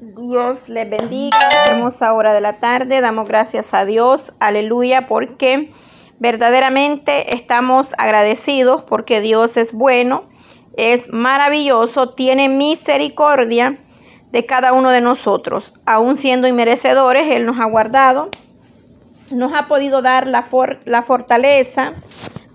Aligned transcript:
Dios 0.00 0.68
les 0.68 0.88
bendiga. 0.88 1.50
Hermosa 1.66 2.12
hora 2.12 2.32
de 2.32 2.40
la 2.40 2.60
tarde. 2.60 3.00
Damos 3.00 3.28
gracias 3.28 3.74
a 3.74 3.84
Dios. 3.84 4.32
Aleluya. 4.38 5.08
Porque 5.08 5.72
verdaderamente 6.20 7.34
estamos 7.34 7.94
agradecidos 7.98 8.82
porque 8.82 9.20
Dios 9.20 9.56
es 9.56 9.72
bueno, 9.72 10.24
es 10.76 11.12
maravilloso, 11.12 12.10
tiene 12.10 12.48
misericordia 12.48 13.78
de 14.30 14.46
cada 14.46 14.72
uno 14.72 14.90
de 14.90 15.00
nosotros. 15.00 15.74
Aún 15.86 16.16
siendo 16.16 16.46
inmerecedores, 16.46 17.28
Él 17.28 17.46
nos 17.46 17.58
ha 17.58 17.64
guardado, 17.64 18.30
nos 19.32 19.52
ha 19.54 19.66
podido 19.66 20.02
dar 20.02 20.26
la, 20.26 20.44
la 20.84 21.02
fortaleza 21.02 21.94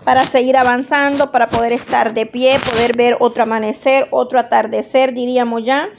para 0.03 0.25
seguir 0.25 0.57
avanzando, 0.57 1.31
para 1.31 1.47
poder 1.47 1.73
estar 1.73 2.13
de 2.13 2.25
pie, 2.25 2.57
poder 2.59 2.95
ver 2.95 3.17
otro 3.19 3.43
amanecer, 3.43 4.07
otro 4.11 4.39
atardecer, 4.39 5.13
diríamos 5.13 5.63
ya. 5.63 5.89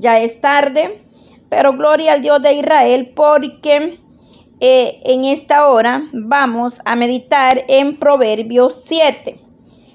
Ya 0.00 0.18
es 0.18 0.40
tarde, 0.40 1.04
pero 1.50 1.74
gloria 1.74 2.14
al 2.14 2.22
Dios 2.22 2.40
de 2.40 2.54
Israel 2.54 3.12
porque 3.14 4.00
eh, 4.58 5.00
en 5.04 5.26
esta 5.26 5.68
hora 5.68 6.04
vamos 6.14 6.80
a 6.86 6.96
meditar 6.96 7.66
en 7.68 7.98
Proverbios 7.98 8.80
7. 8.86 9.38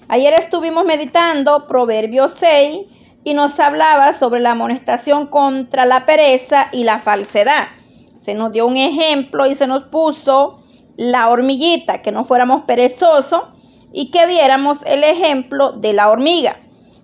Ayer 0.08 0.36
estuvimos 0.36 0.86
meditando 0.86 1.66
Proverbios 1.66 2.36
6 2.38 2.82
y 3.24 3.34
nos 3.34 3.60
hablaba 3.60 4.14
sobre 4.14 4.42
la 4.42 4.52
amonestación 4.52 5.26
contra 5.26 5.88
la 5.88 6.06
pereza 6.06 6.70
y 6.72 6.84
la 6.84 7.00
falsedad. 7.00 7.70
Se 8.18 8.36
nos 8.36 8.52
dio 8.52 8.68
un 8.68 8.78
ejemplo 8.78 9.48
y 9.48 9.56
se 9.56 9.66
nos 9.66 9.86
puso 9.86 10.64
la 10.98 11.30
hormiguita, 11.30 12.04
que 12.04 12.12
no 12.12 12.26
fuéramos 12.26 12.66
perezosos 12.66 13.42
y 13.92 14.12
que 14.12 14.28
viéramos 14.28 14.78
el 14.86 15.04
ejemplo 15.04 15.72
de 15.72 15.94
la 15.94 16.12
hormiga. 16.12 16.58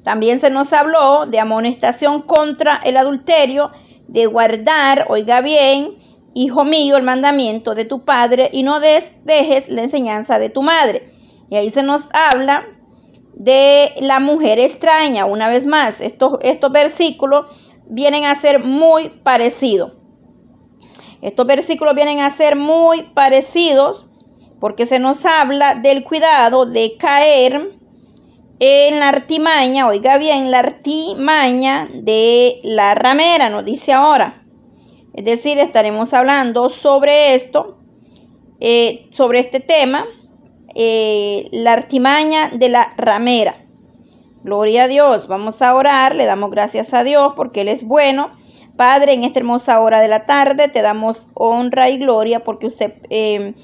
También 0.03 0.39
se 0.39 0.49
nos 0.49 0.73
habló 0.73 1.25
de 1.27 1.39
amonestación 1.39 2.21
contra 2.21 2.77
el 2.83 2.97
adulterio, 2.97 3.71
de 4.07 4.25
guardar, 4.25 5.05
oiga 5.09 5.41
bien, 5.41 5.97
hijo 6.33 6.63
mío, 6.63 6.97
el 6.97 7.03
mandamiento 7.03 7.75
de 7.75 7.85
tu 7.85 8.03
padre 8.03 8.49
y 8.51 8.63
no 8.63 8.79
dejes 8.79 9.69
la 9.69 9.83
enseñanza 9.83 10.39
de 10.39 10.49
tu 10.49 10.61
madre. 10.61 11.11
Y 11.49 11.55
ahí 11.55 11.69
se 11.69 11.83
nos 11.83 12.09
habla 12.13 12.65
de 13.33 13.91
la 13.99 14.19
mujer 14.19 14.59
extraña. 14.59 15.25
Una 15.25 15.49
vez 15.49 15.65
más, 15.65 16.01
estos, 16.01 16.37
estos 16.41 16.71
versículos 16.71 17.45
vienen 17.89 18.23
a 18.25 18.35
ser 18.35 18.63
muy 18.63 19.09
parecidos. 19.09 19.93
Estos 21.21 21.45
versículos 21.45 21.93
vienen 21.93 22.19
a 22.19 22.31
ser 22.31 22.55
muy 22.55 23.03
parecidos 23.03 24.07
porque 24.59 24.85
se 24.85 24.99
nos 24.99 25.25
habla 25.25 25.75
del 25.75 26.03
cuidado 26.03 26.65
de 26.65 26.95
caer 26.97 27.80
en 28.63 28.99
la 28.99 29.09
artimaña, 29.09 29.87
oiga 29.87 30.19
bien, 30.19 30.51
la 30.51 30.59
artimaña 30.59 31.89
de 31.91 32.59
la 32.61 32.93
ramera, 32.93 33.49
nos 33.49 33.65
dice 33.65 33.91
ahora. 33.91 34.43
Es 35.15 35.25
decir, 35.25 35.57
estaremos 35.57 36.13
hablando 36.13 36.69
sobre 36.69 37.33
esto, 37.33 37.79
eh, 38.59 39.07
sobre 39.09 39.39
este 39.39 39.61
tema, 39.61 40.05
eh, 40.75 41.49
la 41.51 41.73
artimaña 41.73 42.49
de 42.49 42.69
la 42.69 42.93
ramera. 42.97 43.65
Gloria 44.43 44.83
a 44.83 44.87
Dios, 44.87 45.27
vamos 45.27 45.59
a 45.63 45.73
orar, 45.73 46.13
le 46.13 46.25
damos 46.25 46.51
gracias 46.51 46.93
a 46.93 47.03
Dios 47.03 47.33
porque 47.35 47.61
Él 47.61 47.67
es 47.67 47.83
bueno. 47.83 48.29
Padre, 48.77 49.13
en 49.13 49.23
esta 49.23 49.39
hermosa 49.39 49.79
hora 49.79 49.99
de 50.01 50.07
la 50.07 50.27
tarde 50.27 50.67
te 50.67 50.83
damos 50.83 51.25
honra 51.33 51.89
y 51.89 51.97
gloria 51.97 52.43
porque 52.43 52.67
usted... 52.67 52.93
Eh, 53.09 53.55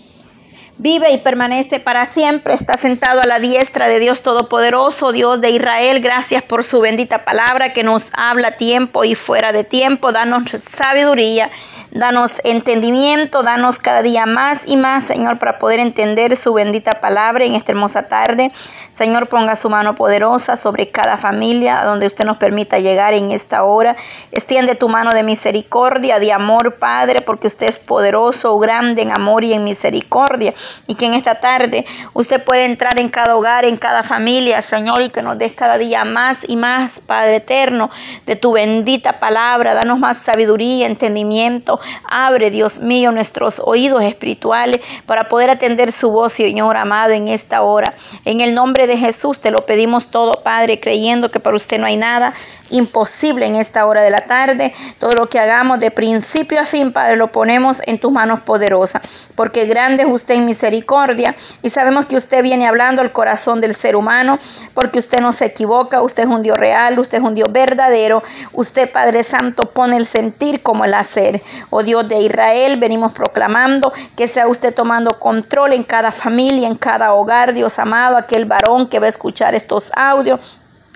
vive 0.79 1.11
y 1.11 1.17
permanece 1.17 1.79
para 1.79 2.05
siempre, 2.05 2.53
está 2.53 2.73
sentado 2.77 3.21
a 3.21 3.27
la 3.27 3.39
diestra 3.39 3.87
de 3.87 3.99
Dios 3.99 4.21
Todopoderoso, 4.21 5.11
Dios 5.11 5.41
de 5.41 5.49
Israel. 5.49 6.01
Gracias 6.01 6.43
por 6.43 6.63
su 6.63 6.79
bendita 6.81 7.25
palabra 7.25 7.73
que 7.73 7.83
nos 7.83 8.07
habla 8.13 8.57
tiempo 8.57 9.03
y 9.03 9.15
fuera 9.15 9.51
de 9.51 9.63
tiempo. 9.63 10.11
Danos 10.11 10.51
sabiduría, 10.51 11.49
danos 11.91 12.33
entendimiento, 12.43 13.41
danos 13.41 13.79
cada 13.79 14.03
día 14.03 14.25
más 14.27 14.61
y 14.67 14.77
más, 14.77 15.05
Señor, 15.05 15.39
para 15.39 15.57
poder 15.57 15.79
entender 15.79 16.35
su 16.35 16.53
bendita 16.53 16.91
palabra 16.91 17.45
en 17.45 17.55
esta 17.55 17.71
hermosa 17.71 18.03
tarde. 18.03 18.51
Señor, 18.91 19.29
ponga 19.29 19.55
su 19.55 19.69
mano 19.69 19.95
poderosa 19.95 20.57
sobre 20.57 20.91
cada 20.91 21.17
familia 21.17 21.83
donde 21.83 22.05
usted 22.05 22.25
nos 22.25 22.37
permita 22.37 22.79
llegar 22.79 23.15
en 23.15 23.31
esta 23.31 23.63
hora. 23.63 23.95
Extiende 24.31 24.75
tu 24.75 24.89
mano 24.89 25.11
de 25.11 25.23
misericordia, 25.23 26.19
de 26.19 26.31
amor, 26.31 26.75
Padre, 26.75 27.21
porque 27.21 27.47
usted 27.47 27.67
es 27.67 27.79
poderoso, 27.79 28.57
grande 28.59 29.01
en 29.01 29.11
amor 29.11 29.43
y 29.43 29.53
en 29.53 29.63
misericordia 29.63 30.53
y 30.87 30.95
que 30.95 31.05
en 31.05 31.13
esta 31.13 31.35
tarde 31.35 31.85
usted 32.13 32.43
puede 32.43 32.65
entrar 32.65 32.99
en 32.99 33.09
cada 33.09 33.35
hogar, 33.35 33.65
en 33.65 33.77
cada 33.77 34.03
familia, 34.03 34.61
Señor, 34.61 35.01
y 35.01 35.09
que 35.09 35.21
nos 35.21 35.37
des 35.37 35.53
cada 35.53 35.77
día 35.77 36.05
más 36.05 36.39
y 36.47 36.55
más, 36.55 36.99
Padre 37.05 37.37
eterno, 37.37 37.89
de 38.25 38.35
tu 38.35 38.53
bendita 38.53 39.19
palabra. 39.19 39.73
Danos 39.73 39.99
más 39.99 40.17
sabiduría, 40.17 40.87
entendimiento. 40.87 41.79
Abre, 42.03 42.51
Dios 42.51 42.79
mío, 42.79 43.11
nuestros 43.11 43.61
oídos 43.63 44.03
espirituales 44.03 44.79
para 45.05 45.27
poder 45.27 45.49
atender 45.49 45.91
su 45.91 46.11
voz, 46.11 46.33
Señor 46.33 46.77
amado, 46.77 47.13
en 47.13 47.27
esta 47.27 47.61
hora. 47.61 47.93
En 48.25 48.41
el 48.41 48.53
nombre 48.53 48.87
de 48.87 48.97
Jesús 48.97 49.39
te 49.39 49.51
lo 49.51 49.57
pedimos 49.59 50.07
todo, 50.07 50.43
Padre, 50.43 50.79
creyendo 50.79 51.31
que 51.31 51.39
para 51.39 51.55
usted 51.55 51.77
no 51.77 51.85
hay 51.85 51.97
nada 51.97 52.33
imposible 52.69 53.45
en 53.45 53.55
esta 53.55 53.85
hora 53.85 54.01
de 54.01 54.09
la 54.09 54.19
tarde. 54.19 54.73
Todo 54.99 55.11
lo 55.17 55.29
que 55.29 55.39
hagamos 55.39 55.79
de 55.79 55.91
principio 55.91 56.59
a 56.59 56.65
fin, 56.65 56.91
Padre, 56.91 57.15
lo 57.15 57.31
ponemos 57.31 57.81
en 57.85 57.99
tus 57.99 58.11
manos 58.11 58.41
poderosas, 58.41 59.29
porque 59.35 59.65
grande 59.65 60.03
es 60.03 60.09
usted 60.09 60.35
en 60.35 60.45
misericordia 60.57 61.35
y 61.61 61.69
sabemos 61.69 62.07
que 62.07 62.15
usted 62.15 62.41
viene 62.41 62.67
hablando 62.67 63.03
al 63.03 63.11
corazón 63.11 63.61
del 63.61 63.75
ser 63.75 63.95
humano, 63.95 64.39
porque 64.73 64.97
usted 64.97 65.19
no 65.19 65.31
se 65.31 65.45
equivoca, 65.45 66.01
usted 66.01 66.23
es 66.23 66.29
un 66.29 66.41
Dios 66.41 66.57
real, 66.57 66.97
usted 66.97 67.19
es 67.19 67.23
un 67.23 67.35
Dios 67.35 67.47
verdadero, 67.51 68.23
usted 68.53 68.91
Padre 68.91 69.23
Santo 69.23 69.69
pone 69.71 69.97
el 69.97 70.07
sentir 70.07 70.63
como 70.63 70.83
el 70.85 70.95
hacer. 70.95 71.43
Oh 71.69 71.83
Dios 71.83 72.09
de 72.09 72.21
Israel, 72.21 72.77
venimos 72.77 73.11
proclamando 73.11 73.93
que 74.15 74.27
sea 74.27 74.47
usted 74.47 74.73
tomando 74.73 75.11
control 75.19 75.73
en 75.73 75.83
cada 75.83 76.11
familia, 76.11 76.67
en 76.67 76.75
cada 76.75 77.13
hogar, 77.13 77.53
Dios 77.53 77.77
amado, 77.77 78.17
aquel 78.17 78.45
varón 78.45 78.87
que 78.87 78.99
va 78.99 79.05
a 79.05 79.09
escuchar 79.09 79.53
estos 79.53 79.91
audios 79.95 80.39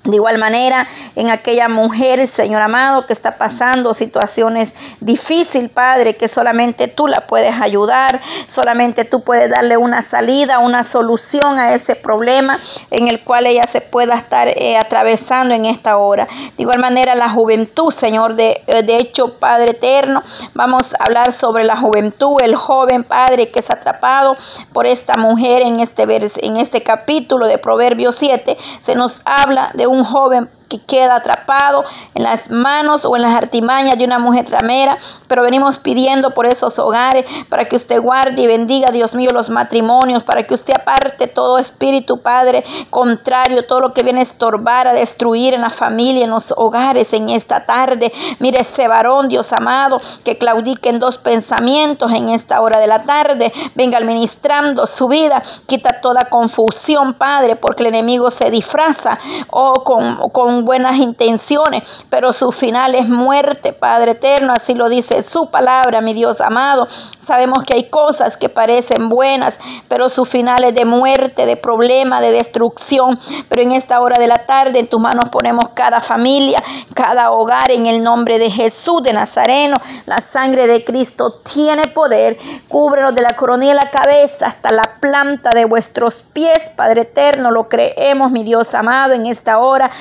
de 0.03 0.16
igual 0.16 0.39
manera, 0.39 0.88
en 1.16 1.29
aquella 1.29 1.69
mujer, 1.69 2.25
Señor 2.28 2.63
amado, 2.63 3.06
que 3.06 3.13
está 3.13 3.38
pasando 3.38 3.94
situaciones 3.94 4.73
difíciles, 5.00 5.69
Padre, 5.69 6.16
que 6.16 6.28
solamente 6.28 6.88
tú 6.88 7.06
la 7.06 7.28
puedes 7.28 7.53
ayudar, 7.62 8.19
solamente 8.47 9.06
tú 9.06 9.23
puedes 9.23 9.51
darle 9.51 9.78
una 9.78 10.01
salida, 10.01 10.57
una 10.57 10.84
solución 10.84 11.59
a 11.59 11.75
ese 11.75 11.95
problema 11.95 12.57
en 12.89 13.09
el 13.09 13.23
cual 13.23 13.45
ella 13.45 13.62
se 13.72 13.79
pueda 13.79 14.16
estar 14.16 14.47
eh, 14.47 14.75
atravesando 14.75 15.53
en 15.53 15.66
esta 15.66 15.97
hora. 15.97 16.28
De 16.57 16.63
igual 16.63 16.79
manera, 16.79 17.13
la 17.13 17.29
juventud, 17.29 17.91
Señor, 17.91 18.33
de, 18.33 18.63
eh, 18.66 18.81
de 18.81 18.97
hecho, 18.97 19.35
Padre 19.35 19.73
eterno, 19.73 20.23
vamos 20.56 20.95
a 21.00 21.03
hablar 21.03 21.31
sobre 21.31 21.63
la 21.63 21.78
juventud, 21.78 22.38
el 22.41 22.56
joven 22.56 23.03
Padre 23.03 23.51
que 23.51 23.59
es 23.59 23.69
atrapado 23.69 24.35
por 24.73 24.88
esta 24.88 25.13
mujer 25.16 25.62
en 25.62 25.79
este, 25.79 26.03
en 26.41 26.57
este 26.57 26.81
capítulo 26.81 27.45
de 27.45 27.59
Proverbios 27.59 28.16
7, 28.16 28.57
se 28.81 28.95
nos 28.95 29.22
habla 29.25 29.69
de 29.75 29.91
un 29.91 30.03
joven 30.03 30.50
que 30.71 30.79
queda 30.79 31.15
atrapado 31.15 31.83
en 32.15 32.23
las 32.23 32.49
manos 32.49 33.03
o 33.03 33.17
en 33.17 33.23
las 33.23 33.35
artimañas 33.35 33.97
de 33.97 34.05
una 34.05 34.19
mujer 34.19 34.49
ramera, 34.49 34.97
pero 35.27 35.43
venimos 35.43 35.79
pidiendo 35.79 36.31
por 36.31 36.45
esos 36.45 36.79
hogares 36.79 37.25
para 37.49 37.65
que 37.65 37.75
usted 37.75 38.01
guarde 38.01 38.41
y 38.41 38.47
bendiga, 38.47 38.89
Dios 38.89 39.13
mío, 39.13 39.29
los 39.33 39.49
matrimonios, 39.49 40.23
para 40.23 40.43
que 40.43 40.53
usted 40.53 40.71
aparte 40.73 41.27
todo 41.27 41.57
espíritu, 41.57 42.21
Padre, 42.21 42.63
contrario, 42.89 43.65
todo 43.67 43.81
lo 43.81 43.93
que 43.93 44.03
viene 44.03 44.21
a 44.21 44.23
estorbar, 44.23 44.87
a 44.87 44.93
destruir 44.93 45.53
en 45.53 45.61
la 45.61 45.69
familia, 45.69 46.23
en 46.23 46.29
los 46.29 46.53
hogares 46.55 47.11
en 47.11 47.29
esta 47.29 47.65
tarde. 47.65 48.13
Mire 48.39 48.59
ese 48.61 48.88
varón, 48.88 49.27
Dios 49.27 49.51
amado, 49.51 49.97
que 50.23 50.38
claudique 50.38 50.88
en 50.88 50.99
dos 50.99 51.17
pensamientos 51.17 52.13
en 52.13 52.29
esta 52.29 52.61
hora 52.61 52.79
de 52.79 52.88
la 52.88 52.99
tarde, 52.99 53.51
venga 53.75 53.97
administrando 53.97 54.88
su 54.88 55.09
vida, 55.09 55.41
quita 55.67 55.99
toda 56.01 56.21
confusión, 56.29 57.15
Padre, 57.15 57.57
porque 57.57 57.83
el 57.83 57.88
enemigo 57.88 58.31
se 58.31 58.49
disfraza 58.49 59.19
o 59.49 59.73
con, 59.73 60.29
con 60.29 60.60
buenas 60.61 60.97
intenciones, 60.97 62.03
pero 62.09 62.33
su 62.33 62.51
final 62.51 62.95
es 62.95 63.07
muerte, 63.07 63.74
Padre 63.74 64.12
eterno, 64.12 64.53
así 64.53 64.74
lo 64.74 64.89
dice 64.89 65.24
su 65.24 65.50
palabra, 65.50 66.01
mi 66.01 66.13
Dios 66.13 66.41
amado. 66.41 66.88
Sabemos 67.21 67.63
que 67.63 67.75
hay 67.77 67.89
cosas 67.89 68.36
que 68.36 68.50
parecen 68.50 69.07
buenas, 69.07 69.57
pero 69.88 70.09
su 70.09 70.25
final 70.25 70.63
es 70.63 70.75
de 70.75 70.86
muerte, 70.86 71.45
de 71.45 71.56
problema, 71.56 72.19
de 72.19 72.31
destrucción. 72.31 73.19
Pero 73.47 73.62
en 73.62 73.71
esta 73.74 74.01
hora 74.01 74.19
de 74.19 74.27
la 74.27 74.45
tarde 74.47 74.80
en 74.80 74.88
tus 74.88 75.00
manos 75.00 75.30
ponemos 75.31 75.69
cada 75.74 76.01
familia, 76.01 76.57
cada 76.95 77.31
hogar 77.31 77.69
en 77.71 77.86
el 77.86 78.03
nombre 78.03 78.39
de 78.39 78.50
Jesús 78.50 79.03
de 79.03 79.13
Nazareno. 79.13 79.75
La 80.06 80.18
sangre 80.18 80.68
de 80.68 80.83
Cristo 80.83 81.39
tiene 81.53 81.83
poder. 81.88 82.38
Cúbrenos 82.68 83.15
de 83.15 83.21
la 83.21 83.36
coronilla 83.38 83.75
de 83.75 83.80
la 83.86 83.91
cabeza 83.91 84.47
hasta 84.47 84.74
la 84.74 84.97
planta 85.00 85.51
de 85.53 85.65
vuestros 85.65 86.24
pies, 86.33 86.71
Padre 86.75 87.01
eterno. 87.01 87.51
Lo 87.51 87.69
creemos, 87.69 88.31
mi 88.31 88.44
Dios 88.44 88.74
amado, 88.74 89.13
en 89.13 89.27
esta 89.27 89.59
hora. 89.59 89.91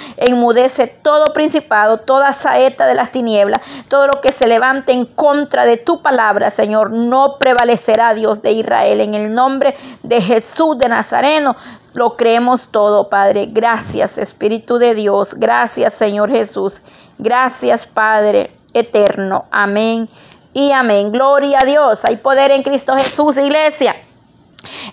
Enmudece 0.51 0.89
todo 0.89 1.27
principado, 1.33 1.99
toda 1.99 2.33
saeta 2.33 2.89
de 2.89 2.97
las 2.97 3.13
tinieblas, 3.13 3.61
todo 3.87 4.07
lo 4.07 4.21
que 4.21 4.33
se 4.33 4.49
levante 4.49 4.91
en 4.91 5.07
contra 5.07 5.65
de 5.65 5.77
tu 5.77 6.03
palabra, 6.03 6.51
Señor 6.51 6.91
no 6.91 7.37
prevalecerá 7.39 8.15
Dios 8.15 8.43
de 8.43 8.51
Israel. 8.51 9.01
En 9.01 9.15
el 9.15 9.33
nombre 9.33 9.77
de 10.03 10.21
Jesús 10.21 10.77
de 10.79 10.89
Nazareno 10.89 11.55
lo 11.95 12.17
creemos 12.17 12.67
todo, 12.73 13.09
Padre. 13.09 13.47
Gracias, 13.49 14.19
Espíritu 14.19 14.79
de 14.79 14.97
Dios. 14.97 15.35
Gracias, 15.35 15.95
Señor 15.95 16.31
Jesús. 16.31 16.83
Gracias, 17.17 17.87
Padre. 17.87 18.51
eterno. 18.75 19.45
Amén 19.53 20.09
y 20.53 20.73
amén. 20.73 21.13
Gloria 21.13 21.59
a 21.63 21.65
Dios. 21.65 22.01
Hay 22.05 22.17
poder 22.17 22.51
en 22.51 22.65
Cristo 22.65 22.97
Jesús, 22.97 23.37
iglesia. 23.37 23.95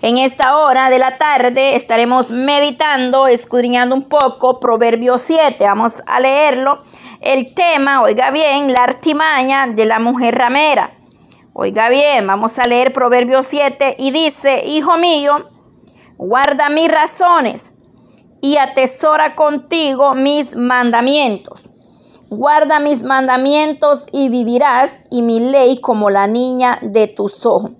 En 0.00 0.16
esta 0.16 0.56
hora 0.56 0.90
de 0.90 0.98
la 0.98 1.18
tarde 1.18 1.76
estaremos 1.76 2.30
meditando, 2.30 3.26
escudriñando 3.26 3.94
un 3.94 4.04
poco 4.04 4.60
Proverbio 4.60 5.18
7. 5.18 5.64
Vamos 5.64 6.02
a 6.06 6.20
leerlo. 6.20 6.80
El 7.20 7.52
tema, 7.54 8.02
oiga 8.02 8.30
bien, 8.30 8.72
la 8.72 8.84
artimaña 8.84 9.66
de 9.66 9.84
la 9.84 9.98
mujer 9.98 10.36
ramera. 10.36 10.92
Oiga 11.52 11.88
bien, 11.88 12.26
vamos 12.26 12.58
a 12.58 12.64
leer 12.64 12.92
Proverbio 12.92 13.42
7 13.42 13.96
y 13.98 14.12
dice, 14.12 14.62
Hijo 14.64 14.96
mío, 14.96 15.50
guarda 16.16 16.70
mis 16.70 16.88
razones 16.88 17.72
y 18.40 18.56
atesora 18.56 19.34
contigo 19.34 20.14
mis 20.14 20.54
mandamientos. 20.54 21.68
Guarda 22.30 22.78
mis 22.78 23.02
mandamientos 23.02 24.06
y 24.12 24.28
vivirás, 24.28 25.00
y 25.10 25.22
mi 25.22 25.40
ley 25.40 25.80
como 25.80 26.10
la 26.10 26.26
niña 26.26 26.78
de 26.82 27.08
tus 27.08 27.44
ojos 27.44 27.72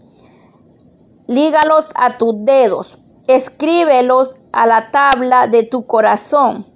lígalos 1.28 1.90
a 1.94 2.18
tus 2.18 2.34
dedos, 2.44 2.98
escríbelos 3.28 4.36
a 4.52 4.66
la 4.66 4.90
tabla 4.90 5.46
de 5.46 5.62
tu 5.62 5.86
corazón. 5.86 6.66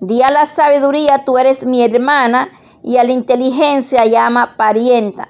Di 0.00 0.22
a 0.22 0.30
la 0.30 0.46
sabiduría, 0.46 1.24
tú 1.24 1.38
eres 1.38 1.64
mi 1.64 1.84
hermana, 1.84 2.48
y 2.82 2.96
a 2.96 3.04
la 3.04 3.12
inteligencia 3.12 4.06
llama 4.06 4.56
parienta, 4.56 5.28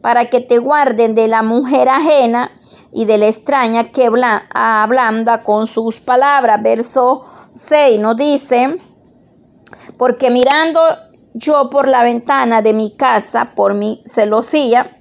para 0.00 0.30
que 0.30 0.40
te 0.40 0.58
guarden 0.58 1.14
de 1.14 1.28
la 1.28 1.42
mujer 1.42 1.90
ajena 1.90 2.50
y 2.92 3.04
de 3.04 3.18
la 3.18 3.26
extraña 3.26 3.92
que 3.92 4.08
ablanda 4.54 5.44
con 5.44 5.66
sus 5.66 6.00
palabras. 6.00 6.62
Verso 6.62 7.24
6 7.50 8.00
nos 8.00 8.16
dice, 8.16 8.78
porque 9.98 10.30
mirando 10.30 10.80
yo 11.34 11.68
por 11.68 11.86
la 11.86 12.02
ventana 12.02 12.62
de 12.62 12.72
mi 12.72 12.96
casa, 12.96 13.52
por 13.54 13.74
mi 13.74 14.02
celosía, 14.06 14.95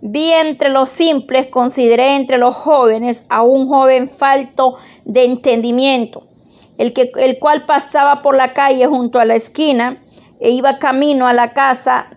Vi 0.00 0.32
entre 0.32 0.70
los 0.70 0.88
simples, 0.88 1.48
consideré 1.48 2.14
entre 2.14 2.38
los 2.38 2.54
jóvenes 2.54 3.24
a 3.28 3.42
un 3.42 3.68
joven 3.68 4.08
falto 4.08 4.76
de 5.04 5.24
entendimiento, 5.24 6.28
el, 6.76 6.92
que, 6.92 7.10
el 7.16 7.38
cual 7.40 7.64
pasaba 7.66 8.22
por 8.22 8.36
la 8.36 8.52
calle 8.52 8.86
junto 8.86 9.18
a 9.18 9.24
la 9.24 9.34
esquina 9.34 10.04
e 10.38 10.50
iba 10.50 10.78
camino 10.78 11.26
a 11.26 11.32
la 11.32 11.52
casa 11.52 12.10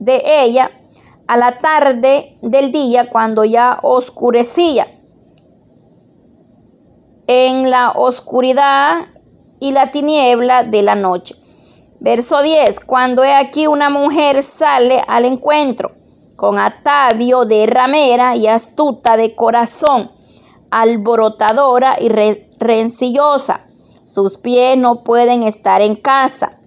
de 0.00 0.20
ella 0.24 0.72
a 1.28 1.36
la 1.36 1.58
tarde 1.58 2.38
del 2.42 2.72
día 2.72 3.08
cuando 3.08 3.44
ya 3.44 3.78
oscurecía. 3.82 4.88
En 7.28 7.70
la 7.70 7.90
oscuridad 7.90 9.06
y 9.58 9.72
la 9.72 9.90
tiniebla 9.90 10.62
de 10.62 10.82
la 10.82 10.94
noche. 10.94 11.34
Verso 11.98 12.42
10. 12.42 12.80
Cuando 12.80 13.24
he 13.24 13.34
aquí 13.34 13.66
una 13.66 13.90
mujer 13.90 14.42
sale 14.42 15.02
al 15.08 15.24
encuentro 15.24 16.05
con 16.36 16.58
atavio 16.58 17.46
de 17.46 17.66
ramera 17.66 18.36
y 18.36 18.46
astuta 18.46 19.16
de 19.16 19.34
corazón, 19.34 20.12
alborotadora 20.70 21.96
y 22.00 22.08
rencillosa. 22.58 23.66
Sus 24.04 24.36
pies 24.36 24.76
no 24.78 25.02
pueden 25.02 25.42
estar 25.42 25.82
en 25.82 25.96
casa. 25.96 26.60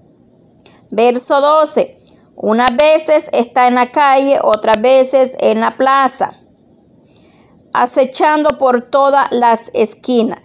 Verso 0.89 1.39
12. 1.39 1.97
Unas 2.35 2.69
veces 2.75 3.29
está 3.31 3.67
en 3.67 3.75
la 3.75 3.87
calle, 3.91 4.39
otras 4.41 4.81
veces 4.81 5.35
en 5.39 5.59
la 5.59 5.75
plaza, 5.75 6.39
acechando 7.73 8.57
por 8.57 8.89
todas 8.89 9.27
las 9.31 9.69
esquinas. 9.73 10.39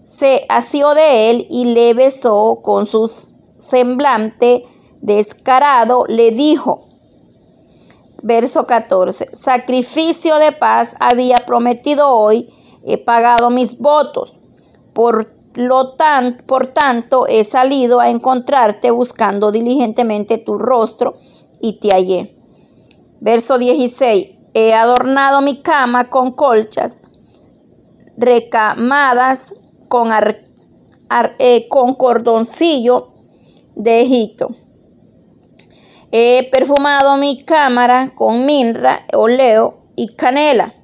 Se 0.00 0.44
asió 0.50 0.94
de 0.94 1.30
él 1.30 1.46
y 1.48 1.72
le 1.72 1.94
besó 1.94 2.60
con 2.62 2.86
su 2.86 3.10
semblante 3.58 4.64
descarado, 5.00 6.04
le 6.06 6.30
dijo, 6.30 6.89
Verso 8.22 8.66
14. 8.66 9.30
Sacrificio 9.34 10.38
de 10.38 10.52
paz 10.52 10.94
había 11.00 11.36
prometido 11.38 12.08
hoy, 12.08 12.50
he 12.84 12.98
pagado 12.98 13.50
mis 13.50 13.78
votos. 13.78 14.38
Por 14.92 15.34
lo 15.54 15.94
tan, 15.94 16.42
por 16.46 16.68
tanto, 16.68 17.26
he 17.26 17.44
salido 17.44 18.00
a 18.00 18.10
encontrarte 18.10 18.90
buscando 18.90 19.52
diligentemente 19.52 20.38
tu 20.38 20.58
rostro 20.58 21.16
y 21.60 21.80
te 21.80 21.90
hallé. 21.90 22.36
Verso 23.20 23.58
16. 23.58 24.36
He 24.52 24.74
adornado 24.74 25.40
mi 25.40 25.62
cama 25.62 26.10
con 26.10 26.32
colchas 26.32 27.00
recamadas 28.20 29.54
con, 29.88 30.10
eh, 31.38 31.68
con 31.68 31.94
cordoncillo 31.94 33.08
de 33.74 34.02
Egipto. 34.02 34.50
He 36.12 36.48
perfumado 36.50 37.16
mi 37.18 37.44
cámara 37.44 38.10
con 38.16 38.44
minra, 38.44 39.06
oleo 39.14 39.78
y 39.94 40.16
canela. 40.16 40.74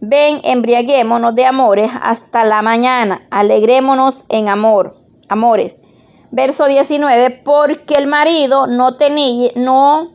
Ven, 0.00 0.38
embriaguémonos 0.44 1.34
de 1.34 1.46
amores 1.46 1.90
hasta 2.00 2.44
la 2.44 2.62
mañana. 2.62 3.26
Alegrémonos 3.32 4.24
en 4.28 4.48
amor, 4.48 5.00
amores. 5.28 5.80
Verso 6.30 6.66
19, 6.66 7.42
porque 7.44 7.94
el 7.94 8.06
marido 8.06 8.68
no 8.68 8.96
tenía, 8.96 9.50
no, 9.56 10.12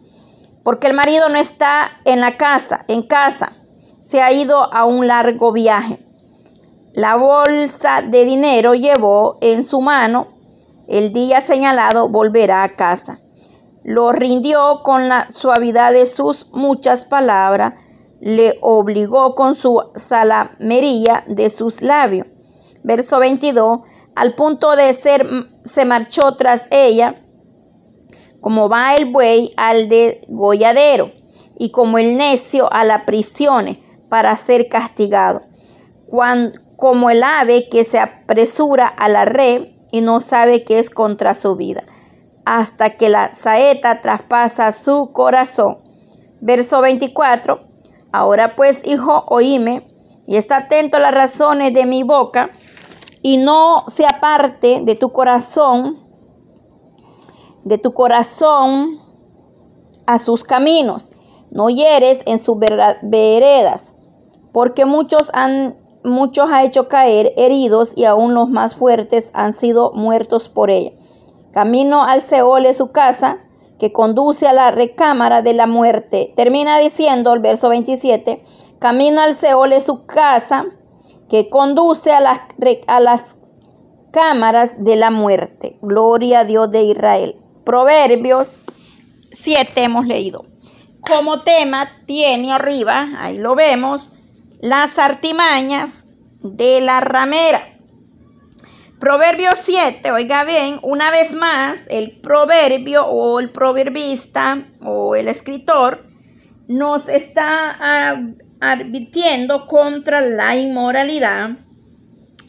porque 0.64 0.88
el 0.88 0.94
marido 0.94 1.28
no 1.28 1.38
está 1.38 2.00
en 2.06 2.22
la 2.22 2.38
casa, 2.38 2.86
en 2.88 3.02
casa. 3.02 3.52
Se 4.02 4.22
ha 4.22 4.32
ido 4.32 4.74
a 4.74 4.86
un 4.86 5.08
largo 5.08 5.52
viaje. 5.52 6.00
La 6.94 7.18
bolsa 7.18 8.02
de 8.02 8.24
dinero 8.24 8.76
llevó 8.76 9.40
en 9.42 9.66
su 9.66 9.82
mano. 9.82 10.28
El 10.88 11.12
día 11.12 11.42
señalado 11.42 12.08
volverá 12.08 12.64
a 12.64 12.78
casa 12.78 13.20
lo 13.88 14.12
rindió 14.12 14.82
con 14.84 15.08
la 15.08 15.30
suavidad 15.30 15.94
de 15.94 16.06
sus 16.06 16.48
muchas 16.52 17.06
palabras, 17.06 17.76
le 18.20 18.58
obligó 18.60 19.34
con 19.34 19.56
su 19.56 19.82
salamería 19.96 21.24
de 21.26 21.50
sus 21.50 21.82
labios. 21.82 22.28
Verso 22.84 23.18
22, 23.20 23.80
al 24.14 24.36
punto 24.36 24.76
de 24.76 24.92
ser, 24.92 25.26
se 25.64 25.86
marchó 25.86 26.34
tras 26.34 26.68
ella, 26.70 27.24
como 28.42 28.68
va 28.68 28.94
el 28.96 29.06
buey 29.06 29.54
al 29.56 29.88
degolladero, 29.88 31.14
y 31.58 31.72
como 31.72 31.98
el 31.98 32.18
necio 32.18 32.68
a 32.74 32.84
la 32.84 33.06
prisión 33.06 33.80
para 34.10 34.36
ser 34.36 34.68
castigado, 34.68 35.44
como 36.76 37.10
el 37.10 37.24
ave 37.24 37.70
que 37.70 37.86
se 37.86 38.00
apresura 38.00 38.86
a 38.86 39.08
la 39.08 39.24
red 39.24 39.70
y 39.94 40.02
no 40.02 40.20
sabe 40.20 40.66
que 40.66 40.80
es 40.80 40.90
contra 40.90 41.36
su 41.36 41.56
vida 41.56 41.86
hasta 42.48 42.92
que 42.92 43.10
la 43.10 43.34
saeta 43.34 44.00
traspasa 44.00 44.72
su 44.72 45.12
corazón. 45.12 45.80
Verso 46.40 46.80
24. 46.80 47.60
Ahora 48.14 48.56
pues, 48.56 48.82
hijo, 48.86 49.26
oíme 49.28 49.86
y 50.26 50.38
está 50.38 50.58
atento 50.58 50.96
a 50.96 51.02
las 51.02 51.14
razones 51.14 51.74
de 51.74 51.86
mi 51.86 52.04
boca 52.04 52.52
y 53.22 53.36
no 53.36 53.84
se 53.88 54.06
aparte 54.06 54.80
de 54.82 54.96
tu 54.96 55.12
corazón, 55.12 56.00
de 57.66 57.78
tu 57.78 57.94
corazón 57.94 58.98
a 60.06 60.18
sus 60.18 60.46
caminos. 60.46 61.12
No 61.52 61.70
hieres 61.70 62.22
en 62.26 62.40
sus 62.40 62.58
veredas, 63.02 63.92
porque 64.54 64.86
muchos 64.86 65.32
han 65.34 65.76
muchos 66.04 66.50
ha 66.50 66.64
hecho 66.64 66.88
caer 66.88 67.34
heridos 67.36 67.92
y 67.96 68.06
aún 68.06 68.34
los 68.34 68.50
más 68.50 68.76
fuertes 68.76 69.32
han 69.34 69.52
sido 69.52 69.92
muertos 69.94 70.48
por 70.48 70.70
ella. 70.72 70.94
Camino 71.52 72.04
al 72.04 72.22
Seol 72.22 72.66
es 72.66 72.78
su 72.78 72.92
casa, 72.92 73.40
que 73.80 73.94
conduce 73.94 74.48
a 74.48 74.54
la 74.54 74.72
recámara 74.72 75.42
de 75.42 75.54
la 75.54 75.68
muerte. 75.68 76.34
Termina 76.36 76.80
diciendo 76.80 77.34
el 77.34 77.40
verso 77.40 77.70
27, 77.70 78.42
camino 78.80 79.22
al 79.22 79.36
Seol 79.36 79.74
es 79.74 79.86
su 79.86 80.06
casa, 80.06 80.66
que 81.30 81.48
conduce 81.50 82.12
a 82.12 82.22
las, 82.22 82.40
a 82.88 83.00
las 83.00 83.38
cámaras 84.12 84.84
de 84.84 84.96
la 84.96 85.12
muerte. 85.12 85.78
Gloria 85.82 86.40
a 86.40 86.46
Dios 86.46 86.72
de 86.72 86.84
Israel. 86.84 87.36
Proverbios 87.66 88.60
7 89.32 89.84
hemos 89.84 90.08
leído. 90.08 90.46
Como 91.02 91.42
tema 91.42 91.90
tiene 92.06 92.52
arriba, 92.52 93.08
ahí 93.18 93.38
lo 93.38 93.56
vemos, 93.56 94.14
las 94.62 94.98
artimañas 95.00 96.06
de 96.42 96.82
la 96.82 97.00
ramera. 97.00 97.77
Proverbio 99.00 99.52
7, 99.54 100.12
oiga 100.12 100.44
bien, 100.44 100.80
una 100.82 101.12
vez 101.12 101.32
más, 101.32 101.82
el 101.90 102.20
proverbio 102.20 103.06
o 103.06 103.40
el 103.40 103.52
proverbista 103.52 104.70
o 104.82 105.16
el 105.16 105.28
escritor 105.28 106.08
nos 106.68 107.08
está 107.08 107.78
advirtiendo 108.60 109.68
contra 109.68 110.22
la 110.22 110.56
inmoralidad 110.56 111.52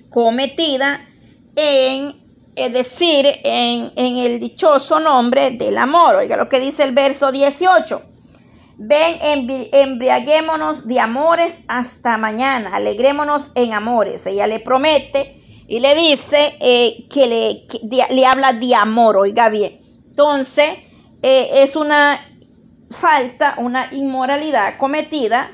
cometida 0.08 1.06
en, 1.54 2.16
es 2.56 2.72
decir, 2.72 3.26
en, 3.44 3.92
en 3.94 4.16
el 4.16 4.40
dichoso 4.40 5.00
nombre 5.00 5.50
del 5.50 5.76
amor. 5.76 6.14
Oiga 6.14 6.38
lo 6.38 6.48
que 6.48 6.60
dice 6.60 6.82
el 6.82 6.92
verso 6.92 7.30
18. 7.30 8.02
Ven, 8.78 9.18
embriaguémonos 9.72 10.86
de 10.86 10.98
amores 10.98 11.60
hasta 11.68 12.16
mañana, 12.16 12.74
alegrémonos 12.74 13.50
en 13.54 13.74
amores. 13.74 14.24
Ella 14.24 14.46
le 14.46 14.60
promete 14.60 15.37
y 15.68 15.80
le 15.80 15.94
dice 15.94 16.56
eh, 16.60 17.06
que, 17.10 17.26
le, 17.26 18.14
le 18.14 18.26
habla 18.26 18.54
de 18.54 18.74
amor, 18.74 19.18
oiga 19.18 19.50
bien. 19.50 19.80
Entonces, 20.08 20.70
eh, 21.22 21.62
es 21.62 21.76
una 21.76 22.26
falta, 22.90 23.54
una 23.58 23.92
inmoralidad 23.92 24.78
cometida 24.78 25.50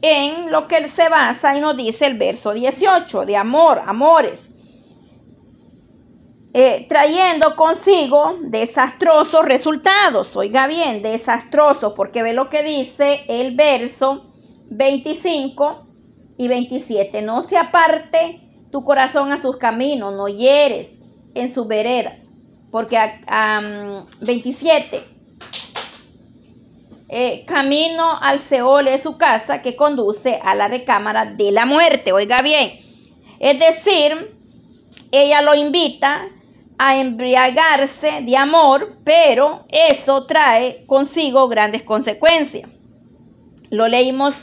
en 0.00 0.52
lo 0.52 0.68
que 0.68 0.88
se 0.88 1.08
basa 1.08 1.56
y 1.58 1.60
nos 1.60 1.76
dice 1.76 2.06
el 2.06 2.16
verso 2.16 2.52
18, 2.52 3.26
de 3.26 3.36
amor, 3.36 3.82
amores. 3.84 4.50
Eh, 6.54 6.86
trayendo 6.88 7.56
consigo 7.56 8.36
desastrosos 8.42 9.44
resultados. 9.44 10.36
Oiga 10.36 10.68
bien, 10.68 11.02
desastrosos, 11.02 11.92
porque 11.94 12.22
ve 12.22 12.32
lo 12.32 12.48
que 12.48 12.62
dice 12.62 13.24
el 13.28 13.56
verso 13.56 14.26
25 14.70 15.86
y 16.38 16.46
27. 16.46 17.20
No 17.22 17.42
se 17.42 17.58
aparte 17.58 18.45
tu 18.70 18.84
corazón 18.84 19.32
a 19.32 19.40
sus 19.40 19.56
caminos, 19.56 20.14
no 20.14 20.28
hieres 20.28 20.98
en 21.34 21.52
sus 21.52 21.66
veredas. 21.66 22.30
Porque 22.70 22.98
a, 22.98 23.60
27, 24.20 25.04
eh, 27.08 27.44
camino 27.46 28.18
al 28.20 28.38
Seol 28.38 28.88
es 28.88 29.02
su 29.02 29.16
casa 29.16 29.62
que 29.62 29.76
conduce 29.76 30.40
a 30.42 30.54
la 30.54 30.68
recámara 30.68 31.24
de 31.24 31.52
la 31.52 31.64
muerte. 31.64 32.12
Oiga 32.12 32.42
bien, 32.42 32.72
es 33.38 33.58
decir, 33.58 34.36
ella 35.12 35.42
lo 35.42 35.54
invita 35.54 36.28
a 36.78 36.96
embriagarse 36.96 38.22
de 38.22 38.36
amor, 38.36 38.98
pero 39.04 39.64
eso 39.68 40.26
trae 40.26 40.84
consigo 40.86 41.48
grandes 41.48 41.82
consecuencias. 41.82 42.68
Lo 43.70 43.88
leímos 43.88 44.34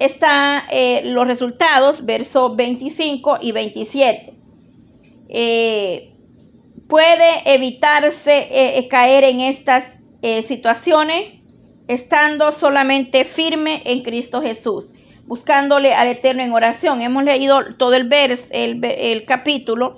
está 0.00 0.66
eh, 0.70 1.02
los 1.04 1.26
resultados, 1.26 2.04
versos 2.04 2.56
25 2.56 3.38
y 3.40 3.52
27. 3.52 4.34
Eh, 5.28 6.14
puede 6.88 7.42
evitarse 7.44 8.48
eh, 8.50 8.88
caer 8.88 9.24
en 9.24 9.40
estas 9.40 9.84
situaciones 10.46 11.40
estando 11.88 12.52
solamente 12.52 13.24
firme 13.24 13.80
en 13.86 14.02
Cristo 14.02 14.42
Jesús, 14.42 14.88
buscándole 15.24 15.94
al 15.94 16.08
Eterno 16.08 16.42
en 16.42 16.52
oración. 16.52 17.00
Hemos 17.00 17.24
leído 17.24 17.74
todo 17.78 17.94
el, 17.94 18.12
el 18.12 19.24
capítulo, 19.24 19.96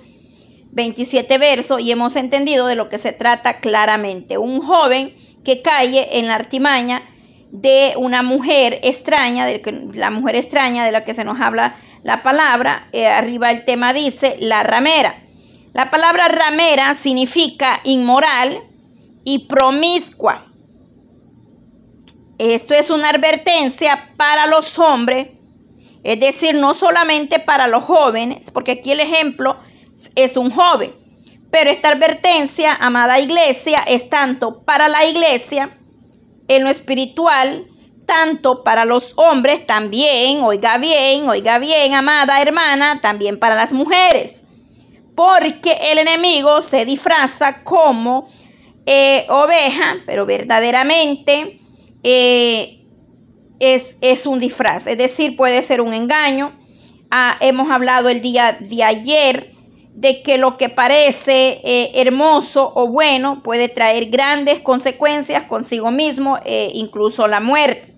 27 0.71 1.37
versos, 1.37 1.81
y 1.81 1.91
hemos 1.91 2.15
entendido 2.15 2.67
de 2.67 2.75
lo 2.75 2.87
que 2.87 2.99
se 2.99 3.11
trata 3.11 3.59
claramente. 3.59 4.37
Un 4.37 4.61
joven 4.61 5.13
que 5.43 5.61
cae 5.61 6.19
en 6.19 6.27
la 6.27 6.35
artimaña 6.35 7.03
de 7.53 7.93
una 7.97 8.23
mujer 8.23 8.79
extraña, 8.81 9.45
de 9.45 9.61
la 9.93 10.09
mujer 10.09 10.35
extraña 10.35 10.83
de 10.85 10.91
la 10.91 11.05
que 11.05 11.13
se 11.13 11.23
nos 11.23 11.39
habla 11.39 11.75
la 12.01 12.23
palabra. 12.23 12.87
Eh, 12.91 13.05
arriba 13.05 13.51
el 13.51 13.63
tema 13.63 13.93
dice 13.93 14.37
la 14.39 14.63
ramera. 14.63 15.15
La 15.71 15.91
palabra 15.91 16.27
ramera 16.29 16.95
significa 16.95 17.79
inmoral 17.83 18.59
y 19.23 19.45
promiscua. 19.45 20.47
Esto 22.39 22.73
es 22.73 22.89
una 22.89 23.09
advertencia 23.09 24.09
para 24.17 24.47
los 24.47 24.79
hombres, 24.79 25.27
es 26.03 26.19
decir, 26.19 26.55
no 26.55 26.73
solamente 26.73 27.37
para 27.37 27.67
los 27.67 27.83
jóvenes, 27.83 28.49
porque 28.49 28.71
aquí 28.71 28.91
el 28.91 28.99
ejemplo 28.99 29.57
es 30.15 30.37
un 30.37 30.49
joven. 30.49 30.95
Pero 31.51 31.69
esta 31.69 31.89
advertencia, 31.89 32.73
amada 32.73 33.19
iglesia, 33.19 33.83
es 33.85 34.09
tanto 34.09 34.63
para 34.63 34.87
la 34.87 35.05
iglesia 35.05 35.77
en 36.47 36.63
lo 36.63 36.69
espiritual, 36.69 37.67
tanto 38.05 38.63
para 38.63 38.85
los 38.85 39.13
hombres 39.17 39.65
también, 39.65 40.41
oiga 40.43 40.77
bien, 40.77 41.27
oiga 41.27 41.57
bien, 41.59 41.93
amada 41.93 42.41
hermana, 42.41 42.99
también 43.01 43.39
para 43.39 43.55
las 43.55 43.73
mujeres. 43.73 44.43
Porque 45.15 45.77
el 45.91 45.99
enemigo 45.99 46.61
se 46.61 46.85
disfraza 46.85 47.63
como 47.63 48.27
eh, 48.85 49.25
oveja, 49.29 49.97
pero 50.05 50.25
verdaderamente 50.25 51.59
eh, 52.03 52.83
es, 53.59 53.97
es, 54.01 54.25
un 54.25 54.39
disfraz. 54.39 54.87
Es 54.87 54.97
decir, 54.97 55.35
puede 55.35 55.61
ser 55.61 55.81
un 55.81 55.93
engaño. 55.93 56.51
Ah, 57.11 57.37
hemos 57.39 57.69
hablado 57.69 58.09
el 58.09 58.21
día 58.21 58.57
de 58.59 58.83
ayer 58.83 59.52
de 59.95 60.23
que 60.23 60.37
lo 60.37 60.57
que 60.57 60.69
parece 60.69 61.61
eh, 61.63 61.91
hermoso 61.95 62.71
o 62.75 62.87
bueno 62.87 63.43
puede 63.43 63.69
traer 63.69 64.09
grandes 64.09 64.59
consecuencias 64.59 65.43
consigo 65.43 65.91
mismo, 65.91 66.39
e 66.45 66.71
incluso 66.73 67.27
la 67.27 67.39
muerte. 67.39 67.93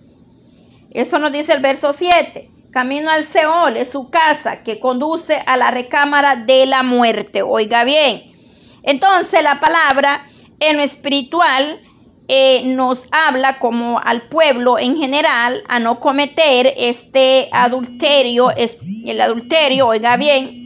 Eso 0.90 1.18
nos 1.18 1.32
dice 1.32 1.52
el 1.52 1.62
verso 1.62 1.92
7. 1.92 2.50
Camino 2.70 3.10
al 3.10 3.24
Seol 3.24 3.76
es 3.78 3.90
su 3.90 4.10
casa 4.10 4.62
que 4.62 4.78
conduce 4.78 5.42
a 5.46 5.56
la 5.56 5.70
recámara 5.70 6.36
de 6.36 6.66
la 6.66 6.82
muerte. 6.82 7.42
Oiga 7.42 7.84
bien. 7.84 8.34
Entonces 8.82 9.42
la 9.42 9.58
palabra 9.58 10.26
en 10.60 10.76
lo 10.76 10.82
espiritual 10.82 11.80
eh, 12.28 12.62
nos 12.64 13.04
habla 13.10 13.58
como 13.58 14.00
al 14.00 14.22
pueblo 14.22 14.78
en 14.78 14.96
general 14.96 15.62
a 15.68 15.78
no 15.78 16.00
cometer 16.00 16.72
este 16.76 17.48
adulterio, 17.52 18.50
el 18.50 19.20
adulterio, 19.20 19.86
oiga 19.86 20.16
bien, 20.16 20.65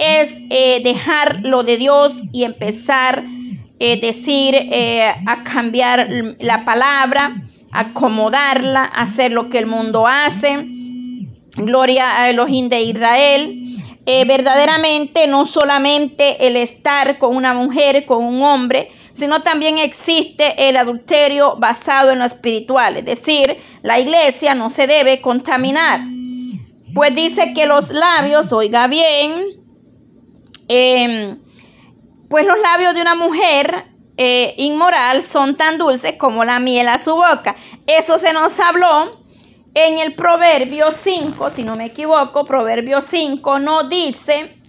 es 0.00 0.40
eh, 0.48 0.80
dejar 0.82 1.40
lo 1.42 1.62
de 1.62 1.76
Dios 1.76 2.16
y 2.32 2.44
empezar 2.44 3.22
eh, 3.82 3.98
decir 3.98 4.54
eh, 4.54 5.10
a 5.26 5.42
cambiar 5.42 6.06
la 6.38 6.66
palabra, 6.66 7.42
acomodarla, 7.72 8.84
hacer 8.84 9.32
lo 9.32 9.48
que 9.48 9.56
el 9.56 9.64
mundo 9.64 10.06
hace. 10.06 10.66
Gloria 11.56 12.20
a 12.20 12.28
Elohim 12.28 12.68
de 12.68 12.82
Israel. 12.82 13.56
Eh, 14.04 14.26
verdaderamente 14.26 15.26
no 15.26 15.46
solamente 15.46 16.46
el 16.46 16.56
estar 16.56 17.16
con 17.16 17.34
una 17.34 17.54
mujer, 17.54 18.04
con 18.04 18.22
un 18.22 18.42
hombre, 18.42 18.90
sino 19.12 19.42
también 19.42 19.78
existe 19.78 20.68
el 20.68 20.76
adulterio 20.76 21.56
basado 21.56 22.10
en 22.10 22.18
lo 22.18 22.26
espiritual. 22.26 22.98
Es 22.98 23.06
decir, 23.06 23.56
la 23.82 23.98
iglesia 23.98 24.54
no 24.54 24.68
se 24.68 24.86
debe 24.86 25.22
contaminar. 25.22 26.00
Pues 26.94 27.14
dice 27.14 27.52
que 27.54 27.64
los 27.64 27.88
labios, 27.88 28.52
oiga 28.52 28.88
bien, 28.88 29.59
Em, 30.72 31.36
pues 32.28 32.46
los 32.46 32.56
labios 32.60 32.94
de 32.94 33.02
una 33.02 33.16
mujer 33.16 33.86
eh, 34.16 34.54
inmoral 34.56 35.20
son 35.24 35.56
tan 35.56 35.78
dulces 35.78 36.14
como 36.16 36.44
la 36.44 36.60
miel 36.60 36.86
a 36.86 37.00
su 37.00 37.16
boca. 37.16 37.56
Eso 37.88 38.18
se 38.18 38.32
nos 38.32 38.60
habló 38.60 39.20
en 39.74 39.98
el 39.98 40.14
Proverbio 40.14 40.92
5, 40.92 41.50
si 41.50 41.64
no 41.64 41.74
me 41.74 41.86
equivoco, 41.86 42.44
Proverbio 42.44 43.00
5 43.00 43.58
no 43.58 43.88
dice 43.88 44.60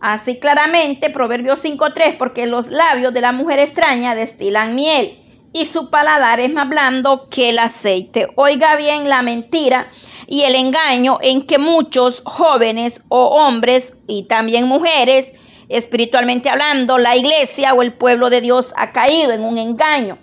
así 0.00 0.40
claramente, 0.40 1.08
Proverbio 1.10 1.54
5.3, 1.54 2.18
porque 2.18 2.46
los 2.46 2.66
labios 2.66 3.14
de 3.14 3.20
la 3.20 3.30
mujer 3.30 3.60
extraña 3.60 4.16
destilan 4.16 4.74
miel 4.74 5.20
y 5.52 5.66
su 5.66 5.88
paladar 5.88 6.40
es 6.40 6.52
más 6.52 6.68
blando 6.68 7.28
que 7.30 7.50
el 7.50 7.60
aceite. 7.60 8.26
Oiga 8.34 8.74
bien 8.74 9.08
la 9.08 9.22
mentira 9.22 9.88
y 10.26 10.42
el 10.42 10.56
engaño 10.56 11.18
en 11.22 11.46
que 11.46 11.58
muchos 11.58 12.22
jóvenes 12.24 13.00
o 13.08 13.26
hombres 13.26 13.92
y 14.08 14.24
también 14.24 14.66
mujeres 14.66 15.32
espiritualmente 15.68 16.50
hablando, 16.50 16.98
la 16.98 17.16
iglesia 17.16 17.74
o 17.74 17.82
el 17.82 17.92
pueblo 17.92 18.30
de 18.30 18.40
Dios 18.40 18.72
ha 18.76 18.92
caído 18.92 19.32
en 19.32 19.42
un 19.42 19.58
engaño. 19.58 20.18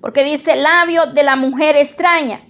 Porque 0.00 0.24
dice 0.24 0.56
labio 0.56 1.06
de 1.06 1.22
la 1.22 1.36
mujer 1.36 1.76
extraña. 1.76 2.40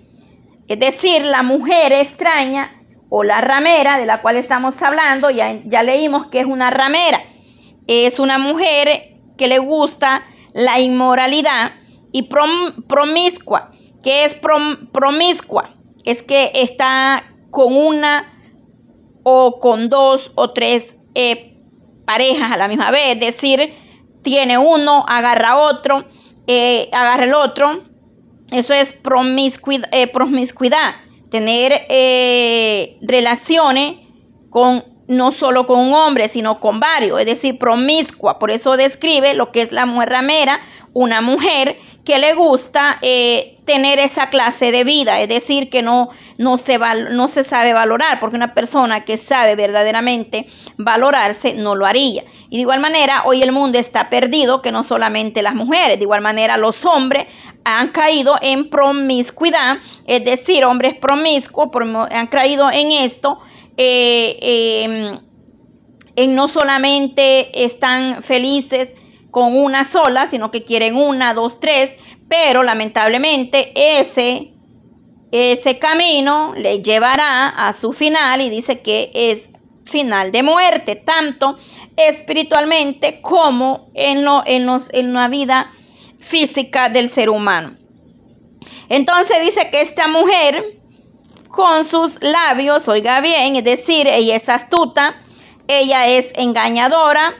Es 0.69 0.79
decir, 0.79 1.25
la 1.25 1.43
mujer 1.43 1.93
extraña 1.93 2.81
o 3.09 3.25
la 3.25 3.41
ramera 3.41 3.99
de 3.99 4.07
la 4.07 4.23
cual 4.23 4.37
estamos 4.37 4.81
hablando, 4.83 5.31
ya, 5.31 5.61
ya 5.65 5.83
leímos 5.83 6.27
que 6.27 6.41
es 6.41 6.47
una 6.47 6.71
ramera. 6.71 7.21
Es 7.89 8.21
una 8.21 8.39
mujer 8.39 9.17
que 9.37 9.49
le 9.49 9.59
gusta 9.59 10.25
la 10.53 10.79
inmoralidad 10.79 11.73
y 12.13 12.29
promiscua. 12.89 13.73
que 14.03 14.25
es 14.25 14.37
promiscua? 14.93 15.75
Es 16.05 16.23
que 16.23 16.53
está 16.55 17.25
con 17.51 17.77
una 17.77 18.33
o 19.23 19.59
con 19.59 19.89
dos 19.89 20.33
o 20.35 20.53
tres 20.53 20.97
eh, 21.15 21.50
parejas 22.11 22.51
a 22.51 22.57
la 22.57 22.67
misma 22.67 22.91
vez, 22.91 23.15
es 23.15 23.21
decir, 23.21 23.73
tiene 24.23 24.59
uno, 24.59 25.05
agarra 25.07 25.59
otro, 25.59 26.07
eh, 26.49 26.89
agarra 26.93 27.23
el 27.23 27.35
otro. 27.35 27.85
Eso 28.51 28.75
es 28.75 28.93
promiscuidad, 28.93 29.89
eh, 29.93 30.09
promiscuidad 30.09 30.97
tener 31.31 31.87
eh, 31.89 32.99
relaciones 33.03 33.99
con 34.51 34.83
no 35.11 35.33
solo 35.33 35.67
con 35.67 35.81
un 35.81 35.93
hombre, 35.93 36.29
sino 36.29 36.61
con 36.61 36.79
varios, 36.79 37.19
es 37.19 37.27
decir, 37.27 37.59
promiscua. 37.59 38.39
Por 38.39 38.53
eso 38.53 38.77
describe 38.77 39.35
lo 39.35 39.51
que 39.51 39.63
es 39.63 39.73
la 39.73 39.85
mujer 39.85 40.09
ramera, 40.11 40.61
una 40.93 41.21
mujer 41.21 41.79
que 42.05 42.21
le 42.21 42.33
gusta 42.35 42.99
eh, 43.03 43.59
tener 43.65 43.99
esa 43.99 44.31
clase 44.31 44.71
de 44.71 44.85
vida, 44.85 45.21
es 45.21 45.29
decir, 45.29 45.69
que 45.69 45.83
no, 45.83 46.11
no, 46.39 46.57
se 46.57 46.79
no 46.79 47.27
se 47.27 47.43
sabe 47.43 47.73
valorar, 47.73 48.21
porque 48.21 48.37
una 48.37 48.55
persona 48.55 49.05
que 49.05 49.19
sabe 49.19 49.57
verdaderamente 49.57 50.47
valorarse 50.77 51.55
no 51.55 51.75
lo 51.75 51.87
haría. 51.87 52.25
Y 52.49 52.57
de 52.57 52.63
igual 52.63 52.79
manera, 52.79 53.25
hoy 53.27 53.43
el 53.43 53.51
mundo 53.51 53.81
está 53.81 54.11
perdido, 54.11 54.63
que 54.63 54.71
no 54.71 54.85
solamente 54.85 55.43
las 55.43 55.57
mujeres, 55.57 55.99
de 55.99 56.05
igual 56.05 56.21
manera 56.21 56.57
los 56.57 56.85
hombres 56.85 57.27
han 57.65 57.89
caído 57.89 58.37
en 58.41 58.71
promiscuidad, 58.71 59.79
es 60.07 60.25
decir, 60.25 60.65
hombres 60.65 60.95
promiscuos 60.95 61.69
han 62.11 62.29
caído 62.29 62.71
en 62.71 62.93
esto. 62.93 63.41
Eh, 63.83 65.19
em, 66.15 66.35
no 66.37 66.49
solamente 66.49 67.65
están 67.65 68.23
felices 68.23 68.91
con 69.31 69.57
una 69.57 69.87
sola, 69.87 70.27
sino 70.27 70.51
que 70.51 70.65
quieren 70.65 70.97
una, 70.97 71.33
dos, 71.33 71.61
tres, 71.61 71.97
pero 72.29 72.63
lamentablemente 72.63 73.73
ese, 73.75 74.53
ese 75.33 75.79
camino 75.79 76.53
le 76.59 76.83
llevará 76.83 77.49
a 77.49 77.73
su 77.73 77.95
final 77.95 78.43
y 78.43 78.51
dice 78.51 78.81
que 78.81 79.11
es 79.15 79.49
final 79.87 80.31
de 80.31 80.43
muerte, 80.43 80.95
tanto 80.95 81.57
espiritualmente 81.97 83.23
como 83.23 83.91
en, 83.95 84.27
lo, 84.27 84.43
en, 84.45 84.67
los, 84.67 84.93
en 84.93 85.15
la 85.15 85.29
vida 85.29 85.73
física 86.19 86.91
del 86.91 87.09
ser 87.09 87.31
humano. 87.31 87.79
Entonces 88.91 89.39
dice 89.41 89.71
que 89.71 89.81
esta 89.81 90.07
mujer 90.07 90.80
con 91.51 91.85
sus 91.85 92.23
labios, 92.23 92.89
oiga 92.89 93.21
bien, 93.21 93.57
es 93.57 93.65
decir, 93.65 94.07
ella 94.07 94.37
es 94.37 94.49
astuta, 94.49 95.17
ella 95.67 96.07
es 96.07 96.33
engañadora, 96.37 97.35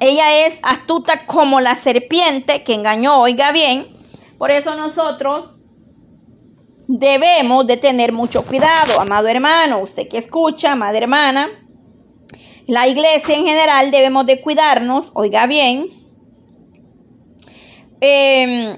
ella 0.00 0.46
es 0.46 0.58
astuta 0.62 1.24
como 1.24 1.60
la 1.60 1.76
serpiente 1.76 2.64
que 2.64 2.74
engañó, 2.74 3.20
oiga 3.20 3.52
bien. 3.52 3.86
Por 4.36 4.50
eso 4.50 4.74
nosotros 4.74 5.52
debemos 6.88 7.66
de 7.66 7.76
tener 7.76 8.12
mucho 8.12 8.44
cuidado, 8.44 9.00
amado 9.00 9.28
hermano, 9.28 9.78
usted 9.80 10.08
que 10.08 10.18
escucha, 10.18 10.72
amada 10.72 10.98
hermana. 10.98 11.48
La 12.66 12.88
iglesia 12.88 13.36
en 13.36 13.46
general 13.46 13.90
debemos 13.90 14.26
de 14.26 14.40
cuidarnos, 14.40 15.12
oiga 15.14 15.46
bien. 15.46 15.86
Em, 18.00 18.76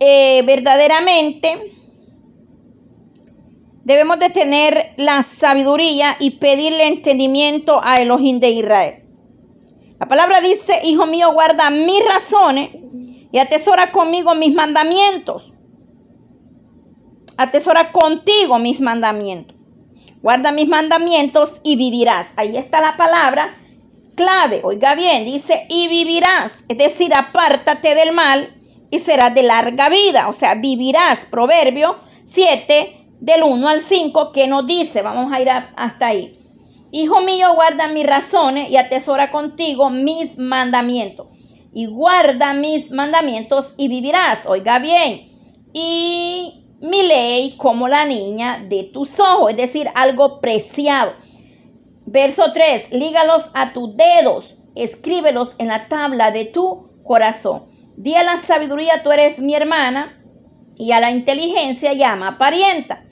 eh, 0.00 0.42
verdaderamente 0.46 1.77
debemos 3.88 4.18
de 4.18 4.28
tener 4.28 4.92
la 4.98 5.22
sabiduría 5.22 6.16
y 6.20 6.32
pedirle 6.32 6.88
entendimiento 6.88 7.80
a 7.82 7.96
Elohim 7.96 8.38
de 8.38 8.50
Israel. 8.50 9.02
La 9.98 10.06
palabra 10.06 10.42
dice, 10.42 10.78
hijo 10.84 11.06
mío, 11.06 11.32
guarda 11.32 11.70
mis 11.70 12.04
razones 12.04 12.68
y 13.32 13.38
atesora 13.38 13.90
conmigo 13.90 14.34
mis 14.34 14.54
mandamientos. 14.54 15.54
Atesora 17.38 17.90
contigo 17.90 18.58
mis 18.58 18.82
mandamientos. 18.82 19.56
Guarda 20.20 20.52
mis 20.52 20.68
mandamientos 20.68 21.54
y 21.62 21.76
vivirás. 21.76 22.26
Ahí 22.36 22.58
está 22.58 22.82
la 22.82 22.98
palabra 22.98 23.56
clave. 24.14 24.60
Oiga 24.64 24.96
bien, 24.96 25.24
dice, 25.24 25.64
y 25.70 25.88
vivirás. 25.88 26.62
Es 26.68 26.76
decir, 26.76 27.14
apártate 27.16 27.94
del 27.94 28.12
mal 28.12 28.54
y 28.90 28.98
serás 28.98 29.34
de 29.34 29.44
larga 29.44 29.88
vida. 29.88 30.28
O 30.28 30.34
sea, 30.34 30.56
vivirás. 30.56 31.24
Proverbio 31.24 31.96
7, 32.24 33.07
del 33.20 33.42
1 33.42 33.68
al 33.68 33.80
5 33.80 34.32
que 34.32 34.46
nos 34.46 34.66
dice, 34.66 35.02
vamos 35.02 35.32
a 35.32 35.40
ir 35.40 35.48
hasta 35.50 36.06
ahí. 36.06 36.38
Hijo 36.90 37.20
mío, 37.20 37.54
guarda 37.54 37.88
mis 37.88 38.06
razones 38.06 38.70
y 38.70 38.76
atesora 38.76 39.30
contigo 39.30 39.90
mis 39.90 40.38
mandamientos. 40.38 41.26
Y 41.72 41.86
guarda 41.86 42.54
mis 42.54 42.90
mandamientos 42.90 43.74
y 43.76 43.88
vivirás. 43.88 44.46
Oiga 44.46 44.78
bien. 44.78 45.28
Y 45.74 46.64
mi 46.80 47.02
ley 47.02 47.56
como 47.58 47.88
la 47.88 48.06
niña 48.06 48.64
de 48.66 48.84
tus 48.84 49.20
ojos, 49.20 49.50
es 49.50 49.56
decir, 49.56 49.90
algo 49.94 50.40
preciado. 50.40 51.12
Verso 52.06 52.52
3, 52.52 52.90
lígalos 52.92 53.50
a 53.52 53.74
tus 53.74 53.94
dedos, 53.94 54.56
escríbelos 54.74 55.54
en 55.58 55.68
la 55.68 55.88
tabla 55.88 56.30
de 56.30 56.46
tu 56.46 56.88
corazón. 57.04 57.66
Di 57.96 58.14
a 58.14 58.22
la 58.22 58.38
sabiduría, 58.38 59.02
tú 59.02 59.12
eres 59.12 59.38
mi 59.38 59.54
hermana, 59.54 60.14
y 60.78 60.92
a 60.92 61.00
la 61.00 61.10
inteligencia 61.10 61.92
llama 61.92 62.38
parienta 62.38 63.07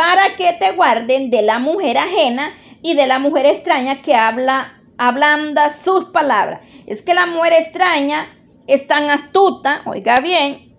para 0.00 0.34
que 0.34 0.54
te 0.54 0.72
guarden 0.72 1.28
de 1.28 1.42
la 1.42 1.58
mujer 1.58 1.98
ajena 1.98 2.54
y 2.80 2.94
de 2.94 3.06
la 3.06 3.18
mujer 3.18 3.44
extraña 3.44 4.00
que 4.00 4.14
habla, 4.14 4.80
ablanda 4.96 5.68
sus 5.68 6.06
palabras. 6.06 6.62
Es 6.86 7.02
que 7.02 7.12
la 7.12 7.26
mujer 7.26 7.52
extraña 7.52 8.34
es 8.66 8.86
tan 8.86 9.10
astuta, 9.10 9.82
oiga 9.84 10.16
bien, 10.20 10.74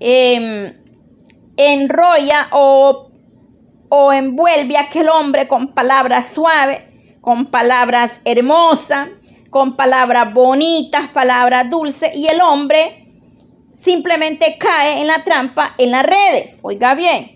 em, 0.00 0.72
enrolla 1.58 2.48
o, 2.52 3.10
o 3.90 4.12
envuelve 4.14 4.78
a 4.78 4.84
aquel 4.84 5.10
hombre 5.10 5.46
con 5.46 5.74
palabras 5.74 6.28
suaves, 6.28 6.80
con 7.20 7.44
palabras 7.50 8.22
hermosas, 8.24 9.10
con 9.50 9.76
palabras 9.76 10.32
bonitas, 10.32 11.10
palabras 11.10 11.68
dulces, 11.68 12.16
y 12.16 12.26
el 12.28 12.40
hombre 12.40 13.06
simplemente 13.74 14.56
cae 14.58 15.02
en 15.02 15.08
la 15.08 15.24
trampa, 15.24 15.74
en 15.76 15.90
las 15.90 16.04
redes. 16.04 16.60
Oiga 16.62 16.94
bien, 16.94 17.33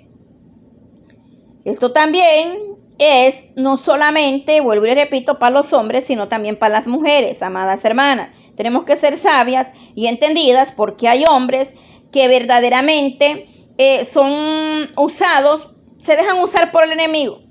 esto 1.65 1.93
también 1.93 2.77
es 2.99 3.47
no 3.55 3.77
solamente, 3.77 4.61
vuelvo 4.61 4.87
y 4.87 4.95
repito, 4.95 5.39
para 5.39 5.55
los 5.55 5.73
hombres, 5.73 6.05
sino 6.05 6.29
también 6.29 6.57
para 6.57 6.75
las 6.75 6.87
mujeres, 6.87 7.43
amadas 7.43 7.85
hermanas. 7.85 8.31
Tenemos 8.57 8.85
que 8.85 8.97
ser 8.97 9.17
sabias 9.17 9.69
y 9.95 10.07
entendidas 10.07 10.73
porque 10.73 11.09
hay 11.09 11.25
hombres 11.31 11.75
que 12.11 12.27
verdaderamente 12.29 13.47
eh, 13.79 14.05
son 14.05 14.91
usados, 14.97 15.69
se 15.99 16.17
dejan 16.17 16.39
usar 16.39 16.73
por 16.73 16.85
el 16.85 16.93
enemigo. 16.93 17.43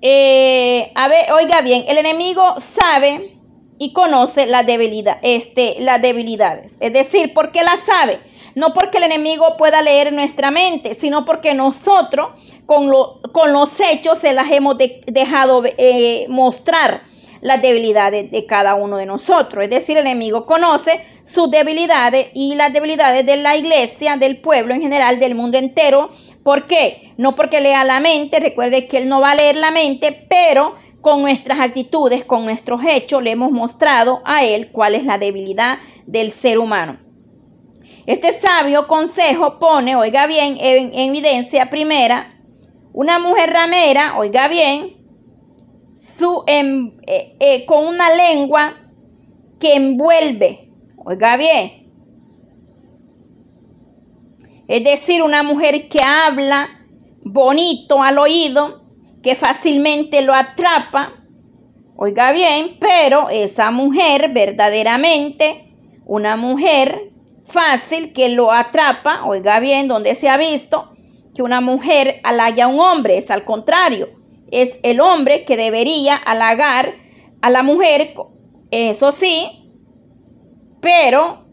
Eh, 0.00 0.90
a 0.96 1.06
ver, 1.06 1.30
oiga 1.30 1.60
bien, 1.60 1.84
el 1.86 1.98
enemigo 1.98 2.56
sabe 2.58 3.38
y 3.78 3.92
conoce 3.92 4.46
la 4.46 4.64
debilidad, 4.64 5.18
este, 5.22 5.76
las 5.78 6.02
debilidades. 6.02 6.76
Es 6.80 6.92
decir, 6.92 7.32
¿por 7.32 7.52
qué 7.52 7.62
las 7.62 7.80
sabe? 7.80 8.18
No 8.54 8.72
porque 8.72 8.98
el 8.98 9.04
enemigo 9.04 9.56
pueda 9.56 9.82
leer 9.82 10.12
nuestra 10.12 10.50
mente, 10.50 10.94
sino 10.94 11.24
porque 11.24 11.54
nosotros 11.54 12.28
con, 12.66 12.90
con 13.32 13.52
los 13.52 13.80
hechos 13.80 14.18
se 14.18 14.32
las 14.32 14.50
hemos 14.50 14.76
dejado 15.06 15.62
eh, 15.64 16.26
mostrar 16.28 17.02
las 17.42 17.60
debilidades 17.60 18.30
de 18.30 18.46
cada 18.46 18.74
uno 18.74 18.96
de 18.96 19.04
nosotros. 19.04 19.64
Es 19.64 19.70
decir, 19.70 19.98
el 19.98 20.06
enemigo 20.06 20.46
conoce 20.46 21.04
sus 21.24 21.50
debilidades 21.50 22.28
y 22.34 22.54
las 22.54 22.72
debilidades 22.72 23.26
de 23.26 23.36
la 23.36 23.56
iglesia, 23.56 24.16
del 24.16 24.40
pueblo 24.40 24.74
en 24.74 24.80
general, 24.80 25.18
del 25.18 25.34
mundo 25.34 25.58
entero. 25.58 26.10
¿Por 26.44 26.66
qué? 26.66 27.12
No 27.18 27.34
porque 27.34 27.60
lea 27.60 27.84
la 27.84 28.00
mente, 28.00 28.38
recuerde 28.38 28.86
que 28.86 28.96
él 28.96 29.08
no 29.08 29.20
va 29.20 29.32
a 29.32 29.34
leer 29.34 29.56
la 29.56 29.72
mente, 29.72 30.26
pero 30.30 30.76
con 31.00 31.20
nuestras 31.20 31.58
actitudes, 31.58 32.24
con 32.24 32.44
nuestros 32.44 32.80
hechos, 32.84 33.22
le 33.22 33.32
hemos 33.32 33.50
mostrado 33.50 34.22
a 34.24 34.44
él 34.44 34.70
cuál 34.70 34.94
es 34.94 35.04
la 35.04 35.18
debilidad 35.18 35.80
del 36.06 36.30
ser 36.30 36.60
humano. 36.60 37.00
Este 38.06 38.32
sabio 38.32 38.88
consejo 38.88 39.60
pone, 39.60 39.94
oiga 39.94 40.26
bien, 40.26 40.56
en, 40.60 40.92
evidencia 40.92 41.70
primera, 41.70 42.40
una 42.92 43.20
mujer 43.20 43.50
ramera, 43.50 44.18
oiga 44.18 44.48
bien, 44.48 44.96
su, 45.92 46.42
em, 46.48 46.96
eh, 47.06 47.36
eh, 47.38 47.64
con 47.64 47.86
una 47.86 48.12
lengua 48.12 48.74
que 49.60 49.74
envuelve, 49.74 50.68
oiga 50.96 51.36
bien. 51.36 51.82
Es 54.66 54.82
decir, 54.82 55.22
una 55.22 55.44
mujer 55.44 55.88
que 55.88 56.00
habla 56.04 56.86
bonito 57.22 58.02
al 58.02 58.18
oído, 58.18 58.82
que 59.22 59.36
fácilmente 59.36 60.22
lo 60.22 60.34
atrapa, 60.34 61.22
oiga 61.94 62.32
bien, 62.32 62.78
pero 62.80 63.28
esa 63.30 63.70
mujer 63.70 64.32
verdaderamente, 64.32 65.72
una 66.04 66.36
mujer 66.36 67.11
fácil 67.44 68.12
que 68.12 68.28
lo 68.28 68.52
atrapa, 68.52 69.24
oiga 69.24 69.60
bien, 69.60 69.88
donde 69.88 70.14
se 70.14 70.28
ha 70.28 70.36
visto 70.36 70.92
que 71.34 71.42
una 71.42 71.60
mujer 71.60 72.20
halaga 72.24 72.64
a 72.64 72.68
un 72.68 72.80
hombre, 72.80 73.18
es 73.18 73.30
al 73.30 73.44
contrario, 73.44 74.10
es 74.50 74.78
el 74.82 75.00
hombre 75.00 75.44
que 75.44 75.56
debería 75.56 76.16
halagar 76.16 76.94
a 77.40 77.50
la 77.50 77.62
mujer, 77.62 78.14
eso 78.70 79.12
sí, 79.12 79.70
pero 80.80 81.46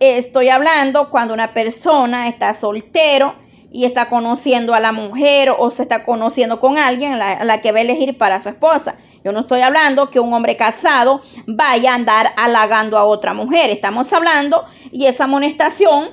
estoy 0.00 0.48
hablando 0.48 1.10
cuando 1.10 1.34
una 1.34 1.54
persona 1.54 2.28
está 2.28 2.54
soltero 2.54 3.34
y 3.70 3.84
está 3.84 4.08
conociendo 4.08 4.74
a 4.74 4.80
la 4.80 4.92
mujer 4.92 5.50
o 5.56 5.70
se 5.70 5.82
está 5.82 6.04
conociendo 6.04 6.60
con 6.60 6.76
alguien 6.76 7.14
a 7.14 7.44
la, 7.44 7.60
que 7.60 7.72
va 7.72 7.78
a 7.78 7.82
elegir 7.82 8.18
para 8.18 8.38
su 8.40 8.48
esposa. 8.48 8.96
Yo 9.24 9.32
no 9.32 9.40
estoy 9.40 9.60
hablando 9.60 10.10
que 10.10 10.20
un 10.20 10.32
hombre 10.32 10.56
casado 10.56 11.20
vaya 11.46 11.92
a 11.92 11.94
andar 11.94 12.32
halagando 12.36 12.98
a 12.98 13.04
otra 13.04 13.34
mujer. 13.34 13.70
Estamos 13.70 14.12
hablando 14.12 14.64
y 14.90 15.06
esa 15.06 15.24
amonestación 15.24 16.10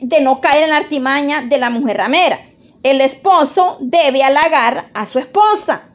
de 0.00 0.20
no 0.20 0.40
caer 0.40 0.64
en 0.64 0.70
la 0.70 0.76
artimaña 0.76 1.42
de 1.42 1.58
la 1.58 1.70
mujer 1.70 1.96
ramera. 1.96 2.40
El 2.82 3.00
esposo 3.00 3.78
debe 3.80 4.22
halagar 4.22 4.90
a 4.92 5.06
su 5.06 5.18
esposa. 5.18 5.88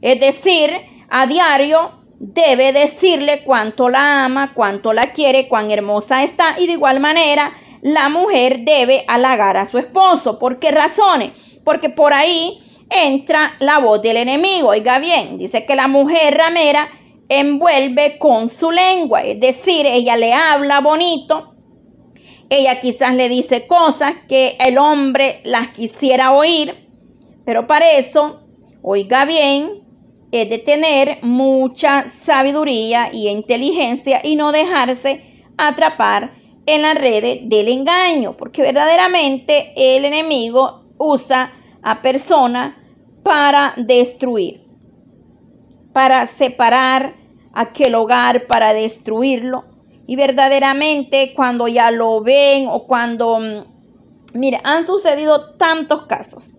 Es 0.00 0.18
decir, 0.18 0.70
a 1.08 1.26
diario 1.26 1.98
debe 2.18 2.72
decirle 2.72 3.44
cuánto 3.44 3.88
la 3.88 4.24
ama, 4.24 4.52
cuánto 4.54 4.92
la 4.92 5.12
quiere, 5.12 5.48
cuán 5.48 5.70
hermosa 5.70 6.22
está 6.22 6.56
y 6.58 6.66
de 6.66 6.72
igual 6.72 6.98
manera 6.98 7.52
la 7.80 8.08
mujer 8.08 8.60
debe 8.64 9.04
halagar 9.06 9.56
a 9.56 9.66
su 9.66 9.78
esposo. 9.78 10.38
¿Por 10.38 10.58
qué 10.58 10.72
razones? 10.72 11.60
Porque 11.64 11.90
por 11.90 12.12
ahí 12.12 12.58
entra 12.90 13.54
la 13.60 13.78
voz 13.78 14.02
del 14.02 14.16
enemigo. 14.16 14.68
Oiga 14.68 14.98
bien, 14.98 15.38
dice 15.38 15.66
que 15.66 15.76
la 15.76 15.88
mujer 15.88 16.36
ramera 16.36 16.88
envuelve 17.28 18.18
con 18.18 18.48
su 18.48 18.70
lengua, 18.70 19.20
es 19.22 19.38
decir, 19.38 19.84
ella 19.84 20.16
le 20.16 20.32
habla 20.32 20.80
bonito, 20.80 21.54
ella 22.48 22.80
quizás 22.80 23.14
le 23.14 23.28
dice 23.28 23.66
cosas 23.66 24.14
que 24.26 24.56
el 24.58 24.78
hombre 24.78 25.42
las 25.44 25.70
quisiera 25.70 26.32
oír, 26.32 26.88
pero 27.44 27.66
para 27.66 27.92
eso, 27.92 28.40
oiga 28.82 29.26
bien, 29.26 29.82
es 30.32 30.48
de 30.48 30.58
tener 30.58 31.18
mucha 31.22 32.06
sabiduría 32.06 33.10
y 33.12 33.28
inteligencia 33.28 34.20
y 34.22 34.36
no 34.36 34.52
dejarse 34.52 35.22
atrapar 35.58 36.34
en 36.64 36.82
las 36.82 36.94
redes 36.94 37.40
del 37.42 37.68
engaño, 37.68 38.36
porque 38.36 38.62
verdaderamente 38.62 39.72
el 39.76 40.04
enemigo 40.04 40.84
usa 40.98 41.52
a 41.82 42.02
personas 42.02 42.74
para 43.22 43.74
destruir, 43.76 44.64
para 45.92 46.26
separar 46.26 47.14
aquel 47.52 47.94
hogar, 47.94 48.46
para 48.46 48.72
destruirlo. 48.72 49.64
Y 50.06 50.16
verdaderamente 50.16 51.34
cuando 51.34 51.68
ya 51.68 51.90
lo 51.90 52.20
ven 52.22 52.66
o 52.68 52.86
cuando, 52.86 53.38
mm, 53.38 54.38
mire, 54.38 54.60
han 54.64 54.86
sucedido 54.86 55.54
tantos 55.56 56.06
casos 56.06 56.54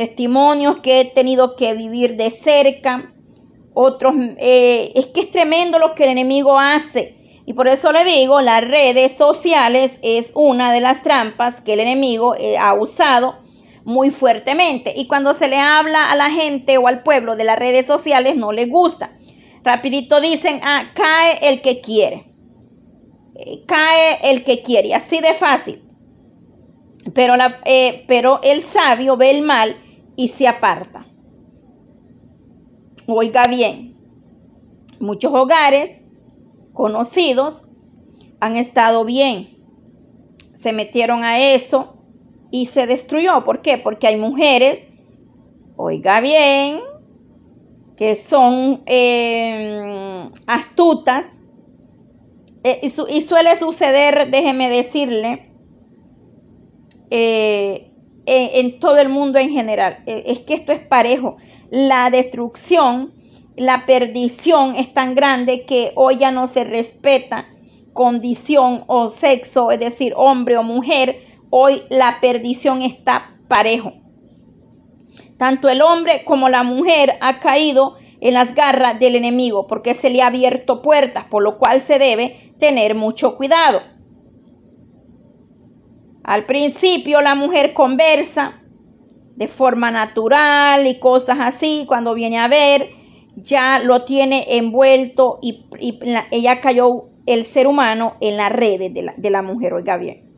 testimonios 0.00 0.80
que 0.80 1.00
he 1.00 1.04
tenido 1.04 1.56
que 1.56 1.74
vivir 1.74 2.16
de 2.16 2.30
cerca, 2.30 3.12
otros, 3.74 4.14
eh, 4.38 4.92
es 4.94 5.08
que 5.08 5.20
es 5.20 5.30
tremendo 5.30 5.78
lo 5.78 5.94
que 5.94 6.04
el 6.04 6.10
enemigo 6.10 6.58
hace. 6.58 7.42
Y 7.44 7.52
por 7.52 7.68
eso 7.68 7.92
le 7.92 8.02
digo, 8.04 8.40
las 8.40 8.66
redes 8.66 9.12
sociales 9.12 9.98
es 10.00 10.32
una 10.34 10.72
de 10.72 10.80
las 10.80 11.02
trampas 11.02 11.60
que 11.60 11.74
el 11.74 11.80
enemigo 11.80 12.34
eh, 12.36 12.56
ha 12.56 12.72
usado 12.72 13.36
muy 13.90 14.10
fuertemente. 14.10 14.92
Y 14.96 15.06
cuando 15.06 15.34
se 15.34 15.48
le 15.48 15.58
habla 15.58 16.10
a 16.10 16.16
la 16.16 16.30
gente 16.30 16.78
o 16.78 16.86
al 16.86 17.02
pueblo 17.02 17.36
de 17.36 17.44
las 17.44 17.58
redes 17.58 17.86
sociales 17.86 18.36
no 18.36 18.52
le 18.52 18.66
gusta. 18.66 19.16
Rapidito 19.62 20.20
dicen, 20.20 20.60
ah, 20.62 20.92
cae 20.94 21.50
el 21.50 21.60
que 21.60 21.80
quiere. 21.80 22.32
Eh, 23.34 23.64
cae 23.66 24.18
el 24.30 24.44
que 24.44 24.62
quiere. 24.62 24.94
Así 24.94 25.20
de 25.20 25.34
fácil. 25.34 25.82
Pero, 27.14 27.36
la, 27.36 27.60
pero 28.06 28.40
el 28.42 28.62
sabio 28.62 29.16
ve 29.16 29.30
el 29.30 29.42
mal 29.42 29.76
y 30.16 30.28
se 30.28 30.46
aparta. 30.46 31.06
Oiga 33.06 33.42
bien, 33.48 33.96
muchos 35.00 35.34
hogares 35.34 36.00
conocidos 36.72 37.64
han 38.38 38.56
estado 38.56 39.04
bien, 39.04 39.58
se 40.52 40.72
metieron 40.72 41.24
a 41.24 41.38
eso 41.54 41.99
y 42.50 42.66
se 42.66 42.86
destruyó. 42.86 43.44
¿Por 43.44 43.62
qué? 43.62 43.78
Porque 43.78 44.06
hay 44.06 44.16
mujeres, 44.16 44.86
oiga 45.76 46.20
bien, 46.20 46.80
que 47.96 48.14
son 48.14 48.82
eh, 48.86 50.28
astutas 50.46 51.28
eh, 52.62 52.80
y, 52.82 53.20
suele 53.22 53.56
suceder, 53.56 54.30
déjeme 54.30 54.68
decirle, 54.68 55.50
eh, 57.10 57.90
en, 58.26 58.78
todo 58.80 58.98
el 58.98 59.08
mundo 59.08 59.38
en 59.38 59.50
general. 59.50 60.02
Es 60.06 60.40
que 60.40 60.54
esto 60.54 60.72
es 60.72 60.80
parejo. 60.80 61.36
La 61.70 62.10
destrucción, 62.10 63.14
la 63.56 63.86
perdición 63.86 64.76
es 64.76 64.92
tan 64.92 65.14
grande 65.14 65.64
que 65.64 65.92
hoy 65.94 66.18
ya 66.18 66.30
no 66.30 66.46
se 66.46 66.64
respeta 66.64 67.48
condición 67.92 68.84
o 68.86 69.08
sexo, 69.08 69.70
es 69.70 69.80
decir, 69.80 70.12
hombre 70.16 70.56
o 70.56 70.62
mujer. 70.62 71.18
Hoy 71.50 71.82
la 71.90 72.20
perdición 72.20 72.82
está 72.82 73.36
parejo. 73.48 73.92
Tanto 75.36 75.68
el 75.68 75.82
hombre 75.82 76.24
como 76.24 76.48
la 76.48 76.62
mujer 76.62 77.16
ha 77.20 77.40
caído 77.40 77.96
en 78.20 78.34
las 78.34 78.54
garras 78.54 79.00
del 79.00 79.16
enemigo 79.16 79.66
porque 79.66 79.94
se 79.94 80.10
le 80.10 80.22
ha 80.22 80.28
abierto 80.28 80.82
puertas, 80.82 81.24
por 81.24 81.42
lo 81.42 81.58
cual 81.58 81.80
se 81.80 81.98
debe 81.98 82.54
tener 82.58 82.94
mucho 82.94 83.36
cuidado. 83.36 83.82
Al 86.22 86.46
principio 86.46 87.20
la 87.22 87.34
mujer 87.34 87.72
conversa 87.72 88.62
de 89.34 89.48
forma 89.48 89.90
natural 89.90 90.86
y 90.86 91.00
cosas 91.00 91.38
así. 91.40 91.84
Cuando 91.88 92.14
viene 92.14 92.38
a 92.38 92.46
ver, 92.46 92.90
ya 93.34 93.80
lo 93.80 94.04
tiene 94.04 94.44
envuelto 94.56 95.38
y, 95.42 95.66
ella 96.30 96.60
cayó 96.60 97.08
el 97.26 97.44
ser 97.44 97.66
humano 97.66 98.16
en 98.20 98.36
las 98.36 98.52
redes 98.52 98.92
de 98.92 99.02
la, 99.02 99.14
de 99.16 99.30
la 99.30 99.42
mujer. 99.42 99.72
Oiga 99.72 99.96
bien. 99.96 100.29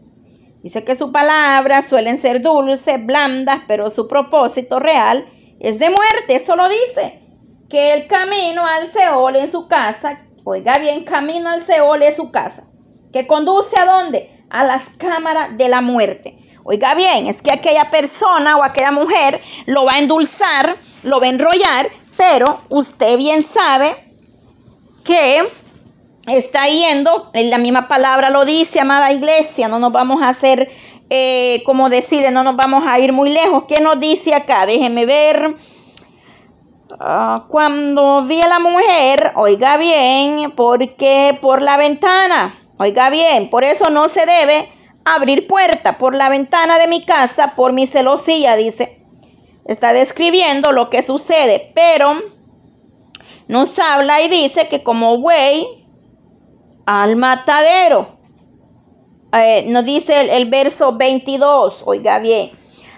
Dice 0.62 0.84
que 0.84 0.94
sus 0.94 1.10
palabras 1.10 1.88
suelen 1.88 2.18
ser 2.18 2.40
dulces, 2.40 3.04
blandas, 3.04 3.60
pero 3.66 3.90
su 3.90 4.06
propósito 4.06 4.78
real 4.78 5.26
es 5.60 5.78
de 5.78 5.90
muerte. 5.90 6.36
Eso 6.36 6.56
lo 6.56 6.68
dice. 6.68 7.20
Que 7.68 7.94
el 7.94 8.06
camino 8.06 8.66
al 8.66 8.86
Seol 8.86 9.36
en 9.36 9.50
su 9.50 9.66
casa, 9.66 10.26
oiga 10.44 10.78
bien, 10.78 11.04
camino 11.04 11.48
al 11.48 11.64
Seol 11.64 12.02
es 12.02 12.16
su 12.16 12.30
casa. 12.30 12.64
Que 13.12 13.26
conduce 13.26 13.78
a 13.80 13.86
dónde? 13.86 14.42
a 14.52 14.64
las 14.64 14.82
cámaras 14.98 15.56
de 15.56 15.68
la 15.68 15.80
muerte. 15.80 16.36
Oiga 16.62 16.94
bien, 16.94 17.26
es 17.26 17.42
que 17.42 17.52
aquella 17.52 17.90
persona 17.90 18.56
o 18.56 18.62
aquella 18.62 18.92
mujer 18.92 19.40
lo 19.66 19.84
va 19.84 19.94
a 19.94 19.98
endulzar, 19.98 20.76
lo 21.02 21.18
va 21.18 21.26
a 21.26 21.30
enrollar, 21.30 21.88
pero 22.16 22.60
usted 22.68 23.16
bien 23.16 23.42
sabe 23.42 23.96
que 25.02 25.42
está 26.26 26.66
yendo, 26.66 27.30
en 27.34 27.50
la 27.50 27.58
misma 27.58 27.88
palabra 27.88 28.30
lo 28.30 28.44
dice, 28.44 28.80
amada 28.80 29.12
iglesia, 29.12 29.68
no 29.68 29.78
nos 29.78 29.92
vamos 29.92 30.22
a 30.22 30.28
hacer, 30.28 30.70
eh, 31.10 31.62
como 31.64 31.90
decirle, 31.90 32.30
no 32.30 32.42
nos 32.42 32.56
vamos 32.56 32.84
a 32.86 32.98
ir 32.98 33.12
muy 33.12 33.30
lejos. 33.30 33.64
¿Qué 33.68 33.80
nos 33.80 33.98
dice 34.00 34.34
acá? 34.34 34.66
Déjeme 34.66 35.06
ver. 35.06 35.56
Ah, 37.00 37.46
cuando 37.48 38.22
vi 38.22 38.40
a 38.40 38.48
la 38.48 38.58
mujer, 38.58 39.32
oiga 39.36 39.76
bien, 39.76 40.52
porque 40.54 41.38
por 41.40 41.62
la 41.62 41.76
ventana 41.76 42.58
Oiga 42.82 43.10
bien, 43.10 43.48
por 43.48 43.62
eso 43.62 43.90
no 43.90 44.08
se 44.08 44.26
debe 44.26 44.68
abrir 45.04 45.46
puerta 45.46 45.98
por 45.98 46.16
la 46.16 46.28
ventana 46.28 46.80
de 46.80 46.88
mi 46.88 47.04
casa 47.04 47.54
por 47.54 47.72
mi 47.72 47.86
celosía, 47.86 48.56
dice. 48.56 48.98
Está 49.66 49.92
describiendo 49.92 50.72
lo 50.72 50.90
que 50.90 51.02
sucede, 51.02 51.70
pero 51.76 52.20
nos 53.46 53.78
habla 53.78 54.20
y 54.22 54.28
dice 54.28 54.66
que 54.66 54.82
como 54.82 55.18
güey 55.18 55.81
al 56.86 57.16
matadero. 57.16 58.16
Eh, 59.32 59.64
nos 59.68 59.84
dice 59.84 60.36
el, 60.36 60.50
verso 60.50 60.92
22, 60.92 61.82
oiga 61.86 62.18
bien, 62.18 62.50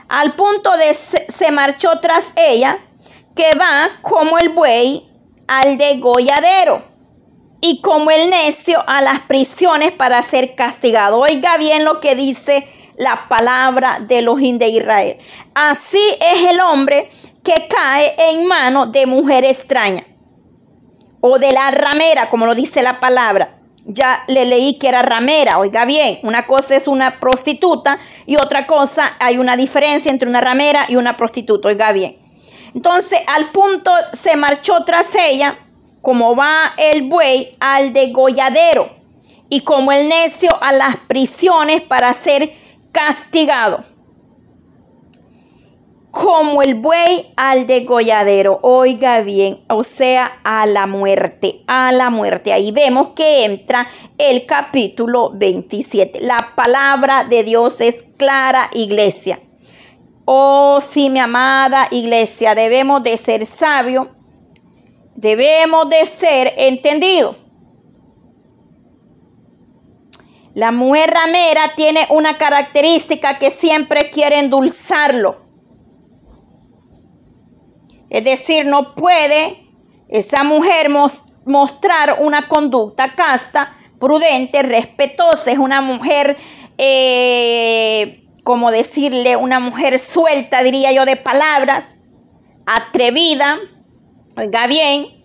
al 0.08 0.34
punto 0.34 0.76
de 0.76 0.92
se, 0.94 1.52
marchó 1.52 2.00
tras 2.00 2.32
ella, 2.34 2.78
que 3.36 3.50
va 3.58 4.00
como 4.02 4.38
el 4.38 4.48
buey 4.48 5.06
al 5.46 5.78
degolladero 5.78 6.82
y 7.60 7.80
como 7.80 8.10
el 8.10 8.30
necio 8.30 8.82
a 8.86 9.00
las 9.00 9.20
prisiones 9.20 9.92
para 9.92 10.22
ser 10.22 10.54
castigado. 10.56 11.20
Oiga 11.20 11.56
bien 11.56 11.84
lo 11.84 12.00
que 12.00 12.16
dice 12.16 12.66
la 12.96 13.28
palabra 13.28 13.98
de 14.00 14.22
los 14.22 14.40
de 14.40 14.68
Israel. 14.68 15.18
Así 15.54 16.02
es 16.20 16.50
el 16.50 16.60
hombre 16.60 17.10
que 17.42 17.68
cae 17.68 18.14
en 18.18 18.46
manos 18.46 18.90
de 18.90 19.06
mujer 19.06 19.44
extraña 19.44 20.04
o 21.20 21.38
de 21.38 21.52
la 21.52 21.70
ramera, 21.70 22.28
como 22.28 22.46
lo 22.46 22.54
dice 22.54 22.82
la 22.82 23.00
palabra. 23.00 23.63
Ya 23.86 24.24
le 24.28 24.46
leí 24.46 24.78
que 24.78 24.88
era 24.88 25.02
ramera, 25.02 25.58
oiga 25.58 25.84
bien, 25.84 26.18
una 26.22 26.46
cosa 26.46 26.74
es 26.74 26.88
una 26.88 27.20
prostituta 27.20 27.98
y 28.24 28.36
otra 28.36 28.66
cosa, 28.66 29.14
hay 29.20 29.36
una 29.36 29.56
diferencia 29.56 30.10
entre 30.10 30.28
una 30.28 30.40
ramera 30.40 30.86
y 30.88 30.96
una 30.96 31.16
prostituta, 31.16 31.68
oiga 31.68 31.92
bien. 31.92 32.16
Entonces, 32.74 33.20
al 33.26 33.52
punto 33.52 33.92
se 34.12 34.36
marchó 34.36 34.84
tras 34.84 35.14
ella 35.14 35.58
como 36.00 36.34
va 36.36 36.74
el 36.76 37.08
buey 37.08 37.56
al 37.60 37.92
degolladero 37.92 38.90
y 39.48 39.60
como 39.60 39.92
el 39.92 40.08
necio 40.08 40.50
a 40.60 40.72
las 40.72 40.96
prisiones 40.96 41.80
para 41.80 42.12
ser 42.12 42.52
castigado. 42.92 43.84
Como 46.14 46.62
el 46.62 46.76
buey 46.76 47.32
al 47.36 47.66
degolladero, 47.66 48.60
oiga 48.62 49.20
bien, 49.20 49.64
o 49.68 49.82
sea, 49.82 50.38
a 50.44 50.64
la 50.66 50.86
muerte, 50.86 51.62
a 51.66 51.90
la 51.90 52.08
muerte. 52.08 52.52
Ahí 52.52 52.70
vemos 52.70 53.08
que 53.16 53.44
entra 53.44 53.88
el 54.16 54.44
capítulo 54.44 55.32
27. 55.34 56.20
La 56.20 56.52
palabra 56.54 57.24
de 57.24 57.42
Dios 57.42 57.80
es 57.80 58.04
clara, 58.16 58.70
iglesia. 58.74 59.40
Oh, 60.24 60.78
sí, 60.80 61.10
mi 61.10 61.18
amada 61.18 61.88
iglesia, 61.90 62.54
debemos 62.54 63.02
de 63.02 63.16
ser 63.16 63.44
sabios 63.44 64.06
debemos 65.14 65.88
de 65.88 66.06
ser 66.06 66.52
entendidos. 66.56 67.36
La 70.54 70.70
mujer 70.70 71.10
ramera 71.10 71.72
tiene 71.74 72.06
una 72.10 72.38
característica 72.38 73.38
que 73.38 73.50
siempre 73.50 74.10
quiere 74.10 74.38
endulzarlo. 74.38 75.43
Es 78.14 78.22
decir, 78.22 78.64
no 78.64 78.94
puede 78.94 79.66
esa 80.08 80.44
mujer 80.44 80.88
mostrar 81.44 82.18
una 82.20 82.46
conducta 82.46 83.16
casta, 83.16 83.76
prudente, 83.98 84.62
respetuosa. 84.62 85.50
Es 85.50 85.58
una 85.58 85.80
mujer, 85.80 86.36
eh, 86.78 88.24
como 88.44 88.70
decirle, 88.70 89.34
una 89.34 89.58
mujer 89.58 89.98
suelta, 89.98 90.62
diría 90.62 90.92
yo, 90.92 91.04
de 91.04 91.16
palabras, 91.16 91.88
atrevida, 92.66 93.58
Oiga 94.36 94.68
bien, 94.68 95.23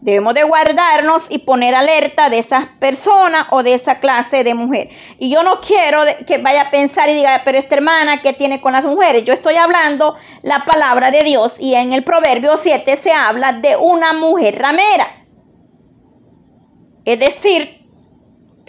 Debemos 0.00 0.34
de 0.34 0.44
guardarnos 0.44 1.26
y 1.28 1.38
poner 1.38 1.74
alerta 1.74 2.30
de 2.30 2.38
esas 2.38 2.66
personas 2.78 3.46
o 3.50 3.64
de 3.64 3.74
esa 3.74 3.98
clase 3.98 4.44
de 4.44 4.54
mujer. 4.54 4.90
Y 5.18 5.28
yo 5.28 5.42
no 5.42 5.60
quiero 5.60 6.02
que 6.24 6.38
vaya 6.38 6.62
a 6.62 6.70
pensar 6.70 7.08
y 7.08 7.14
diga, 7.14 7.42
pero 7.44 7.58
esta 7.58 7.74
hermana, 7.74 8.20
¿qué 8.22 8.32
tiene 8.32 8.60
con 8.60 8.72
las 8.72 8.86
mujeres? 8.86 9.24
Yo 9.24 9.32
estoy 9.32 9.56
hablando 9.56 10.14
la 10.42 10.64
palabra 10.64 11.10
de 11.10 11.22
Dios 11.24 11.54
y 11.58 11.74
en 11.74 11.92
el 11.92 12.04
Proverbio 12.04 12.56
7 12.56 12.96
se 12.96 13.12
habla 13.12 13.52
de 13.52 13.76
una 13.76 14.12
mujer 14.12 14.58
ramera. 14.60 15.06
Es 17.04 17.18
decir, 17.18 17.77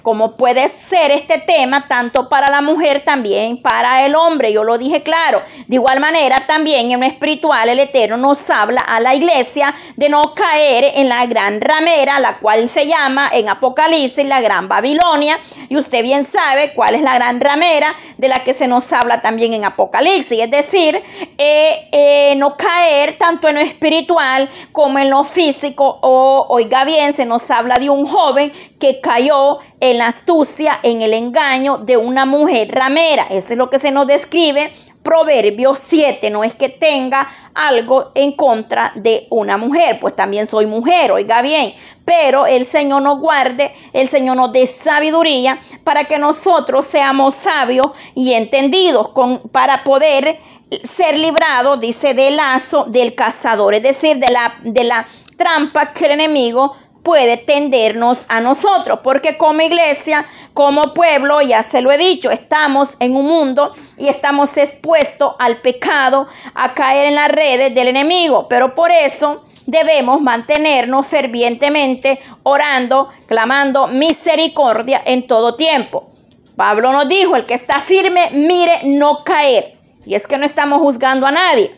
como 0.10 0.36
puede 0.38 0.70
ser 0.70 1.12
este 1.12 1.38
tema 1.38 1.88
tanto 1.88 2.30
para 2.30 2.50
la 2.50 2.62
mujer 2.62 3.04
también 3.06 3.62
para 3.62 4.08
el 4.08 4.16
hombre. 4.16 4.52
Yo 4.52 4.64
lo 4.64 4.80
dije 4.80 5.04
claro. 5.04 5.44
De 5.68 5.76
igual 5.76 6.00
manera 6.00 6.48
también 6.48 6.90
en 6.90 7.00
lo 7.00 7.06
espiritual 7.06 7.70
el 7.70 7.78
Eterno 7.78 8.18
nos 8.18 8.50
habla 8.50 8.82
a 8.82 9.00
la 9.00 9.14
iglesia 9.14 9.72
de 9.98 10.10
no 10.10 10.34
caer 10.34 10.94
en 10.96 11.10
la 11.10 11.28
gran 11.28 11.62
ramera, 11.62 12.20
la 12.20 12.40
cual 12.40 12.70
se 12.70 12.88
llama 12.88 13.30
en 13.32 13.50
Apocalipsis 13.50 14.26
la 14.26 14.42
gran 14.42 14.68
Babilonia. 14.68 15.40
Y 15.70 15.78
usted 15.78 16.02
bien 16.02 16.26
sabe 16.26 16.74
cuál 16.74 16.96
es 16.96 17.04
la 17.04 17.14
gran 17.14 17.40
ramera 17.40 17.94
de 18.18 18.30
la 18.30 18.38
que 18.38 18.56
se 18.56 18.68
nos 18.68 18.92
habla 18.92 19.22
también 19.22 19.54
en 19.54 19.64
Apocalipsis. 19.64 20.42
Es 20.42 20.50
decir, 20.50 21.04
eh, 21.38 21.88
eh, 21.92 22.34
no 22.36 22.58
caer 22.58 23.16
tanto 23.20 23.48
en 23.48 23.56
lo 23.58 23.62
espiritual 23.62 24.50
como 24.72 24.98
en 24.98 25.12
lo 25.12 25.24
físico. 25.24 26.00
O 26.02 26.48
oiga 26.50 26.84
bien, 26.84 27.14
se 27.14 27.28
nos 27.28 27.52
habla 27.52 27.76
de 27.76 27.92
un 27.92 28.08
joven 28.08 28.52
que 28.80 29.02
cayó 29.02 29.60
en 29.80 29.98
la 29.98 30.08
astucia, 30.08 30.80
en 30.84 31.02
el 31.02 31.14
engaño 31.14 31.78
de 31.78 31.98
una 31.98 32.26
mujer 32.26 32.70
ramera. 32.72 33.26
Eso 33.30 33.54
es 33.54 33.58
lo 33.58 33.70
que 33.70 33.80
se 33.80 33.92
nos 33.92 34.08
describe 34.08 34.72
Proverbios 35.04 35.80
7, 35.80 36.30
no 36.30 36.44
es 36.44 36.54
que 36.54 36.68
tenga 36.68 37.28
algo 37.56 38.12
en 38.16 38.34
contra 38.34 38.92
de 38.96 39.28
una 39.30 39.56
mujer, 39.58 39.98
pues 40.00 40.16
también 40.16 40.46
soy 40.46 40.66
mujer, 40.66 41.12
oiga 41.12 41.42
bien, 41.42 41.74
pero 42.04 42.46
el 42.46 42.66
Señor 42.66 43.02
nos 43.02 43.20
guarde, 43.20 43.74
el 43.94 44.10
Señor 44.10 44.36
nos 44.36 44.52
dé 44.52 44.68
sabiduría 44.68 45.60
para 45.86 46.04
que 46.04 46.20
nosotros 46.20 46.86
seamos 46.86 47.36
sabios 47.36 47.88
y 48.14 48.34
entendidos 48.34 49.10
con, 49.10 49.40
para 49.50 49.84
poder 49.86 50.40
ser 50.84 51.18
librados, 51.18 51.80
dice, 51.80 52.14
del 52.14 52.36
lazo 52.36 52.84
del 52.88 53.16
cazador, 53.16 53.76
es 53.76 53.84
decir, 53.84 54.18
de 54.18 54.32
la, 54.32 54.56
de 54.64 54.84
la 54.84 55.08
trampa 55.38 55.94
que 55.94 56.06
el 56.06 56.12
enemigo 56.12 56.76
puede 57.04 57.38
tendernos 57.38 58.20
a 58.28 58.42
nosotros, 58.42 59.00
porque 59.04 59.38
como 59.38 59.62
iglesia, 59.62 60.26
como 60.54 60.94
pueblo, 60.94 61.42
ya 61.42 61.64
se 61.64 61.82
lo 61.82 61.92
he 61.92 61.98
dicho, 61.98 62.30
estamos 62.30 62.90
en 63.00 63.16
un 63.16 63.26
mundo 63.26 63.74
y 63.98 64.08
estamos 64.08 64.56
expuestos 64.58 65.34
al 65.40 65.62
pecado, 65.62 66.28
a 66.54 66.74
caer 66.74 67.08
en 67.08 67.16
las 67.16 67.30
redes 67.30 67.74
del 67.74 67.88
enemigo, 67.88 68.48
pero 68.48 68.76
por 68.76 68.92
eso 68.92 69.44
debemos 69.66 70.22
mantenernos 70.22 71.08
fervientemente 71.08 72.20
orando, 72.44 73.10
clamando 73.28 73.88
misericordia 73.88 75.02
en 75.06 75.28
todo 75.28 75.56
tiempo. 75.56 76.12
Pablo 76.56 76.92
nos 76.92 77.08
dijo, 77.08 77.36
el 77.36 77.46
que 77.46 77.54
está 77.54 77.80
firme, 77.80 78.32
mire 78.34 78.82
no 78.84 79.24
caer. 79.24 79.78
Y 80.06 80.16
es 80.16 80.28
que 80.28 80.38
no 80.38 80.46
estamos 80.46 80.80
juzgando 80.80 81.26
a 81.26 81.32
nadie. 81.32 81.74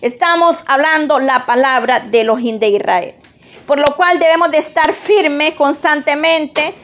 Estamos 0.00 0.56
hablando 0.66 1.18
la 1.18 1.46
palabra 1.46 2.00
de 2.00 2.22
los 2.22 2.40
de 2.42 2.68
Israel 2.68 3.23
por 3.66 3.78
lo 3.78 3.96
cual 3.96 4.18
debemos 4.18 4.50
de 4.50 4.58
estar 4.58 4.92
firmes 4.92 5.54
constantemente, 5.54 6.74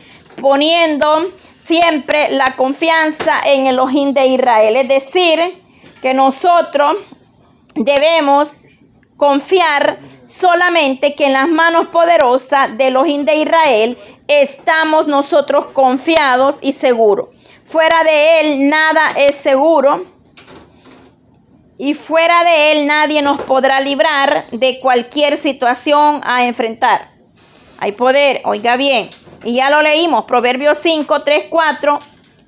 poniendo 0.40 1.31
siempre 1.57 2.31
la 2.31 2.57
confianza 2.57 3.40
en 3.45 3.66
el 3.66 3.79
Ojín 3.79 4.14
de 4.14 4.27
Israel. 4.27 4.77
Es 4.77 4.88
decir, 4.88 5.62
que 6.01 6.14
nosotros 6.14 6.97
debemos 7.75 8.53
confiar 9.16 9.99
solamente 10.23 11.14
que 11.14 11.27
en 11.27 11.35
las 11.35 11.49
manos 11.49 11.88
poderosas 11.88 12.77
del 12.79 12.97
Ojín 12.97 13.25
de 13.27 13.37
Israel 13.37 13.99
estamos 14.27 15.07
nosotros 15.07 15.66
confiados 15.66 16.57
y 16.62 16.73
seguros. 16.73 17.29
Fuera 17.64 18.03
de 18.03 18.40
él 18.40 18.69
nada 18.69 19.11
es 19.16 19.37
seguro 19.37 20.07
y 21.81 21.95
fuera 21.95 22.45
de 22.45 22.73
él 22.73 22.87
nadie 22.87 23.23
nos 23.23 23.40
podrá 23.40 23.81
librar 23.81 24.45
de 24.53 24.79
cualquier 24.81 25.38
situación 25.38 26.21
a 26.25 26.45
enfrentar. 26.45 27.12
Hay 27.79 27.93
poder, 27.93 28.43
oiga 28.45 28.77
bien, 28.77 29.09
y 29.45 29.55
ya 29.55 29.71
lo 29.71 29.81
leímos, 29.81 30.27
Proverbios 30.27 30.77
5, 30.83 31.21
3, 31.21 31.45
4, 31.49 31.99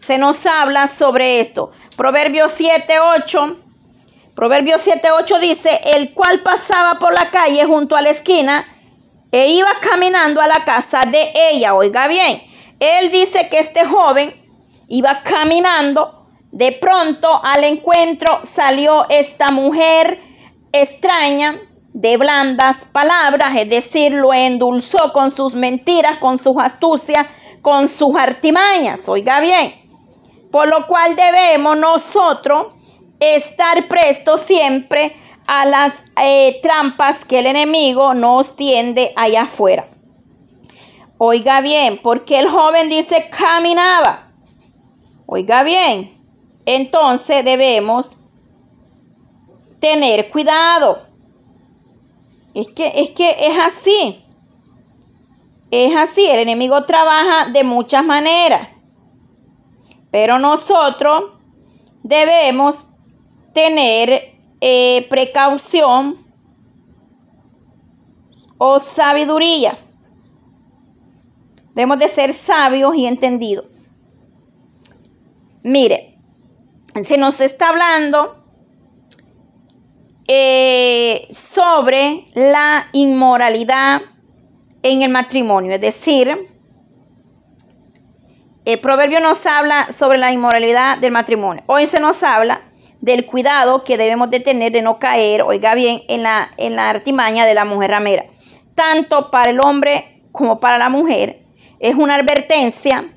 se 0.01 0.19
nos 0.19 0.45
habla 0.45 0.87
sobre 0.87 1.41
esto. 1.41 1.71
Proverbios 1.97 2.53
7, 2.53 3.01
8, 3.01 3.57
Proverbios 4.35 4.83
7, 4.83 5.09
8 5.19 5.39
dice, 5.39 5.81
el 5.83 6.13
cual 6.13 6.41
pasaba 6.41 6.99
por 6.99 7.15
la 7.15 7.31
calle 7.31 7.65
junto 7.65 7.97
a 7.97 8.03
la 8.03 8.11
esquina 8.11 8.67
e 9.31 9.49
iba 9.49 9.71
caminando 9.81 10.43
a 10.43 10.47
la 10.47 10.63
casa 10.67 11.01
de 11.11 11.33
ella, 11.35 11.73
oiga 11.75 12.07
bien, 12.07 12.43
él 12.81 13.11
dice 13.11 13.49
que 13.49 13.61
este 13.61 13.87
joven 13.87 14.35
iba 14.89 15.23
caminando 15.23 16.22
de 16.53 16.73
pronto 16.73 17.41
al 17.43 17.65
encuentro 17.65 18.41
salió 18.45 19.09
esta 19.09 19.49
mujer 19.49 20.21
extraña 20.71 21.61
de 21.95 22.17
blandas 22.19 22.85
palabras, 22.93 23.55
es 23.57 23.69
decir, 23.69 24.13
lo 24.13 24.33
endulzó 24.33 25.13
con 25.13 25.31
sus 25.31 25.55
mentiras, 25.55 26.19
con 26.19 26.39
sus 26.39 26.57
astucias, 26.59 27.27
con 27.63 27.89
sus 27.89 28.17
artimañas. 28.17 29.09
Oiga 29.09 29.41
bien, 29.41 29.75
por 30.51 30.69
lo 30.69 30.87
cual 30.87 31.17
debemos 31.17 31.77
nosotros 31.77 32.69
estar 33.19 33.89
prestos 33.89 34.43
siempre 34.43 35.17
a 35.47 35.65
las 35.65 36.05
eh, 36.21 36.61
trampas 36.63 37.25
que 37.25 37.39
el 37.39 37.47
enemigo 37.47 38.15
nos 38.15 38.57
tiende 38.57 39.13
allá 39.17 39.43
afuera. 39.43 39.89
Oiga 41.17 41.61
bien, 41.61 42.01
porque 42.03 42.39
el 42.39 42.49
joven 42.49 42.89
dice 42.89 43.31
caminaba. 43.31 44.29
Oiga 45.27 45.63
bien, 45.63 46.22
entonces 46.67 47.45
debemos 47.45 48.17
tener 49.81 50.31
cuidado. 50.31 51.03
Es 52.55 52.69
que, 52.69 52.93
es 52.95 53.11
que 53.11 53.31
es 53.31 53.59
así. 53.59 54.25
Es 55.71 55.97
así. 55.97 56.27
El 56.27 56.41
enemigo 56.41 56.85
trabaja 56.85 57.51
de 57.51 57.65
muchas 57.65 58.05
maneras. 58.05 58.69
Pero 60.11 60.39
nosotros 60.39 61.33
debemos 62.03 62.85
tener 63.53 64.35
eh, 64.61 65.07
precaución 65.09 66.19
o 68.59 68.79
sabiduría. 68.79 69.79
Debemos 71.75 71.99
de 71.99 72.09
ser 72.09 72.33
sabios 72.33 72.95
y 72.95 73.07
entendidos. 73.07 73.67
Mire, 75.63 76.12
se 77.03 77.17
nos 77.17 77.41
está 77.41 77.71
hablando 77.71 78.45
eh, 80.29 81.27
sobre 81.31 82.25
la 82.35 82.89
inmoralidad 82.93 84.03
en 84.83 85.03
el 85.03 85.11
matrimonio. 85.11 85.73
Es 85.73 85.81
decir, 85.81 86.49
el 88.65 88.81
proverbio 88.81 89.21
nos 89.21 89.45
habla 89.47 89.91
sobre 89.91 90.19
la 90.19 90.33
inmoralidad 90.33 90.99
del 90.99 91.13
matrimonio. 91.13 91.65
Hoy 91.67 91.87
se 91.87 91.99
nos 91.99 92.23
habla 92.23 92.63
del 93.01 93.27
cuidado 93.27 93.83
que 93.83 93.97
debemos 93.97 94.31
de 94.31 94.39
tener 94.39 94.71
de 94.71 94.83
no 94.83 94.99
caer, 94.99 95.43
oiga 95.43 95.75
bien, 95.75 96.03
en 96.09 96.23
la, 96.23 96.51
en 96.57 96.77
la 96.77 96.91
artimaña 96.91 97.45
de 97.47 97.55
la 97.55 97.65
mujer 97.65 97.91
ramera. 97.91 98.27
Tanto 98.77 99.31
para 99.31 99.51
el 99.51 99.59
hombre 99.61 100.23
como 100.31 100.61
para 100.61 100.79
la 100.79 100.89
mujer. 100.89 101.43
Es 101.81 101.97
una 101.97 102.15
advertencia 102.15 103.13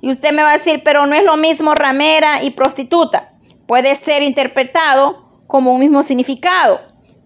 y 0.00 0.10
usted 0.10 0.32
me 0.32 0.42
va 0.42 0.50
a 0.50 0.58
decir, 0.58 0.82
pero 0.84 1.06
no 1.06 1.14
es 1.14 1.24
lo 1.24 1.36
mismo 1.36 1.74
ramera 1.74 2.42
y 2.42 2.50
prostituta. 2.50 3.32
Puede 3.66 3.94
ser 3.94 4.22
interpretado 4.22 5.42
como 5.46 5.72
un 5.72 5.80
mismo 5.80 6.02
significado, 6.02 6.80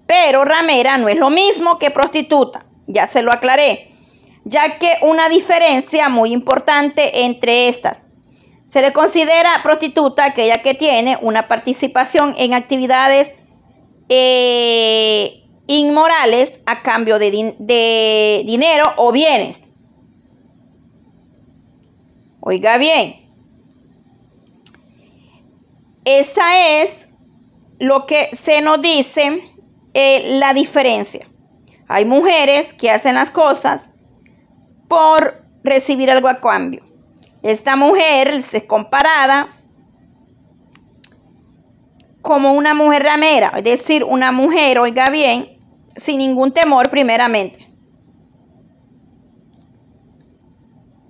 pero 0.06 0.44
ramera 0.44 0.96
no 0.98 1.08
es 1.08 1.18
lo 1.18 1.30
mismo 1.30 1.78
que 1.78 1.90
prostituta. 1.90 2.66
Ya 2.86 3.06
se 3.06 3.22
lo 3.22 3.32
aclaré, 3.32 3.92
ya 4.44 4.78
que 4.78 4.96
una 5.02 5.28
diferencia 5.28 6.08
muy 6.08 6.32
importante 6.32 7.24
entre 7.24 7.68
estas. 7.68 8.06
Se 8.64 8.80
le 8.80 8.92
considera 8.92 9.60
prostituta 9.62 10.24
aquella 10.24 10.62
que 10.62 10.74
tiene 10.74 11.18
una 11.20 11.46
participación 11.46 12.34
en 12.38 12.54
actividades 12.54 13.32
eh, 14.08 15.44
inmorales 15.66 16.60
a 16.66 16.82
cambio 16.82 17.18
de, 17.18 17.54
de 17.58 18.42
dinero 18.46 18.84
o 18.96 19.12
bienes. 19.12 19.68
Oiga 22.44 22.76
bien, 22.76 23.22
esa 26.04 26.80
es 26.82 27.06
lo 27.78 28.04
que 28.06 28.30
se 28.34 28.60
nos 28.62 28.82
dice 28.82 29.48
eh, 29.94 30.38
la 30.40 30.52
diferencia. 30.52 31.28
Hay 31.86 32.04
mujeres 32.04 32.74
que 32.74 32.90
hacen 32.90 33.14
las 33.14 33.30
cosas 33.30 33.90
por 34.88 35.44
recibir 35.62 36.10
algo 36.10 36.26
a 36.26 36.40
cambio. 36.40 36.82
Esta 37.44 37.76
mujer 37.76 38.28
es 38.28 38.64
comparada 38.66 39.56
como 42.22 42.54
una 42.54 42.74
mujer 42.74 43.04
ramera, 43.04 43.52
es 43.56 43.62
decir, 43.62 44.02
una 44.02 44.32
mujer, 44.32 44.80
oiga 44.80 45.10
bien, 45.10 45.60
sin 45.94 46.18
ningún 46.18 46.50
temor 46.50 46.90
primeramente. 46.90 47.71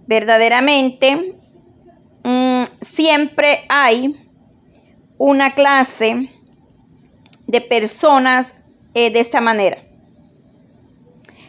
Verdaderamente 0.06 1.34
mm, 2.24 2.62
siempre 2.80 3.64
hay 3.68 4.16
una 5.18 5.54
clase 5.54 6.30
de 7.46 7.60
personas 7.60 8.54
eh, 8.94 9.10
de 9.10 9.20
esta 9.20 9.40
manera. 9.40 9.82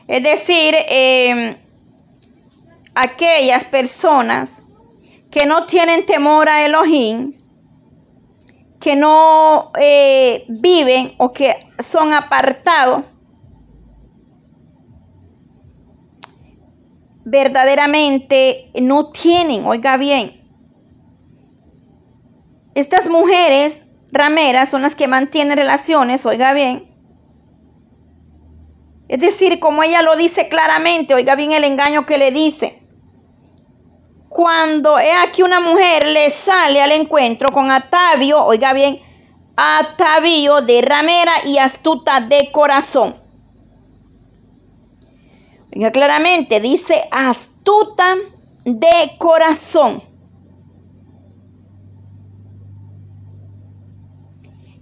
Es 0.08 0.22
decir, 0.22 0.76
em, 0.90 1.56
aquellas 2.94 3.64
personas 3.66 4.52
que 5.32 5.46
no 5.46 5.66
tienen 5.66 6.06
temor 6.06 6.50
a 6.50 6.66
Elohim, 6.66 7.34
que 8.80 8.96
no 8.96 9.72
eh, 9.80 10.46
viven 10.50 11.14
o 11.18 11.32
que 11.32 11.56
son 11.80 12.14
apartados, 12.14 13.06
verdaderamente 17.26 18.72
no 18.82 19.10
tienen, 19.10 19.66
oiga 19.66 19.98
bien, 19.98 20.44
estas 22.76 23.08
mujeres 23.08 23.86
rameras 24.12 24.70
son 24.70 24.82
las 24.82 24.96
que 24.96 25.08
mantienen 25.08 25.58
relaciones, 25.58 26.26
oiga 26.26 26.54
bien. 26.54 26.92
Es 29.08 29.20
decir, 29.20 29.60
como 29.60 29.84
ella 29.84 30.02
lo 30.02 30.16
dice 30.16 30.48
claramente, 30.48 31.14
oiga 31.14 31.36
bien 31.36 31.52
el 31.52 31.66
engaño 31.66 32.06
que 32.06 32.18
le 32.18 32.32
dice. 32.32 32.82
Cuando 34.28 34.98
es 34.98 35.14
aquí 35.22 35.44
una 35.44 35.60
mujer 35.60 36.08
le 36.08 36.32
sale 36.32 36.82
al 36.82 36.92
encuentro 36.92 37.50
con 37.50 37.70
atavio, 37.70 38.44
oiga 38.44 38.74
bien, 38.74 39.00
atavio 39.56 40.62
de 40.62 40.82
ramera 40.82 41.46
y 41.46 41.60
astuta 41.60 42.22
de 42.22 42.50
corazón. 42.52 43.23
Oiga 45.76 45.92
claramente, 45.92 46.60
dice 46.60 47.04
astuta 47.12 48.16
de 48.66 49.18
corazón. 49.18 50.14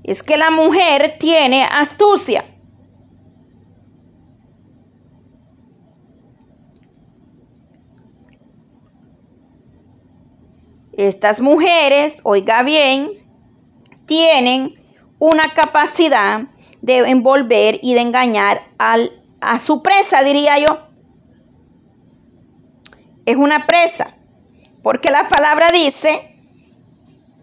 es 0.04 0.23
que 0.23 0.38
la 0.38 0.51
mujer 0.51 1.15
tiene 1.19 1.63
astucia. 1.63 2.45
Estas 10.93 11.41
mujeres, 11.41 12.19
oiga 12.23 12.62
bien, 12.63 13.12
tienen 14.06 14.75
una 15.17 15.54
capacidad 15.56 16.41
de 16.82 16.97
envolver 16.97 17.80
y 17.82 17.93
de 17.93 18.01
engañar 18.01 18.63
al, 18.77 19.20
a 19.41 19.60
su 19.60 19.82
presa, 19.82 20.23
diría 20.23 20.60
yo. 20.60 20.88
Es 23.25 23.36
una 23.36 23.67
presa, 23.67 24.15
porque 24.84 25.12
la 25.12 25.27
palabra 25.27 25.69
dice 25.71 26.36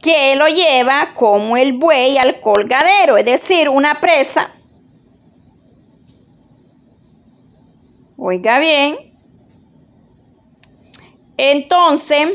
que 0.00 0.36
lo 0.36 0.46
lleva 0.46 1.14
como 1.14 1.56
el 1.56 1.72
buey 1.72 2.16
al 2.18 2.40
colgadero, 2.40 3.16
es 3.16 3.24
decir, 3.24 3.68
una 3.68 4.00
presa. 4.00 4.52
Oiga 8.16 8.58
bien. 8.58 8.96
Entonces, 11.36 12.30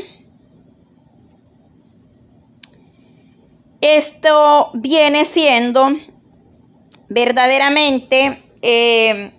esto 3.80 4.70
viene 4.72 5.26
siendo 5.26 5.88
verdaderamente 7.08 8.42
eh, 8.62 9.32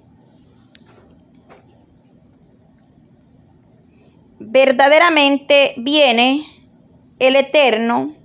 verdaderamente 4.48 5.74
viene 5.78 6.46
el 7.20 7.36
Eterno 7.36 8.16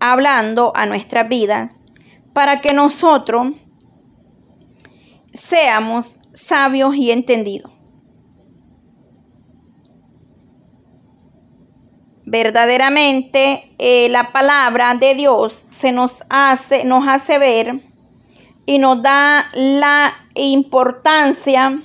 hablando 0.00 0.72
a 0.74 0.86
nuestras 0.86 1.28
vidas 1.28 1.82
para 2.32 2.60
que 2.60 2.72
nosotros 2.72 3.52
seamos 5.32 6.18
sabios 6.32 6.94
y 6.96 7.10
entendidos. 7.10 7.72
Verdaderamente 12.24 13.74
eh, 13.78 14.08
la 14.08 14.32
palabra 14.32 14.94
de 14.94 15.14
Dios 15.14 15.52
se 15.52 15.92
nos 15.92 16.24
hace, 16.28 16.84
nos 16.84 17.06
hace 17.06 17.38
ver 17.38 17.82
y 18.66 18.78
nos 18.78 19.00
da 19.02 19.46
la 19.54 20.12
importancia 20.34 21.82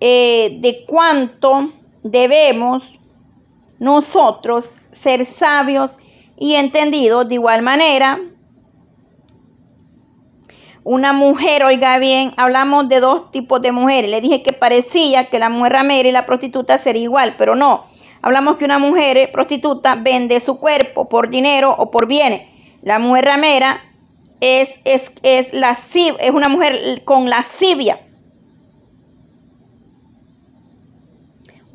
eh, 0.00 0.58
de 0.60 0.84
cuánto 0.86 1.72
debemos 2.02 2.82
nosotros 3.78 4.70
ser 4.92 5.24
sabios 5.24 5.98
y 6.38 6.54
entendidos 6.54 7.28
de 7.28 7.34
igual 7.34 7.62
manera. 7.62 8.20
Una 10.84 11.12
mujer, 11.12 11.64
oiga 11.64 11.98
bien, 11.98 12.32
hablamos 12.36 12.88
de 12.88 13.00
dos 13.00 13.30
tipos 13.32 13.60
de 13.60 13.72
mujeres. 13.72 14.10
Le 14.10 14.20
dije 14.20 14.42
que 14.42 14.52
parecía 14.52 15.28
que 15.28 15.38
la 15.38 15.48
mujer 15.48 15.72
ramera 15.72 16.08
y 16.08 16.12
la 16.12 16.26
prostituta 16.26 16.78
sería 16.78 17.02
igual, 17.02 17.34
pero 17.36 17.56
no. 17.56 17.84
Hablamos 18.22 18.56
que 18.56 18.64
una 18.64 18.78
mujer 18.78 19.30
prostituta 19.32 19.96
vende 19.96 20.38
su 20.40 20.58
cuerpo 20.58 21.08
por 21.08 21.28
dinero 21.28 21.74
o 21.76 21.90
por 21.90 22.06
bienes. 22.06 22.42
La 22.82 22.98
mujer 22.98 23.24
ramera 23.24 23.80
es, 24.40 24.80
es, 24.84 25.10
es, 25.22 25.50
es 25.52 26.30
una 26.30 26.48
mujer 26.48 27.02
con 27.04 27.28
lascivia. 27.28 27.98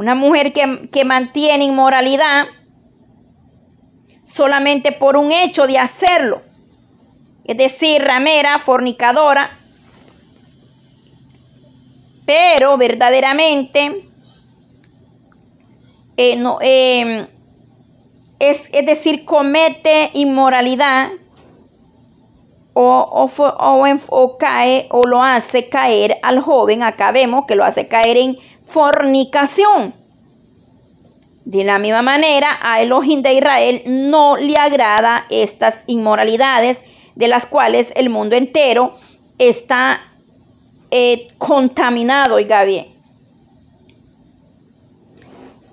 Una 0.02 0.16
mujer 0.16 0.52
que, 0.52 1.06
mantiene 1.06 1.64
inmoralidad 1.64 2.48
solamente 4.24 4.92
por 4.92 5.16
un 5.16 5.32
hecho 5.32 5.68
de 5.68 5.78
hacerlo. 5.78 6.42
Es 7.44 7.56
decir, 7.56 8.02
ramera, 8.02 8.58
fornicadora. 8.58 9.52
Pero 12.26 12.78
verdaderamente 12.78 14.04
eh, 16.18 16.36
no, 16.36 16.58
em, 16.62 17.28
es, 18.40 18.70
es, 18.74 18.86
decir, 18.88 19.24
comete 19.24 20.10
inmoralidad 20.16 21.12
o, 22.74 23.30
o, 23.30 23.86
o, 24.10 24.38
cae 24.40 24.88
o 24.90 25.04
lo 25.06 25.22
hace 25.22 25.70
caer 25.70 26.18
al 26.24 26.40
joven. 26.40 26.82
Acá 26.82 27.12
vemos 27.12 27.46
que 27.46 27.54
lo 27.54 27.64
hace 27.64 27.88
caer 27.88 28.18
en 28.18 28.38
fornicación. 28.72 29.94
De 31.46 31.64
la 31.64 31.80
misma 31.80 32.02
manera, 32.02 32.58
a 32.62 32.82
Elohim 32.82 33.22
de 33.22 33.34
Israel 33.34 33.82
no 33.86 34.38
le 34.38 34.56
agrada 34.58 35.26
estas 35.30 35.84
inmoralidades 35.88 36.80
de 37.16 37.28
las 37.28 37.46
cuales 37.46 37.92
el 37.96 38.10
mundo 38.10 38.36
entero 38.36 38.96
está 39.38 40.02
eh, 40.92 41.28
contaminado, 41.38 42.36
oiga 42.36 42.64
bien. 42.64 42.88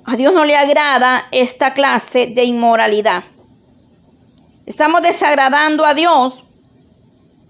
A 0.04 0.16
Dios 0.16 0.32
no 0.32 0.44
le 0.44 0.56
agrada 0.56 1.26
esta 1.30 1.74
clase 1.74 2.26
de 2.26 2.44
inmoralidad. 2.44 3.24
Estamos 4.64 5.02
desagradando 5.02 5.84
a 5.84 5.94
Dios 5.94 6.42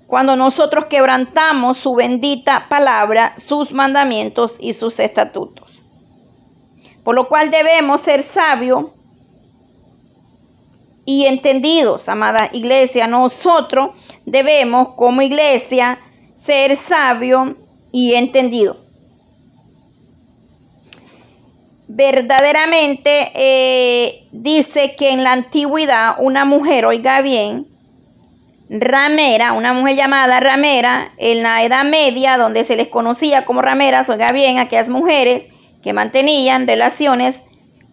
cuando 0.08 0.36
nosotros 0.36 0.86
quebrantamos 0.86 1.76
su 1.76 1.94
bendita 1.94 2.66
palabra, 2.70 3.34
sus 3.36 3.72
mandamientos 3.72 4.56
y 4.58 4.72
sus 4.72 4.98
estatutos. 5.00 5.82
Por 7.04 7.14
lo 7.14 7.28
cual 7.28 7.50
debemos 7.50 8.00
ser 8.00 8.22
sabios 8.22 8.86
y 11.04 11.26
entendidos, 11.26 12.08
amada 12.08 12.48
iglesia. 12.54 13.06
Nosotros 13.06 13.90
debemos 14.24 14.94
como 14.96 15.20
iglesia 15.20 15.98
ser 16.42 16.76
sabios 16.76 17.50
y 17.92 18.14
entendidos. 18.14 18.78
Verdaderamente 21.86 23.30
eh, 23.34 24.26
dice 24.32 24.96
que 24.96 25.10
en 25.10 25.22
la 25.22 25.32
antigüedad 25.32 26.14
una 26.18 26.46
mujer, 26.46 26.86
oiga 26.86 27.20
bien, 27.20 27.66
ramera, 28.70 29.52
una 29.52 29.72
mujer 29.72 29.96
llamada 29.96 30.40
ramera, 30.40 31.12
en 31.16 31.42
la 31.42 31.62
Edad 31.62 31.84
Media, 31.84 32.36
donde 32.36 32.64
se 32.64 32.76
les 32.76 32.88
conocía 32.88 33.44
como 33.44 33.62
rameras, 33.62 34.08
oiga 34.10 34.30
bien, 34.32 34.58
aquellas 34.58 34.88
mujeres 34.88 35.48
que 35.82 35.92
mantenían 35.92 36.66
relaciones 36.66 37.42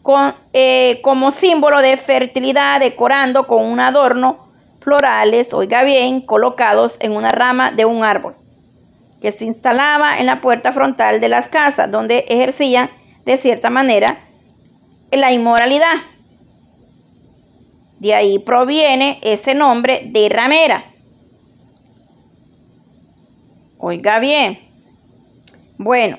con, 0.02 0.36
eh, 0.54 1.00
como 1.02 1.32
símbolo 1.32 1.82
de 1.82 1.96
fertilidad, 1.98 2.80
decorando 2.80 3.48
con 3.48 3.64
un 3.64 3.80
adorno 3.80 4.46
florales, 4.82 5.54
oiga 5.54 5.84
bien, 5.84 6.22
colocados 6.22 6.98
en 7.00 7.14
una 7.14 7.30
rama 7.30 7.72
de 7.72 7.86
un 7.86 8.04
árbol, 8.04 8.36
que 9.22 9.32
se 9.32 9.46
instalaba 9.46 10.20
en 10.20 10.28
la 10.28 10.42
puerta 10.42 10.72
frontal 10.72 11.20
de 11.20 11.30
las 11.30 11.48
casas, 11.48 11.90
donde 11.90 12.26
ejercían 12.28 12.90
de 13.26 13.38
cierta 13.38 13.70
manera 13.70 14.20
la 15.12 15.32
inmoralidad. 15.32 15.96
De 18.00 18.14
ahí 18.14 18.40
proviene 18.40 19.20
ese 19.24 19.54
nombre 19.54 20.04
de 20.06 20.30
ramera. 20.30 20.86
Oiga 23.78 24.20
bien. 24.20 24.60
Bueno, 25.78 26.18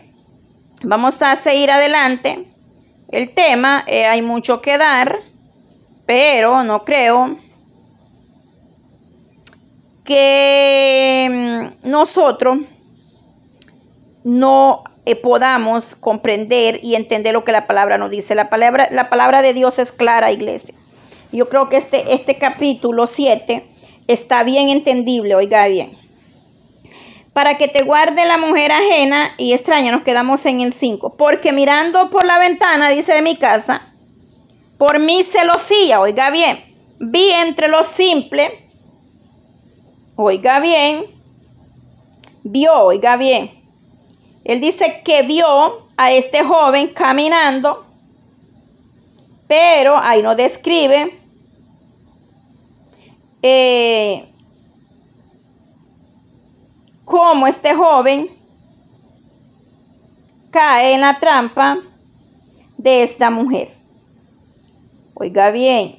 Vamos 0.83 1.23
a 1.23 1.35
seguir 1.37 1.71
adelante. 1.71 2.47
El 3.09 3.31
tema, 3.31 3.83
eh, 3.87 4.05
hay 4.05 4.21
mucho 4.21 4.61
que 4.61 4.77
dar, 4.77 5.21
pero 6.05 6.63
no 6.65 6.85
creo 6.85 7.39
que 10.05 11.73
mm, 11.83 11.89
nosotros 11.89 12.59
no 14.23 14.85
eh, 15.07 15.17
podamos 15.17 15.95
comprender 15.95 16.79
y 16.83 16.95
entender 16.95 17.33
lo 17.33 17.45
que 17.45 17.53
la 17.53 17.67
palabra 17.67 17.97
nos 17.97 18.11
dice. 18.11 18.35
La 18.35 18.51
palabra, 18.51 18.89
la 18.91 19.09
palabra 19.09 19.41
de 19.41 19.55
Dios 19.55 19.79
es 19.79 19.93
clara, 19.93 20.31
iglesia. 20.31 20.75
Yo 21.37 21.51
creo 21.51 21.69
que 21.69 21.77
este, 21.77 22.15
este 22.15 22.39
capítulo 22.39 23.07
7 23.07 23.63
está 24.07 24.43
bien 24.43 24.71
entendible, 24.71 25.35
oiga 25.35 25.67
bien. 25.67 25.91
Para 27.35 27.59
que 27.59 27.69
te 27.69 27.85
guarde 27.85 28.25
la 28.25 28.39
mujer 28.39 28.73
ajena 28.73 29.35
y 29.37 29.53
extraña, 29.53 29.93
nos 29.93 30.01
quedamos 30.01 30.47
en 30.47 30.63
el 30.63 30.73
5. 30.73 31.19
Porque 31.19 31.53
mirando 31.53 32.09
por 32.09 32.25
la 32.25 32.39
ventana, 32.39 32.89
dice 32.89 33.13
de 33.13 33.21
mi 33.21 33.37
casa, 33.37 33.83
por 34.79 34.99
mi 34.99 35.23
celosía, 35.23 36.01
oiga 36.01 36.31
bien, 36.31 36.65
vi 37.01 37.31
entre 37.33 37.69
los 37.69 37.87
simples, 37.87 38.53
oiga 40.17 40.59
bien, 40.59 41.05
vio, 42.45 42.73
oiga 42.81 43.19
bien. 43.19 43.51
Él 44.43 44.63
dice 44.63 45.03
que 45.05 45.21
vio 45.21 45.87
a 45.99 46.13
este 46.13 46.43
joven 46.45 46.95
caminando, 46.95 47.85
pero 49.47 49.99
ahí 49.99 50.23
no 50.23 50.35
describe 50.35 51.26
eh, 53.49 54.25
cómo 57.05 57.47
este 57.47 57.75
joven 57.75 58.29
cae 60.51 60.95
en 60.95 61.01
la 61.01 61.21
trampa 61.21 61.79
de 62.77 63.03
esta 63.03 63.31
mujer. 63.31 63.71
Oiga 65.15 65.51
bien, 65.51 65.97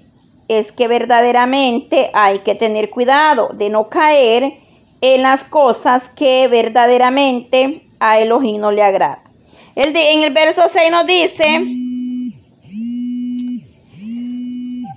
es 0.50 0.74
que 0.74 0.90
verdaderamente 0.90 2.12
hay 2.14 2.40
que 2.40 2.54
tener 2.54 2.90
cuidado 2.90 3.50
de 3.54 3.70
no 3.70 3.88
caer 3.88 4.60
en 5.00 5.22
las 5.22 5.46
cosas 5.46 6.10
que 6.10 6.50
verdaderamente 6.50 7.88
a 8.00 8.20
Elohim 8.20 8.60
no 8.60 8.72
le 8.72 8.84
agrada. 8.84 9.24
El 9.76 9.96
en 9.96 10.24
el 10.24 10.34
verso 10.34 10.64
6 10.68 10.92
nos 10.92 11.06
dice, 11.06 11.64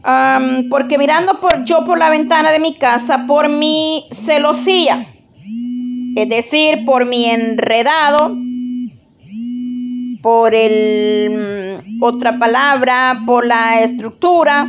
porque 0.03 0.97
mirando 0.99 1.41
por, 1.41 1.65
yo 1.65 1.85
por 1.85 1.99
la 1.99 2.11
ventana 2.11 2.53
de 2.53 2.59
mi 2.59 2.75
casa, 2.75 3.27
por 3.27 3.49
mi 3.49 4.07
celosía, 4.13 5.07
es 6.17 6.29
decir, 6.29 6.85
por 6.85 7.07
mi 7.07 7.27
enredado, 7.27 8.35
por 10.23 10.55
el, 10.55 11.81
mm, 11.87 12.03
otra 12.03 12.39
palabra, 12.39 13.23
por 13.27 13.47
la 13.47 13.81
estructura 13.81 14.69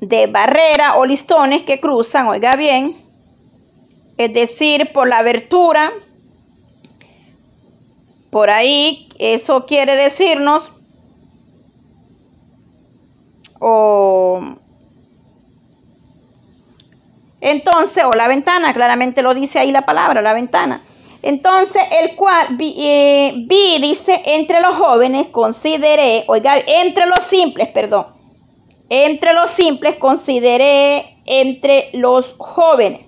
de 0.00 0.26
barrera 0.26 0.96
o 0.96 1.06
listones 1.06 1.62
que 1.62 1.80
cruzan, 1.80 2.28
oiga 2.28 2.56
bien, 2.56 2.96
es 4.16 4.32
decir, 4.32 4.90
por 4.92 5.08
la 5.08 5.18
abertura, 5.18 5.92
por 8.30 8.50
ahí, 8.50 9.08
eso 9.18 9.66
quiere 9.66 9.96
decirnos 9.96 10.70
o 13.60 14.56
entonces, 17.40 18.04
o 18.04 18.16
la 18.16 18.28
ventana, 18.28 18.74
claramente 18.74 19.22
lo 19.22 19.34
dice 19.34 19.58
ahí 19.58 19.72
la 19.72 19.82
palabra, 19.82 20.20
la 20.20 20.34
ventana. 20.34 20.82
Entonces, 21.22 21.82
el 22.00 22.16
cual 22.16 22.56
vi, 22.56 22.74
eh, 22.78 23.32
vi, 23.46 23.78
dice, 23.80 24.22
entre 24.24 24.60
los 24.60 24.74
jóvenes 24.74 25.28
consideré, 25.28 26.24
oiga, 26.28 26.58
entre 26.58 27.06
los 27.06 27.20
simples, 27.20 27.68
perdón, 27.68 28.06
entre 28.88 29.34
los 29.34 29.50
simples 29.50 29.96
consideré 29.96 31.18
entre 31.26 31.90
los 31.92 32.34
jóvenes. 32.38 33.02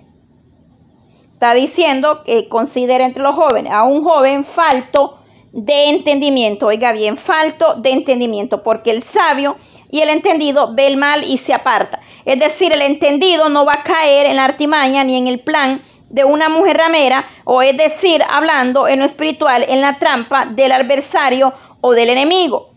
Está 1.33 1.53
diciendo 1.53 2.23
que 2.23 2.47
considera 2.47 3.03
entre 3.03 3.23
los 3.23 3.35
jóvenes 3.35 3.73
a 3.73 3.83
un 3.83 4.03
joven 4.03 4.45
falto 4.45 5.19
de 5.51 5.89
entendimiento, 5.89 6.67
oiga 6.67 6.93
bien, 6.93 7.17
falto 7.17 7.75
de 7.75 7.91
entendimiento, 7.91 8.63
porque 8.63 8.91
el 8.91 9.03
sabio 9.03 9.55
y 9.93 10.01
el 10.01 10.09
entendido 10.09 10.73
ve 10.73 10.87
el 10.87 10.97
mal 10.97 11.23
y 11.23 11.37
se 11.37 11.53
aparta. 11.53 11.99
Es 12.25 12.39
decir, 12.39 12.73
el 12.73 12.81
entendido 12.81 13.47
no 13.49 13.63
va 13.63 13.73
a 13.73 13.83
caer 13.83 14.25
en 14.25 14.37
la 14.37 14.45
artimaña 14.45 15.03
ni 15.03 15.15
en 15.15 15.27
el 15.27 15.39
plan 15.39 15.83
de 16.09 16.23
una 16.23 16.49
mujer 16.49 16.77
ramera, 16.77 17.27
o 17.43 17.61
es 17.61 17.77
decir, 17.77 18.23
hablando 18.27 18.87
en 18.87 18.97
lo 18.97 19.05
espiritual, 19.05 19.63
en 19.69 19.81
la 19.81 19.99
trampa 19.99 20.47
del 20.47 20.71
adversario 20.71 21.53
o 21.79 21.91
del 21.91 22.09
enemigo. 22.09 22.71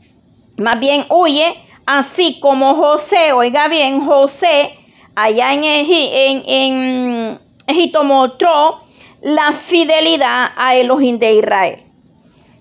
Más 0.58 0.78
bien 0.78 1.06
huye, 1.08 1.54
así 1.86 2.38
como 2.38 2.74
José, 2.74 3.32
oiga 3.32 3.66
bien, 3.68 4.04
José, 4.04 4.78
allá 5.14 5.54
en, 5.54 5.64
en, 5.64 7.40
Egipto 7.66 8.04
mostró 8.04 8.80
la 9.22 9.52
fidelidad 9.52 10.50
a 10.54 10.74
Elohim 10.74 11.18
de 11.18 11.32
Israel. 11.32 11.82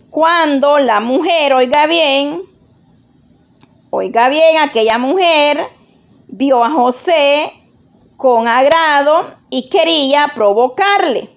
Cuando 0.10 0.80
la 0.80 1.02
mujer, 1.02 1.52
oiga 1.54 1.88
bien, 1.88 2.55
Oiga 3.98 4.28
bien, 4.28 4.58
aquella 4.58 4.98
mujer 4.98 5.70
vio 6.28 6.66
a 6.66 6.70
José 6.70 7.54
con 8.18 8.46
agrado 8.46 9.36
y 9.50 9.70
quería 9.70 10.34
provocarle. 10.36 11.30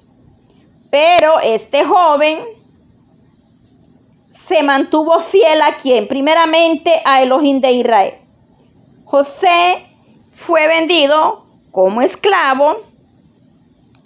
Pero 0.91 1.39
este 1.39 1.85
joven 1.85 2.41
se 4.29 4.65
mantuvo 4.65 5.21
fiel 5.21 5.63
a 5.63 5.77
quien, 5.77 6.09
primeramente 6.09 7.01
a 7.05 7.23
Elohim 7.23 7.61
de 7.61 7.71
Israel. 7.71 8.15
José 9.05 9.87
fue 10.35 10.67
vendido 10.67 11.47
como 11.71 12.03
esclavo, 12.03 12.79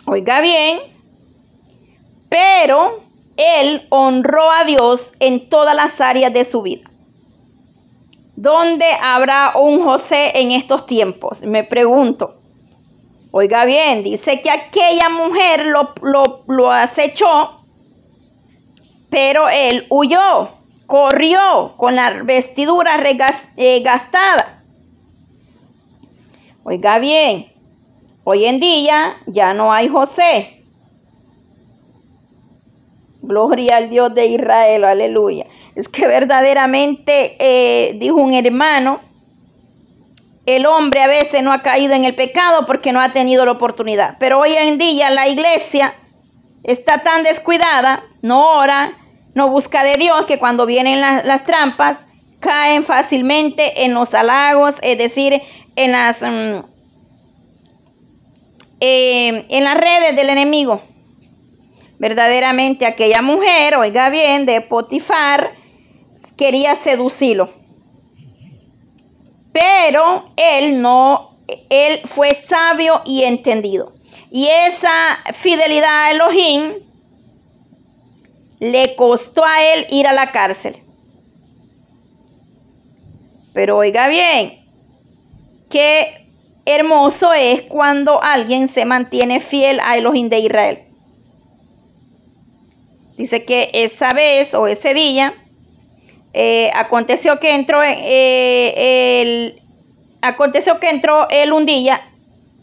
oiga 0.04 0.42
bien, 0.42 0.78
pero 2.28 3.00
él 3.38 3.86
honró 3.88 4.50
a 4.50 4.64
Dios 4.64 5.10
en 5.20 5.48
todas 5.48 5.74
las 5.74 6.02
áreas 6.02 6.34
de 6.34 6.44
su 6.44 6.60
vida. 6.60 6.91
¿Dónde 8.42 8.86
habrá 9.00 9.52
un 9.54 9.84
José 9.84 10.32
en 10.40 10.50
estos 10.50 10.84
tiempos? 10.84 11.44
Me 11.44 11.62
pregunto. 11.62 12.34
Oiga 13.30 13.64
bien, 13.64 14.02
dice 14.02 14.42
que 14.42 14.50
aquella 14.50 15.08
mujer 15.10 15.66
lo, 15.66 15.94
lo, 16.48 16.72
acechó, 16.72 17.62
pero 19.10 19.48
él 19.48 19.86
huyó, 19.90 20.48
corrió 20.86 21.74
con 21.76 21.94
la 21.94 22.24
vestidura 22.24 23.00
eh, 23.56 23.80
gastada. 23.84 24.64
Oiga 26.64 26.98
bien, 26.98 27.46
hoy 28.24 28.46
en 28.46 28.58
día 28.58 29.18
ya 29.28 29.54
no 29.54 29.72
hay 29.72 29.86
José. 29.86 30.64
Gloria 33.22 33.76
al 33.76 33.88
Dios 33.88 34.12
de 34.12 34.26
Israel, 34.26 34.82
aleluya. 34.82 35.46
Es 35.74 35.88
que 35.88 36.06
verdaderamente, 36.06 37.36
eh, 37.38 37.94
dijo 37.94 38.16
un 38.16 38.34
hermano, 38.34 39.00
el 40.44 40.66
hombre 40.66 41.02
a 41.02 41.06
veces 41.06 41.42
no 41.42 41.52
ha 41.52 41.62
caído 41.62 41.94
en 41.94 42.04
el 42.04 42.14
pecado 42.14 42.66
porque 42.66 42.92
no 42.92 43.00
ha 43.00 43.12
tenido 43.12 43.44
la 43.44 43.52
oportunidad. 43.52 44.16
Pero 44.18 44.40
hoy 44.40 44.54
en 44.54 44.76
día 44.76 45.10
la 45.10 45.28
iglesia 45.28 45.94
está 46.64 47.02
tan 47.02 47.22
descuidada, 47.22 48.02
no 48.22 48.58
ora, 48.58 48.98
no 49.34 49.48
busca 49.48 49.84
de 49.84 49.94
Dios, 49.94 50.26
que 50.26 50.38
cuando 50.38 50.66
vienen 50.66 51.00
las 51.00 51.44
trampas 51.44 51.98
caen 52.40 52.82
fácilmente 52.82 53.84
en 53.84 53.94
los 53.94 54.12
halagos, 54.14 54.74
es 54.82 54.98
decir, 54.98 55.40
en 55.76 55.92
las, 55.92 56.20
mm, 56.20 56.64
eh, 58.80 59.46
en 59.48 59.64
las 59.64 59.76
redes 59.76 60.16
del 60.16 60.28
enemigo. 60.28 60.82
Verdaderamente 61.98 62.84
aquella 62.84 63.22
mujer, 63.22 63.76
oiga 63.76 64.10
bien, 64.10 64.44
de 64.44 64.60
Potifar, 64.60 65.52
quería 66.36 66.74
seducirlo. 66.74 67.50
Pero 69.52 70.24
él 70.36 70.80
no, 70.80 71.36
él 71.68 72.00
fue 72.04 72.34
sabio 72.34 73.02
y 73.04 73.24
entendido. 73.24 73.92
Y 74.30 74.48
esa 74.48 75.18
fidelidad 75.32 76.06
a 76.06 76.10
Elohim 76.10 76.74
le 78.60 78.96
costó 78.96 79.44
a 79.44 79.62
él 79.62 79.86
ir 79.90 80.06
a 80.06 80.12
la 80.12 80.32
cárcel. 80.32 80.76
Pero 83.52 83.76
oiga 83.76 84.08
bien, 84.08 84.64
qué 85.68 86.26
hermoso 86.64 87.32
es 87.34 87.62
cuando 87.62 88.22
alguien 88.22 88.68
se 88.68 88.84
mantiene 88.84 89.40
fiel 89.40 89.80
a 89.80 89.96
Elohim 89.96 90.28
de 90.28 90.38
Israel. 90.38 90.84
Dice 93.16 93.44
que 93.44 93.70
esa 93.74 94.10
vez 94.10 94.54
o 94.54 94.66
ese 94.66 94.94
día 94.94 95.34
eh, 96.34 96.70
aconteció 96.74 97.38
que 97.38 97.54
entró 97.54 97.82
eh, 97.82 99.20
el, 99.22 99.62
aconteció 100.22 100.80
que 100.80 100.88
entró 100.88 101.28
él 101.28 101.52
un 101.52 101.66
día 101.66 102.00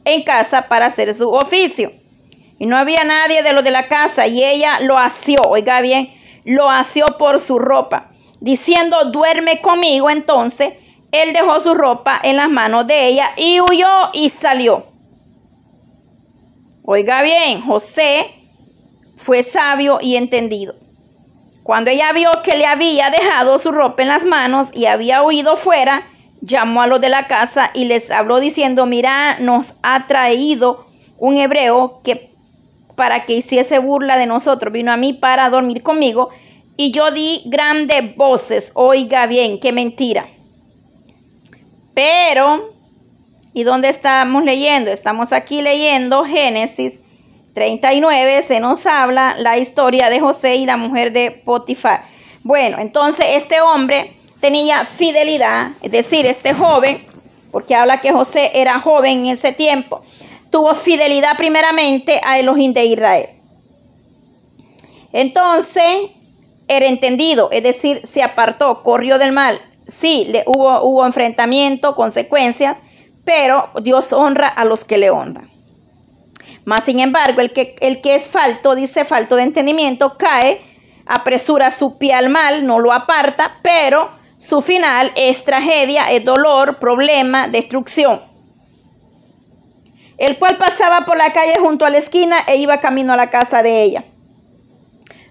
en 0.05 0.23
casa 0.23 0.67
para 0.67 0.87
hacer 0.87 1.13
su 1.13 1.29
oficio. 1.29 1.91
Y 2.57 2.65
no 2.65 2.77
había 2.77 3.03
nadie 3.05 3.43
de 3.43 3.53
los 3.53 3.63
de 3.63 3.71
la 3.71 3.87
casa 3.87 4.27
y 4.27 4.43
ella 4.43 4.79
lo 4.81 4.97
asió, 4.97 5.37
oiga 5.47 5.81
bien, 5.81 6.09
lo 6.43 6.69
asió 6.69 7.05
por 7.17 7.39
su 7.39 7.57
ropa, 7.57 8.09
diciendo, 8.41 9.05
duerme 9.05 9.61
conmigo. 9.61 10.09
Entonces 10.09 10.73
él 11.11 11.33
dejó 11.33 11.59
su 11.59 11.73
ropa 11.73 12.19
en 12.21 12.37
las 12.37 12.49
manos 12.49 12.85
de 12.87 13.07
ella 13.07 13.31
y 13.37 13.61
huyó 13.61 14.09
y 14.13 14.29
salió. 14.29 14.85
Oiga 16.83 17.21
bien, 17.21 17.61
José 17.61 18.33
fue 19.17 19.43
sabio 19.43 19.99
y 20.01 20.15
entendido. 20.15 20.75
Cuando 21.69 21.91
ella 21.91 22.11
vio 22.13 22.31
que 22.43 22.57
le 22.57 22.65
había 22.65 23.11
dejado 23.11 23.59
su 23.59 23.71
ropa 23.71 24.01
en 24.01 24.07
las 24.07 24.25
manos 24.25 24.69
y 24.73 24.87
había 24.87 25.21
huido 25.21 25.55
fuera, 25.55 26.07
llamó 26.41 26.81
a 26.81 26.87
los 26.87 26.99
de 26.99 27.09
la 27.09 27.27
casa 27.27 27.69
y 27.75 27.85
les 27.85 28.09
habló 28.09 28.39
diciendo, 28.39 28.87
mira, 28.87 29.37
nos 29.39 29.75
ha 29.83 30.07
traído 30.07 30.87
un 31.19 31.37
hebreo 31.37 32.01
que 32.03 32.31
para 32.95 33.27
que 33.27 33.33
hiciese 33.33 33.77
burla 33.77 34.17
de 34.17 34.25
nosotros, 34.25 34.73
vino 34.73 34.91
a 34.91 34.97
mí 34.97 35.13
para 35.13 35.47
dormir 35.51 35.83
conmigo 35.83 36.29
y 36.75 36.89
yo 36.89 37.11
di 37.11 37.43
grandes 37.45 38.15
voces, 38.15 38.71
oiga 38.73 39.27
bien, 39.27 39.59
qué 39.59 39.71
mentira. 39.71 40.25
Pero, 41.93 42.71
¿y 43.53 43.61
dónde 43.61 43.89
estamos 43.89 44.43
leyendo? 44.43 44.89
Estamos 44.89 45.31
aquí 45.33 45.61
leyendo 45.61 46.23
Génesis 46.23 46.97
39 47.59 48.43
se 48.43 48.61
nos 48.61 48.85
habla 48.85 49.35
la 49.37 49.57
historia 49.57 50.09
de 50.09 50.21
José 50.21 50.55
y 50.55 50.65
la 50.65 50.77
mujer 50.77 51.11
de 51.11 51.29
Potifar. 51.31 52.05
Bueno, 52.41 52.77
entonces 52.79 53.25
este 53.31 53.59
hombre 53.59 54.13
tenía 54.39 54.85
fidelidad, 54.85 55.71
es 55.81 55.91
decir, 55.91 56.25
este 56.25 56.53
joven, 56.53 57.03
porque 57.51 57.75
habla 57.75 57.99
que 57.99 58.13
José 58.13 58.51
era 58.53 58.79
joven 58.79 59.25
en 59.25 59.31
ese 59.31 59.51
tiempo, 59.51 60.01
tuvo 60.49 60.73
fidelidad 60.73 61.35
primeramente 61.35 62.21
a 62.23 62.39
Elohim 62.39 62.71
de 62.71 62.85
Israel. 62.85 63.29
Entonces, 65.11 66.11
era 66.69 66.85
entendido, 66.85 67.49
es 67.51 67.63
decir, 67.63 68.07
se 68.07 68.23
apartó, 68.23 68.83
corrió 68.83 69.17
del 69.17 69.33
mal. 69.33 69.59
Sí, 69.85 70.27
le, 70.29 70.45
hubo, 70.45 70.81
hubo 70.81 71.05
enfrentamiento, 71.05 71.93
consecuencias, 71.93 72.77
pero 73.25 73.67
Dios 73.81 74.13
honra 74.13 74.47
a 74.47 74.63
los 74.63 74.85
que 74.85 74.97
le 74.97 75.09
honran. 75.09 75.58
Más 76.65 76.83
sin 76.83 76.99
embargo, 76.99 77.41
el 77.41 77.51
que, 77.51 77.75
el 77.79 78.01
que 78.01 78.15
es 78.15 78.27
falto, 78.27 78.75
dice 78.75 79.05
falto 79.05 79.35
de 79.35 79.43
entendimiento, 79.43 80.17
cae, 80.17 80.61
apresura 81.05 81.71
su 81.71 81.97
pie 81.97 82.13
al 82.13 82.29
mal, 82.29 82.65
no 82.65 82.79
lo 82.79 82.93
aparta, 82.93 83.59
pero 83.63 84.11
su 84.37 84.61
final 84.61 85.11
es 85.15 85.43
tragedia, 85.43 86.11
es 86.11 86.23
dolor, 86.23 86.77
problema, 86.79 87.47
destrucción. 87.47 88.21
El 90.17 90.37
cual 90.37 90.57
pasaba 90.57 91.05
por 91.05 91.17
la 91.17 91.33
calle 91.33 91.55
junto 91.59 91.85
a 91.85 91.89
la 91.89 91.97
esquina 91.97 92.39
e 92.47 92.57
iba 92.57 92.79
camino 92.79 93.13
a 93.13 93.17
la 93.17 93.29
casa 93.29 93.63
de 93.63 93.83
ella. 93.83 94.03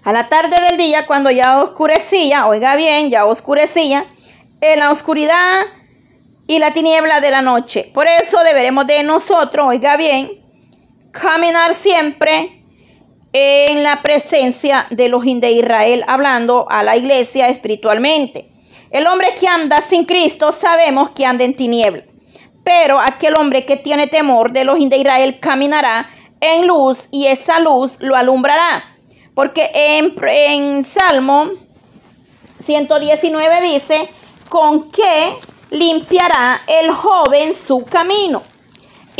A 0.03 0.11
la 0.11 0.29
tarde 0.29 0.55
del 0.67 0.77
día, 0.77 1.05
cuando 1.05 1.29
ya 1.31 1.61
oscurecía, 1.61 2.47
oiga 2.47 2.75
bien, 2.75 3.09
ya 3.09 3.25
oscurecía, 3.25 4.05
en 4.61 4.79
la 4.79 4.91
oscuridad 4.91 5.61
y 6.47 6.59
la 6.59 6.73
tiniebla 6.73 7.21
de 7.21 7.31
la 7.31 7.41
noche. 7.41 7.89
Por 7.93 8.07
eso 8.07 8.43
deberemos 8.43 8.87
de 8.87 9.03
nosotros, 9.03 9.67
oiga 9.67 9.97
bien, 9.97 10.39
caminar 11.11 11.73
siempre 11.73 12.63
en 13.31 13.83
la 13.83 14.01
presencia 14.01 14.87
de 14.89 15.09
los 15.09 15.23
de 15.23 15.51
Israel, 15.51 16.03
hablando 16.07 16.65
a 16.69 16.83
la 16.83 16.97
iglesia 16.97 17.47
espiritualmente. 17.47 18.49
El 18.91 19.05
hombre 19.07 19.35
que 19.39 19.47
anda 19.47 19.77
sin 19.81 20.05
Cristo 20.05 20.51
sabemos 20.51 21.11
que 21.11 21.25
anda 21.25 21.43
en 21.43 21.55
tiniebla, 21.55 22.03
pero 22.63 22.99
aquel 22.99 23.35
hombre 23.39 23.65
que 23.65 23.77
tiene 23.77 24.07
temor 24.07 24.51
de 24.51 24.65
los 24.65 24.79
de 24.79 24.97
Israel 24.97 25.39
caminará 25.39 26.09
en 26.41 26.65
luz 26.65 27.07
y 27.11 27.27
esa 27.27 27.59
luz 27.59 27.97
lo 27.99 28.15
alumbrará. 28.15 28.95
Porque 29.35 29.69
en, 29.73 30.15
en 30.27 30.83
Salmo 30.83 31.51
119 32.59 33.61
dice, 33.61 34.09
¿con 34.49 34.89
qué 34.91 35.33
limpiará 35.69 36.61
el 36.67 36.91
joven 36.91 37.53
su 37.55 37.85
camino? 37.85 38.41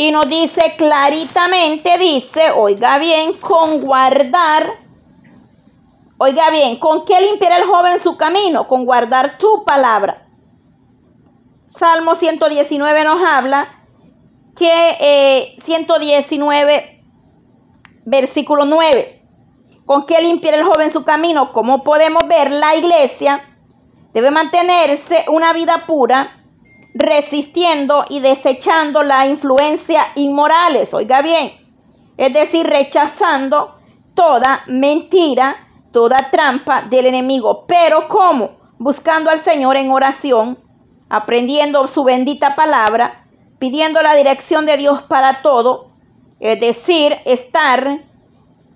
Y 0.00 0.12
nos 0.12 0.26
dice 0.30 0.76
claritamente, 0.78 1.98
dice, 1.98 2.52
oiga 2.52 2.96
bien, 2.96 3.34
con 3.34 3.82
guardar, 3.82 4.78
oiga 6.16 6.48
bien, 6.48 6.78
¿con 6.78 7.04
qué 7.04 7.20
limpiará 7.20 7.58
el 7.58 7.64
joven 7.64 7.98
su 7.98 8.16
camino? 8.16 8.66
Con 8.66 8.86
guardar 8.86 9.36
tu 9.36 9.62
palabra. 9.66 10.26
Salmo 11.66 12.14
119 12.14 13.04
nos 13.04 13.22
habla 13.22 13.84
que 14.56 15.54
119, 15.58 16.74
eh, 16.74 17.04
versículo 18.06 18.64
9. 18.64 19.22
¿Con 19.84 20.06
qué 20.06 20.22
limpiará 20.22 20.56
el 20.56 20.64
joven 20.64 20.90
su 20.90 21.04
camino? 21.04 21.52
Como 21.52 21.84
podemos 21.84 22.22
ver, 22.26 22.50
la 22.52 22.74
iglesia 22.74 23.54
debe 24.14 24.30
mantenerse 24.30 25.26
una 25.28 25.52
vida 25.52 25.84
pura 25.86 26.39
resistiendo 26.94 28.04
y 28.08 28.20
desechando 28.20 29.02
la 29.02 29.26
influencia 29.26 30.08
inmorales, 30.16 30.92
oiga 30.94 31.22
bien, 31.22 31.52
es 32.16 32.32
decir, 32.32 32.66
rechazando 32.66 33.76
toda 34.14 34.62
mentira, 34.66 35.68
toda 35.92 36.16
trampa 36.30 36.82
del 36.82 37.06
enemigo. 37.06 37.64
Pero 37.66 38.08
¿cómo? 38.08 38.58
Buscando 38.78 39.30
al 39.30 39.40
Señor 39.40 39.76
en 39.76 39.90
oración, 39.90 40.58
aprendiendo 41.08 41.86
su 41.86 42.04
bendita 42.04 42.54
palabra, 42.56 43.24
pidiendo 43.58 44.02
la 44.02 44.14
dirección 44.14 44.66
de 44.66 44.76
Dios 44.76 45.02
para 45.02 45.42
todo, 45.42 45.90
es 46.40 46.58
decir, 46.60 47.16
estar 47.24 48.00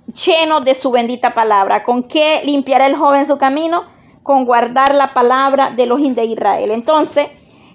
lleno 0.07 0.61
de 0.61 0.75
su 0.75 0.91
bendita 0.91 1.35
palabra. 1.35 1.83
¿Con 1.83 2.05
qué 2.05 2.43
limpiará 2.45 2.87
el 2.87 2.97
joven 2.97 3.27
su 3.27 3.39
camino? 3.39 3.85
Con 4.23 4.45
guardar 4.45 4.95
la 4.95 5.13
palabra 5.13 5.71
de 5.71 5.87
los 5.87 6.01
de 6.01 6.25
Israel. 6.25 6.71
Entonces, 6.71 7.29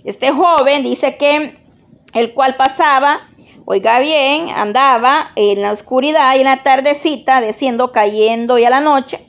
este 0.03 0.31
joven 0.31 0.83
dice 0.83 1.17
que 1.17 1.59
el 2.13 2.33
cual 2.33 2.55
pasaba, 2.55 3.29
oiga 3.65 3.99
bien, 3.99 4.49
andaba 4.49 5.31
en 5.35 5.61
la 5.61 5.71
oscuridad 5.71 6.35
y 6.35 6.39
en 6.39 6.45
la 6.45 6.63
tardecita, 6.63 7.41
desciendo, 7.41 7.91
cayendo 7.91 8.57
y 8.57 8.65
a 8.65 8.69
la 8.69 8.81
noche. 8.81 9.25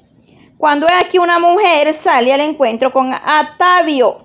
Cuando 0.58 0.86
aquí 0.92 1.18
una 1.18 1.38
mujer 1.38 1.92
sale 1.92 2.32
al 2.32 2.40
encuentro 2.40 2.92
con 2.92 3.12
Atavio. 3.12 4.18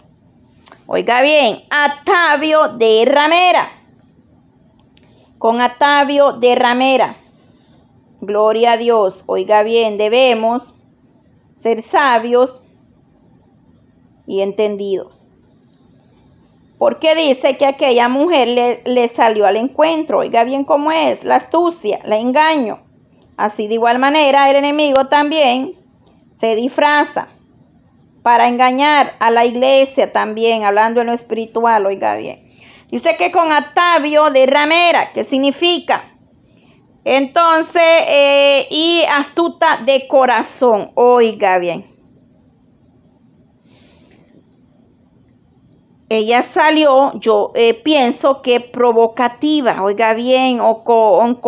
Oiga 0.85 1.21
bien, 1.21 1.63
Atavio 1.69 2.69
de 2.69 3.05
Ramera. 3.05 3.71
Con 5.39 5.61
Atavio 5.61 6.33
de 6.33 6.55
Ramera. 6.55 7.15
Gloria 8.21 8.73
a 8.73 8.77
Dios. 8.77 9.23
Oiga 9.25 9.63
bien, 9.63 9.97
debemos 9.97 10.73
ser 11.53 11.81
sabios 11.81 12.61
y 14.27 14.41
entendidos 14.41 15.24
porque 16.77 17.15
dice 17.15 17.57
que 17.57 17.65
aquella 17.65 18.07
mujer 18.07 18.47
le, 18.47 18.81
le, 18.85 19.07
salió 19.07 19.45
al 19.45 19.55
encuentro. 19.55 20.19
Oiga 20.19 20.43
bien 20.43 20.65
cómo 20.65 20.91
es, 20.91 21.23
la 21.23 21.35
astucia, 21.35 21.99
la 22.03 22.17
engaño. 22.17 22.79
Así 23.37 23.67
de 23.67 23.75
igual 23.75 23.99
manera 23.99 24.49
el 24.49 24.57
enemigo 24.57 25.07
también 25.07 25.73
se 26.37 26.55
disfraza 26.55 27.29
para 28.25 28.47
engañar 28.47 29.13
a 29.19 29.29
la 29.29 29.45
iglesia 29.45 30.11
también, 30.11 30.63
hablando 30.63 30.99
en 30.99 31.07
lo 31.07 31.13
espiritual, 31.13 31.85
oiga 31.85 32.15
bien. 32.15 32.43
Dice 32.89 33.15
que 33.17 33.31
con 33.31 33.51
atavio 33.51 34.31
de 34.31 34.45
ramera, 34.45 35.11
¿qué 35.13 35.23
significa? 35.23 36.11
Entonces, 37.03 37.83
eh, 37.83 38.67
y 38.71 39.03
astuta 39.03 39.77
de 39.85 40.07
corazón, 40.07 40.91
oiga 40.95 41.59
bien. 41.59 41.94
Ella 46.09 46.43
salió, 46.43 47.19
yo 47.19 47.51
eh, 47.55 47.73
pienso 47.73 48.43
que 48.43 48.59
provocativa, 48.59 49.81
oiga 49.81 50.13
bien, 50.13 50.59
o, 50.61 50.83
con, 50.83 51.39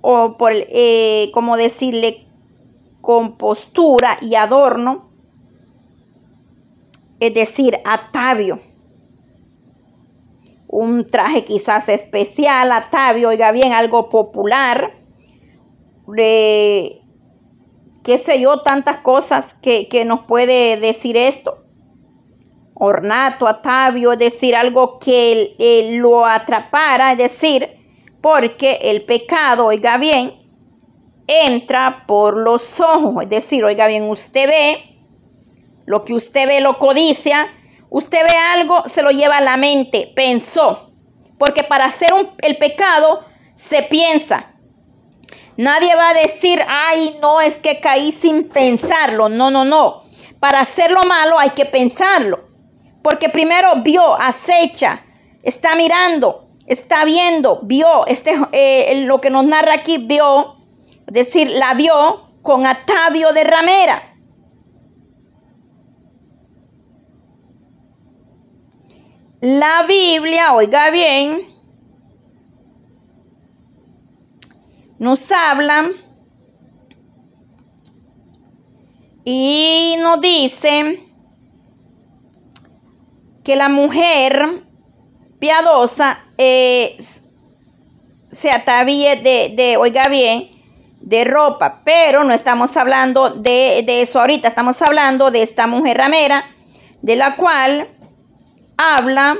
o 0.00 0.36
por, 0.38 0.52
eh, 0.54 1.30
como 1.34 1.58
decirle, 1.58 2.26
con 3.02 3.36
postura 3.36 4.16
y 4.22 4.34
adorno, 4.34 5.10
es 7.20 7.34
decir, 7.34 7.78
atavio. 7.84 8.58
Un 10.66 11.06
traje 11.06 11.44
quizás 11.44 11.88
especial, 11.90 12.72
atavio, 12.72 13.28
oiga 13.28 13.52
bien, 13.52 13.72
algo 13.74 14.08
popular, 14.08 14.94
qué 16.16 17.02
sé 18.18 18.40
yo, 18.40 18.62
tantas 18.62 18.96
cosas 18.98 19.44
que, 19.60 19.88
que 19.88 20.06
nos 20.06 20.20
puede 20.20 20.78
decir 20.78 21.18
esto 21.18 21.65
ornato, 22.78 23.48
atavio, 23.48 24.16
decir, 24.16 24.54
algo 24.54 24.98
que 24.98 25.54
lo 25.98 26.24
atrapara, 26.24 27.12
es 27.12 27.18
decir, 27.18 27.70
porque 28.20 28.78
el 28.82 29.04
pecado, 29.04 29.66
oiga 29.66 29.96
bien, 29.98 30.34
entra 31.26 32.04
por 32.06 32.36
los 32.36 32.80
ojos, 32.80 33.24
es 33.24 33.28
decir, 33.28 33.64
oiga 33.64 33.86
bien, 33.86 34.04
usted 34.04 34.48
ve, 34.48 34.98
lo 35.86 36.04
que 36.04 36.14
usted 36.14 36.46
ve 36.46 36.60
lo 36.60 36.78
codicia, 36.78 37.48
usted 37.88 38.18
ve 38.22 38.36
algo, 38.36 38.82
se 38.86 39.02
lo 39.02 39.10
lleva 39.10 39.38
a 39.38 39.42
la 39.42 39.56
mente, 39.56 40.12
pensó, 40.14 40.90
porque 41.38 41.62
para 41.62 41.86
hacer 41.86 42.10
el 42.42 42.58
pecado 42.58 43.24
se 43.54 43.82
piensa, 43.84 44.52
Nadie 45.56 45.94
va 45.94 46.10
a 46.10 46.14
decir, 46.14 46.60
ay, 46.68 47.16
no, 47.22 47.40
es 47.40 47.58
que 47.58 47.80
caí 47.80 48.12
sin 48.12 48.48
pensarlo. 48.48 49.30
No, 49.30 49.50
no, 49.50 49.64
no. 49.64 50.02
Para 50.38 50.60
hacer 50.60 50.90
lo 50.90 51.02
malo 51.04 51.38
hay 51.38 51.50
que 51.50 51.64
pensarlo. 51.64 52.44
Porque 53.06 53.28
primero 53.28 53.82
vio, 53.84 54.14
acecha, 54.20 55.04
está 55.44 55.76
mirando, 55.76 56.48
está 56.66 57.04
viendo, 57.04 57.60
vio, 57.62 58.04
este, 58.04 58.32
eh, 58.50 59.04
lo 59.04 59.20
que 59.20 59.30
nos 59.30 59.44
narra 59.44 59.74
aquí, 59.74 59.98
vio, 59.98 60.56
es 61.06 61.14
decir, 61.14 61.48
la 61.50 61.74
vio 61.74 62.32
con 62.42 62.66
atavio 62.66 63.32
de 63.32 63.44
ramera. 63.44 64.02
La 69.40 69.84
Biblia, 69.86 70.54
oiga 70.54 70.90
bien, 70.90 71.54
nos 74.98 75.30
habla 75.30 75.92
y 79.24 79.94
nos 80.00 80.20
dice 80.20 81.05
que 83.46 83.54
la 83.54 83.68
mujer 83.68 84.64
piadosa 85.38 86.18
eh, 86.36 86.96
se 88.28 88.50
atavíe 88.50 89.22
de, 89.22 89.54
de, 89.56 89.76
oiga 89.76 90.02
bien, 90.10 90.48
de 91.00 91.22
ropa, 91.24 91.82
pero 91.84 92.24
no 92.24 92.34
estamos 92.34 92.76
hablando 92.76 93.30
de, 93.30 93.84
de, 93.86 94.02
eso 94.02 94.18
ahorita, 94.18 94.48
estamos 94.48 94.82
hablando 94.82 95.30
de 95.30 95.42
esta 95.42 95.68
mujer 95.68 95.96
ramera, 95.96 96.44
de 97.02 97.14
la 97.14 97.36
cual 97.36 97.86
habla 98.76 99.36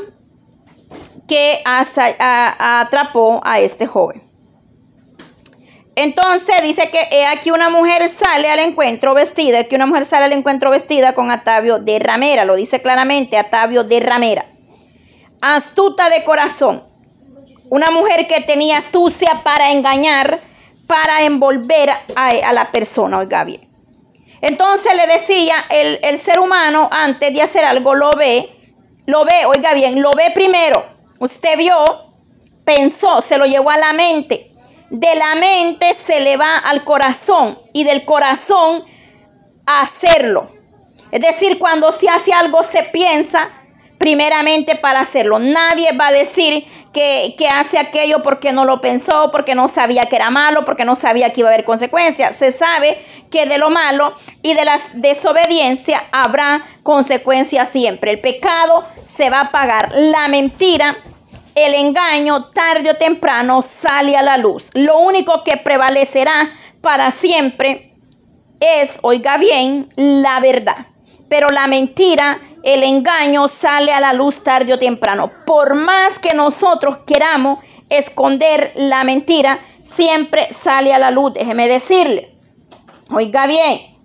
que 1.27 1.61
atrapó 1.65 3.41
a 3.43 3.59
este 3.59 3.89
joven. 3.89 4.23
Entonces 5.97 6.57
dice 6.61 6.91
que 6.91 7.25
aquí 7.25 7.51
una 7.51 7.71
mujer 7.71 8.07
sale 8.11 8.51
al 8.51 8.59
encuentro 8.59 9.15
vestida, 9.15 9.65
que 9.65 9.77
una 9.77 9.87
mujer 9.87 10.05
sale 10.05 10.27
al 10.27 10.33
encuentro 10.35 10.69
vestida 10.69 11.15
con 11.15 11.31
atavio 11.31 11.79
de 11.79 11.99
ramera, 11.99 12.45
lo 12.45 12.55
dice 12.55 12.83
claramente, 12.83 13.39
atavio 13.39 13.83
de 13.83 14.01
ramera. 14.01 14.45
Astuta 15.41 16.11
de 16.11 16.23
corazón, 16.25 16.85
una 17.71 17.87
mujer 17.91 18.27
que 18.27 18.43
tenía 18.43 18.77
astucia 18.77 19.41
para 19.43 19.73
engañar, 19.73 20.41
para 20.87 21.23
envolver 21.23 21.91
a, 22.15 22.53
la 22.53 22.71
persona, 22.71 23.19
oiga 23.19 23.45
bien. 23.45 23.67
Entonces 24.43 24.95
le 24.95 25.07
decía, 25.07 25.65
el, 25.71 25.99
el 26.03 26.19
ser 26.19 26.41
humano 26.41 26.91
antes 26.93 27.33
de 27.33 27.41
hacer 27.41 27.65
algo 27.65 27.95
lo 27.95 28.11
ve, 28.11 28.51
lo 29.07 29.25
ve, 29.25 29.47
oiga 29.47 29.73
bien, 29.73 30.03
lo 30.03 30.11
ve 30.11 30.31
primero. 30.35 30.85
Usted 31.19 31.57
vio, 31.57 31.75
pensó, 32.67 33.23
se 33.23 33.39
lo 33.39 33.47
llevó 33.47 33.71
a 33.71 33.79
la 33.79 33.95
mente 33.95 34.53
de 34.91 35.15
la 35.15 35.35
mente 35.35 35.95
se 35.95 36.21
le 36.21 36.37
va 36.37 36.59
al 36.59 36.85
corazón 36.85 37.59
y 37.73 37.85
del 37.85 38.05
corazón 38.05 38.85
a 39.67 39.81
hacerlo. 39.81 40.51
Es 41.11 41.21
decir, 41.21 41.59
cuando 41.59 41.93
se 41.93 42.09
hace 42.09 42.33
algo 42.33 42.63
se 42.63 42.83
piensa 42.85 43.51
primeramente 43.99 44.77
para 44.77 45.01
hacerlo. 45.01 45.39
Nadie 45.39 45.93
va 45.93 46.09
a 46.09 46.13
decir 46.13 46.65
que, 46.93 47.35
que, 47.39 47.49
hace 47.49 47.79
aquello 47.79 48.23
porque 48.23 48.53
no 48.53 48.65
lo 48.65 48.81
pensó, 48.81 49.31
porque 49.31 49.55
no 49.55 49.69
sabía 49.69 50.05
que 50.05 50.17
era 50.17 50.31
malo, 50.31 50.65
porque 50.65 50.85
no 50.85 50.97
sabía 50.97 51.33
que 51.33 51.41
iba 51.41 51.51
a 51.51 51.53
haber 51.55 51.65
consecuencias. 51.65 52.37
Se 52.37 52.53
sabe 52.53 52.99
que 53.31 53.47
de 53.47 53.59
lo 53.59 53.71
malo 53.71 54.15
y 54.43 54.55
de 54.55 54.65
la 54.65 54.79
desobediencia 54.95 56.05
habrá 56.13 56.65
consecuencias 56.83 57.69
siempre. 57.69 58.13
El 58.13 58.21
pecado 58.21 58.85
se 59.05 59.31
va 59.31 59.41
a 59.41 59.51
pagar. 59.51 59.91
La 59.95 60.29
mentira 60.29 60.99
el 61.57 61.75
engaño 61.75 62.51
tarde 62.51 62.91
o 62.91 62.97
temprano 62.97 63.63
sale 63.63 64.15
a 64.15 64.23
la 64.23 64.37
luz. 64.37 64.69
Lo 64.75 64.99
único 64.99 65.43
que 65.43 65.57
prevalecerá 65.57 66.51
para 66.83 67.11
siempre 67.11 67.95
es, 68.61 68.99
oiga 69.03 69.39
bien, 69.39 69.89
la 69.97 70.39
verdad. 70.41 70.89
Pero 71.31 71.49
la 71.49 71.67
mentira, 71.67 72.41
el 72.63 72.83
engaño 72.83 73.49
sale 73.49 73.91
a 73.91 74.01
la 74.01 74.13
luz 74.13 74.45
tarde 74.45 74.75
o 74.75 74.79
temprano. 74.79 75.33
Por 75.47 75.75
más 75.75 76.19
que 76.19 76.35
nosotros 76.35 76.99
queramos 77.07 77.61
esconder 77.89 78.73
la 78.77 79.03
mentira, 79.03 79.61
siempre 79.83 80.53
sale 80.53 80.93
a 80.93 80.99
la 80.99 81.11
luz. 81.11 81.33
Déjeme 81.33 81.69
decirle. 81.69 82.37
Oiga 83.11 83.47
bien. 83.47 83.97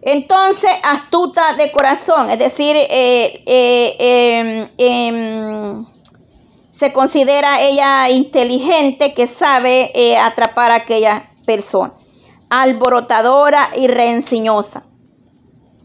Entonces, 0.00 0.70
astuta 0.82 1.54
de 1.54 1.72
corazón, 1.72 2.30
es 2.30 2.38
decir, 2.38 2.76
eh, 2.76 3.42
eh, 3.46 4.68
em, 4.76 5.86
se 6.74 6.92
considera 6.92 7.60
ella 7.60 8.10
inteligente 8.10 9.14
que 9.14 9.28
sabe 9.28 9.92
eh, 9.94 10.18
atrapar 10.18 10.72
a 10.72 10.76
aquella 10.76 11.30
persona. 11.46 11.94
Alborotadora 12.50 13.70
y 13.76 13.86
reenciñosa. 13.86 14.82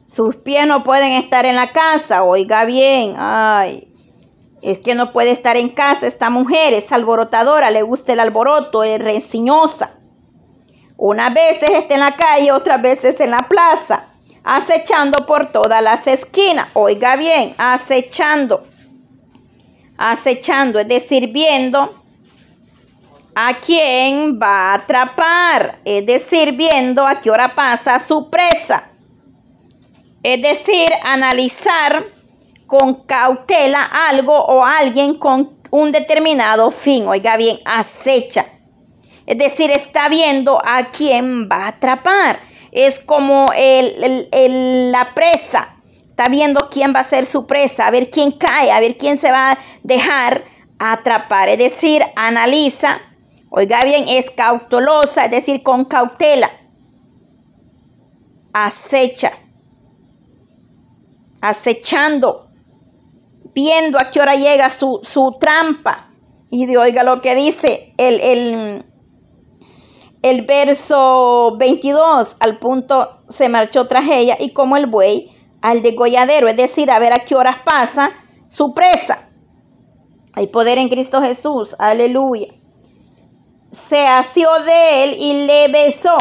Sus 0.07 0.37
pies 0.37 0.65
no 0.65 0.83
pueden 0.83 1.11
estar 1.11 1.45
en 1.45 1.57
la 1.57 1.71
casa, 1.73 2.23
oiga 2.23 2.65
bien, 2.65 3.13
ay, 3.19 3.93
es 4.63 4.79
que 4.79 4.95
no 4.95 5.13
puede 5.13 5.29
estar 5.29 5.57
en 5.57 5.69
casa 5.69 6.07
esta 6.07 6.31
mujer, 6.31 6.73
es 6.73 6.91
alborotadora, 6.91 7.69
le 7.69 7.83
gusta 7.83 8.13
el 8.13 8.19
alboroto, 8.19 8.83
es 8.83 8.99
renciñosa. 8.99 9.91
Unas 10.97 11.31
veces 11.35 11.69
está 11.69 11.93
en 11.93 11.99
la 11.99 12.15
calle, 12.15 12.51
otras 12.51 12.81
veces 12.81 13.19
en 13.19 13.29
la 13.29 13.45
plaza, 13.47 14.07
acechando 14.43 15.23
por 15.27 15.51
todas 15.51 15.83
las 15.83 16.07
esquinas, 16.07 16.69
oiga 16.73 17.15
bien, 17.15 17.53
acechando 17.59 18.63
acechando, 19.99 20.79
es 20.79 20.87
decir, 20.87 21.27
viendo 21.27 21.91
a 23.35 23.53
quién 23.55 24.39
va 24.41 24.71
a 24.71 24.73
atrapar, 24.75 25.79
es 25.83 26.05
decir, 26.05 26.53
viendo 26.53 27.05
a 27.05 27.19
qué 27.19 27.29
hora 27.29 27.53
pasa 27.53 27.99
su 27.99 28.29
presa. 28.29 28.89
Es 30.23 30.41
decir, 30.41 30.87
analizar 31.03 32.05
con 32.65 33.03
cautela 33.05 33.83
algo 33.83 34.33
o 34.33 34.63
alguien 34.63 35.15
con 35.15 35.57
un 35.69 35.91
determinado 35.91 36.71
fin. 36.71 37.07
Oiga 37.07 37.35
bien, 37.35 37.59
acecha. 37.65 38.45
Es 39.25 39.37
decir, 39.37 39.69
está 39.69 40.07
viendo 40.09 40.61
a 40.63 40.91
quién 40.91 41.49
va 41.49 41.65
a 41.65 41.67
atrapar. 41.69 42.39
Es 42.71 42.99
como 42.99 43.47
la 43.47 45.13
presa 45.13 45.78
Está 46.20 46.30
viendo 46.30 46.67
quién 46.70 46.93
va 46.93 46.99
a 46.99 47.05
ser 47.05 47.26
su 47.26 47.47
presa, 47.47 47.88
a 47.88 47.91
ver 47.91 48.09
quién 48.09 48.34
cae, 48.34 48.74
a 48.74 48.82
ver 48.82 48.97
quién 48.97 49.17
se 49.17 49.32
va 49.32 49.51
a 49.51 49.59
dejar 49.84 50.43
atrapar. 50.78 51.47
Es 51.47 51.57
decir, 51.57 52.03
analiza, 52.17 52.99
oiga 53.49 53.80
bien, 53.86 54.03
es 54.09 54.30
cautelosa, 54.30 55.24
es 55.24 55.32
decir, 55.32 55.63
con 55.63 55.86
cautela. 55.86 56.51
Acecha, 58.51 59.32
acechando, 61.39 62.49
viendo 63.53 63.97
a 63.97 64.11
qué 64.11 64.20
hora 64.20 64.36
llega 64.36 64.70
su, 64.70 64.99
su 65.03 65.38
trampa. 65.39 66.11
Y 66.49 66.65
de, 66.65 66.78
oiga 66.78 67.03
lo 67.03 67.22
que 67.22 67.34
dice 67.34 67.93
el, 67.97 68.20
el, 68.20 68.86
el 70.22 70.45
verso 70.45 71.55
22, 71.57 72.36
al 72.41 72.59
punto 72.59 73.22
se 73.30 73.47
marchó 73.47 73.88
tras 73.88 74.05
ella 74.09 74.36
y 74.38 74.51
como 74.51 74.76
el 74.76 74.88
buey 74.88 75.38
al 75.62 75.82
degolladero, 75.82 76.47
es 76.47 76.57
decir, 76.57 76.91
a 76.91 76.99
ver 76.99 77.14
a 77.14 77.26
qué 77.26 77.36
horas 77.36 77.57
pasa 77.66 78.12
su 78.47 78.74
presa. 78.74 79.30
Hay 80.34 80.47
poder 80.47 80.78
en 80.78 80.89
Cristo 80.89 81.22
Jesús, 81.22 81.76
aleluya. 81.80 82.47
Se 83.72 84.07
asió 84.07 84.49
de 84.64 85.03
él 85.03 85.16
y 85.20 85.45
le 85.45 85.68
besó. 85.68 86.18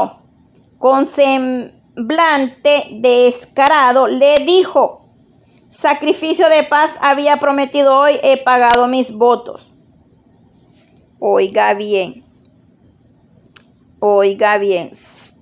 Con 0.79 1.07
semblante 1.07 2.89
descarado 3.01 4.07
le 4.07 4.37
dijo, 4.45 5.09
sacrificio 5.69 6.49
de 6.49 6.63
paz 6.65 6.93
había 7.01 7.39
prometido 7.39 7.99
hoy, 7.99 8.19
he 8.23 8.43
pagado 8.43 8.87
mis 8.87 9.13
votos. 9.13 9.73
Oiga 11.19 11.75
bien, 11.75 12.25
oiga 13.99 14.59
bien, 14.59 14.91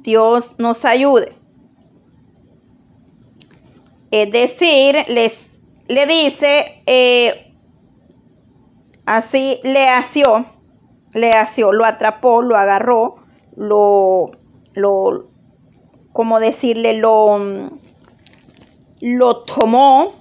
Dios 0.01 0.59
nos 0.59 0.87
ayude. 0.87 1.36
Es 4.11 4.31
decir, 4.31 5.05
les, 5.09 5.59
le 5.89 6.07
dice, 6.07 6.83
eh, 6.87 7.53
así 9.05 9.61
le 9.63 9.89
asió, 9.89 10.47
le 11.13 11.31
asió, 11.31 11.73
lo 11.73 11.85
atrapó, 11.85 12.43
lo 12.43 12.57
agarró, 12.57 13.17
lo, 13.57 14.33
lo, 14.75 15.29
como 16.13 16.41
decirle, 16.41 16.99
lo, 16.99 17.71
lo 19.01 19.37
tomó, 19.43 20.15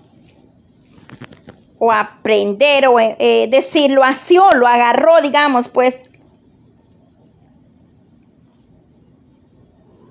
o 1.77 1.91
aprender, 1.91 2.87
o 2.87 2.99
eh, 2.99 3.47
decir, 3.49 3.91
lo 3.91 4.03
asió, 4.03 4.49
lo 4.55 4.67
agarró, 4.67 5.21
digamos, 5.21 5.67
pues 5.67 6.01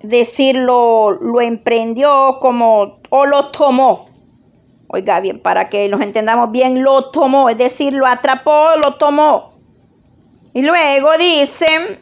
decirlo, 0.09 1.11
lo 1.11 1.41
emprendió 1.41 2.37
como, 2.39 2.99
o 3.09 3.25
lo 3.25 3.51
tomó. 3.51 4.09
Oiga 4.87 5.19
bien, 5.19 5.39
para 5.39 5.69
que 5.69 5.87
nos 5.89 6.01
entendamos 6.01 6.51
bien, 6.51 6.83
lo 6.83 7.09
tomó, 7.11 7.49
es 7.49 7.57
decir, 7.57 7.93
lo 7.93 8.05
atrapó, 8.05 8.69
lo 8.83 8.95
tomó. 8.95 9.53
Y 10.53 10.61
luego 10.61 11.17
dice, 11.17 11.99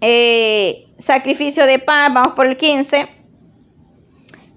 eh, 0.00 0.88
sacrificio 0.98 1.66
de 1.66 1.78
paz, 1.78 2.12
vamos 2.12 2.34
por 2.34 2.46
el 2.46 2.56
15. 2.56 3.08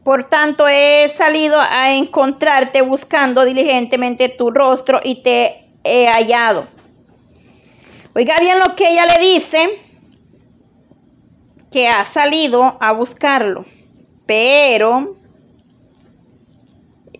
Por 0.04 0.26
tanto, 0.26 0.68
he 0.68 1.08
salido 1.16 1.60
a 1.60 1.94
encontrarte 1.94 2.82
buscando 2.82 3.46
diligentemente 3.46 4.30
tu 4.30 4.50
rostro 4.50 5.02
y 5.04 5.22
te 5.22 5.70
he 5.84 6.08
hallado. 6.08 6.68
Oiga 8.16 8.36
bien 8.40 8.58
lo 8.60 8.76
que 8.76 8.90
ella 8.90 9.06
le 9.06 9.24
dice, 9.24 9.70
que 11.72 11.88
ha 11.88 12.06
salido 12.06 12.78
a 12.80 12.92
buscarlo, 12.92 13.66
pero 14.26 15.16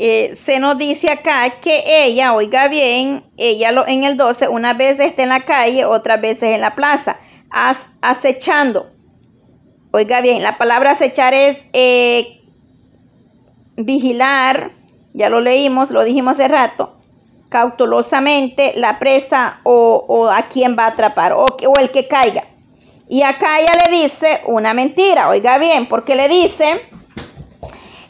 eh, 0.02 0.34
se 0.36 0.60
nos 0.60 0.78
dice 0.78 1.12
acá 1.12 1.60
que 1.60 2.06
ella, 2.06 2.34
oiga 2.34 2.70
bien, 2.70 3.26
ella 3.36 3.74
lo, 3.74 3.86
en 3.86 4.06
el 4.06 4.16
12, 4.16 4.48
una 4.48 4.74
vez 4.74 5.00
está 5.00 5.24
en 5.24 5.30
la 5.30 5.42
calle, 5.42 5.84
otras 5.84 6.22
veces 6.22 6.56
en 6.56 6.62
la 6.62 6.74
plaza, 6.74 7.18
acechando. 8.02 8.92
Oiga 9.92 10.22
bien, 10.22 10.42
la 10.42 10.58
palabra 10.58 10.92
acechar 10.92 11.34
es 11.34 11.66
eh, 11.74 12.42
vigilar, 13.76 14.72
ya 15.14 15.30
lo 15.30 15.42
leímos, 15.42 15.90
lo 15.92 16.04
dijimos 16.04 16.34
hace 16.34 16.48
rato, 16.48 16.98
cautelosamente 17.50 18.74
la 18.76 19.00
presa 19.00 19.60
o, 19.64 20.30
a 20.32 20.44
quien 20.44 20.78
va 20.78 20.86
a 20.86 20.90
atrapar 20.90 21.34
o, 21.34 21.44
o, 21.44 21.74
el 21.80 21.92
que 21.92 22.08
caiga. 22.08 22.46
Y 23.10 23.24
acá 23.24 23.60
ella 23.60 23.74
le 23.86 23.98
dice 23.98 24.42
una 24.46 24.74
mentira, 24.74 25.28
oiga 25.28 25.58
bien, 25.58 25.90
porque 25.90 26.16
le 26.16 26.30
dice, 26.30 26.84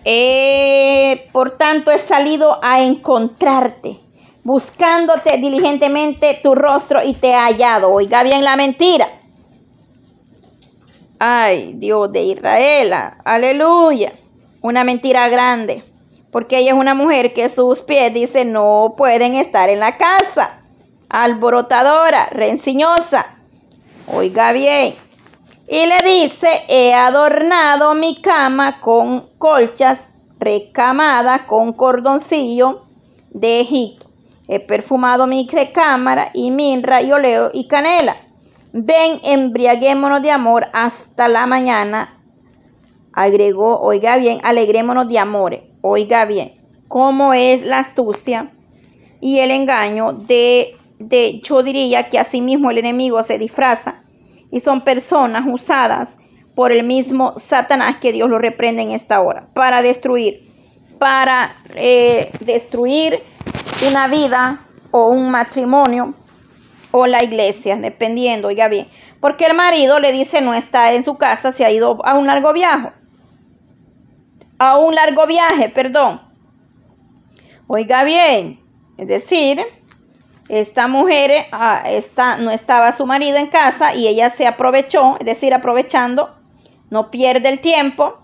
eh, 0.04 1.30
por 1.32 1.58
tanto 1.58 1.90
he 1.90 1.98
salido 1.98 2.60
a 2.62 2.82
encontrarte, 2.82 3.98
buscándote 4.44 5.38
diligentemente 5.38 6.40
tu 6.44 6.54
rostro 6.54 7.02
y 7.04 7.14
te 7.14 7.30
he 7.30 7.36
hallado, 7.36 7.90
oiga 7.92 8.22
bien 8.24 8.44
la 8.44 8.56
mentira. 8.58 9.08
Ay, 11.18 11.74
Dios 11.78 12.12
de 12.12 12.24
Israel, 12.24 12.94
aleluya, 13.24 14.14
una 14.62 14.84
mentira 14.84 15.30
grande 15.30 15.90
porque 16.32 16.60
ella 16.60 16.72
es 16.72 16.78
una 16.78 16.94
mujer 16.94 17.34
que 17.34 17.50
sus 17.50 17.82
pies, 17.82 18.14
dice, 18.14 18.46
no 18.46 18.94
pueden 18.98 19.36
estar 19.36 19.70
en 19.70 19.80
la 19.80 19.98
casa. 19.98 20.62
Alborotadora, 21.10 22.28
renciñosa. 22.28 23.39
Oiga 24.14 24.52
bien. 24.52 24.96
Y 25.68 25.86
le 25.86 25.98
dice, 26.04 26.64
he 26.68 26.94
adornado 26.94 27.94
mi 27.94 28.22
cama 28.22 28.82
con 28.82 29.30
colchas 29.38 30.10
recamadas 30.40 31.42
con 31.42 31.74
cordoncillo 31.74 32.86
de 33.30 33.62
Egipto. 33.62 34.08
He 34.48 34.60
perfumado 34.60 35.28
mi 35.28 35.48
recámara 35.48 36.32
y 36.34 36.50
minra 36.50 37.02
y 37.02 37.12
oleo 37.12 37.52
y 37.54 37.68
canela. 37.68 38.16
Ven, 38.74 39.20
embriaguémonos 39.24 40.22
de 40.22 40.32
amor 40.32 40.68
hasta 40.74 41.28
la 41.28 41.46
mañana. 41.46 42.20
Agregó, 43.14 43.80
oiga 43.80 44.18
bien, 44.18 44.40
alegrémonos 44.44 45.08
de 45.08 45.20
amores 45.20 45.70
oiga 45.82 46.26
bien, 46.26 46.54
cómo 46.88 47.34
es 47.34 47.64
la 47.64 47.80
astucia 47.80 48.52
y 49.22 49.40
el 49.40 49.52
engaño 49.52 50.14
de, 50.14 50.76
de 51.00 51.42
yo 51.42 51.64
diría 51.64 52.10
que 52.10 52.20
asimismo 52.20 52.72
el 52.72 52.78
enemigo 52.78 53.24
se 53.24 53.38
disfraza 53.38 54.04
y 54.52 54.60
son 54.60 54.84
personas 54.84 55.48
usadas 55.48 56.16
por 56.56 56.72
el 56.72 56.84
mismo 56.84 57.36
Satanás 57.38 57.98
que 57.98 58.12
Dios 58.12 58.30
lo 58.30 58.38
reprende 58.38 58.82
en 58.82 58.92
esta 58.92 59.22
hora 59.22 59.48
para 59.54 59.82
destruir, 59.82 60.52
para 61.00 61.56
eh, 61.76 62.32
destruir 62.42 63.24
una 63.88 64.08
vida 64.08 64.68
o 64.92 65.08
un 65.08 65.32
matrimonio 65.32 66.14
o 66.92 67.08
la 67.08 67.24
iglesia, 67.24 67.78
dependiendo, 67.78 68.50
oiga 68.50 68.68
bien, 68.68 68.88
porque 69.20 69.46
el 69.46 69.56
marido 69.56 70.00
le 70.00 70.12
dice 70.12 70.42
no 70.42 70.54
está 70.54 70.94
en 70.94 71.04
su 71.04 71.18
casa, 71.18 71.52
se 71.52 71.66
ha 71.66 71.72
ido 71.72 72.04
a 72.06 72.16
un 72.16 72.28
largo 72.28 72.52
viaje 72.54 72.90
a 74.60 74.78
un 74.78 74.94
largo 74.94 75.26
viaje, 75.26 75.70
perdón. 75.70 76.22
Oiga 77.68 78.04
bien, 78.04 78.60
es 78.98 79.08
decir, 79.08 79.62
esta 80.50 80.88
mujer 80.88 81.46
ah, 81.52 81.84
no 82.40 82.50
estaba 82.50 82.92
su 82.94 83.06
marido 83.06 83.38
en 83.38 83.48
casa 83.48 83.94
y 83.94 84.08
ella 84.08 84.32
se 84.32 84.48
aprovechó, 84.48 85.16
es 85.20 85.26
decir, 85.26 85.54
aprovechando, 85.54 86.36
no 86.90 87.12
pierde 87.12 87.50
el 87.50 87.60
tiempo, 87.60 88.18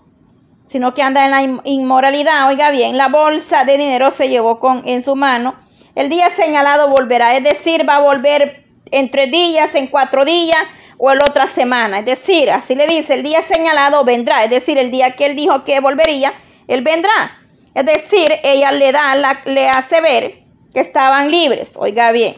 sino 0.64 0.92
que 0.92 1.02
anda 1.02 1.24
en 1.24 1.30
la 1.30 1.60
inmoralidad. 1.64 2.48
Oiga 2.48 2.72
bien, 2.72 2.98
la 2.98 3.08
bolsa 3.08 3.64
de 3.64 3.78
dinero 3.78 4.10
se 4.10 4.28
llevó 4.28 4.58
con, 4.58 4.82
en 4.86 5.04
su 5.04 5.14
mano. 5.14 5.54
El 5.94 6.08
día 6.08 6.28
señalado 6.30 6.88
volverá, 6.88 7.36
es 7.36 7.44
decir, 7.44 7.88
va 7.88 7.96
a 7.96 8.00
volver 8.00 8.64
en 8.90 9.10
tres 9.10 9.30
días, 9.30 9.74
en 9.76 9.86
cuatro 9.86 10.24
días, 10.24 10.58
o 10.98 11.14
la 11.14 11.24
otra 11.24 11.46
semana. 11.46 12.00
Es 12.00 12.06
decir, 12.06 12.50
así 12.50 12.74
le 12.74 12.88
dice, 12.88 13.14
el 13.14 13.22
día 13.22 13.42
señalado 13.42 14.02
vendrá. 14.02 14.42
Es 14.42 14.50
decir, 14.50 14.78
el 14.78 14.90
día 14.90 15.12
que 15.12 15.26
él 15.26 15.36
dijo 15.36 15.62
que 15.62 15.78
volvería, 15.78 16.32
él 16.66 16.82
vendrá. 16.82 17.38
Es 17.72 17.86
decir, 17.86 18.28
ella 18.42 18.72
le 18.72 18.90
da, 18.90 19.14
le 19.44 19.68
hace 19.68 20.00
ver 20.00 20.45
que 20.76 20.80
estaban 20.80 21.30
libres. 21.30 21.72
Oiga 21.78 22.12
bien, 22.12 22.36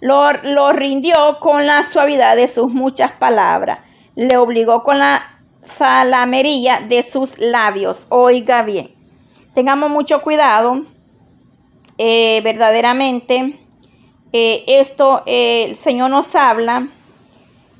lo, 0.00 0.32
lo 0.44 0.72
rindió 0.72 1.40
con 1.40 1.66
la 1.66 1.82
suavidad 1.82 2.36
de 2.36 2.46
sus 2.46 2.72
muchas 2.72 3.10
palabras. 3.10 3.80
Le 4.14 4.36
obligó 4.36 4.84
con 4.84 5.00
la 5.00 5.40
salamería 5.64 6.78
de 6.88 7.02
sus 7.02 7.36
labios. 7.36 8.06
Oiga 8.10 8.62
bien, 8.62 8.94
tengamos 9.54 9.90
mucho 9.90 10.22
cuidado. 10.22 10.84
Eh, 11.98 12.40
verdaderamente, 12.44 13.58
eh, 14.32 14.62
esto 14.68 15.24
eh, 15.26 15.64
el 15.70 15.74
Señor 15.74 16.10
nos 16.10 16.36
habla 16.36 16.86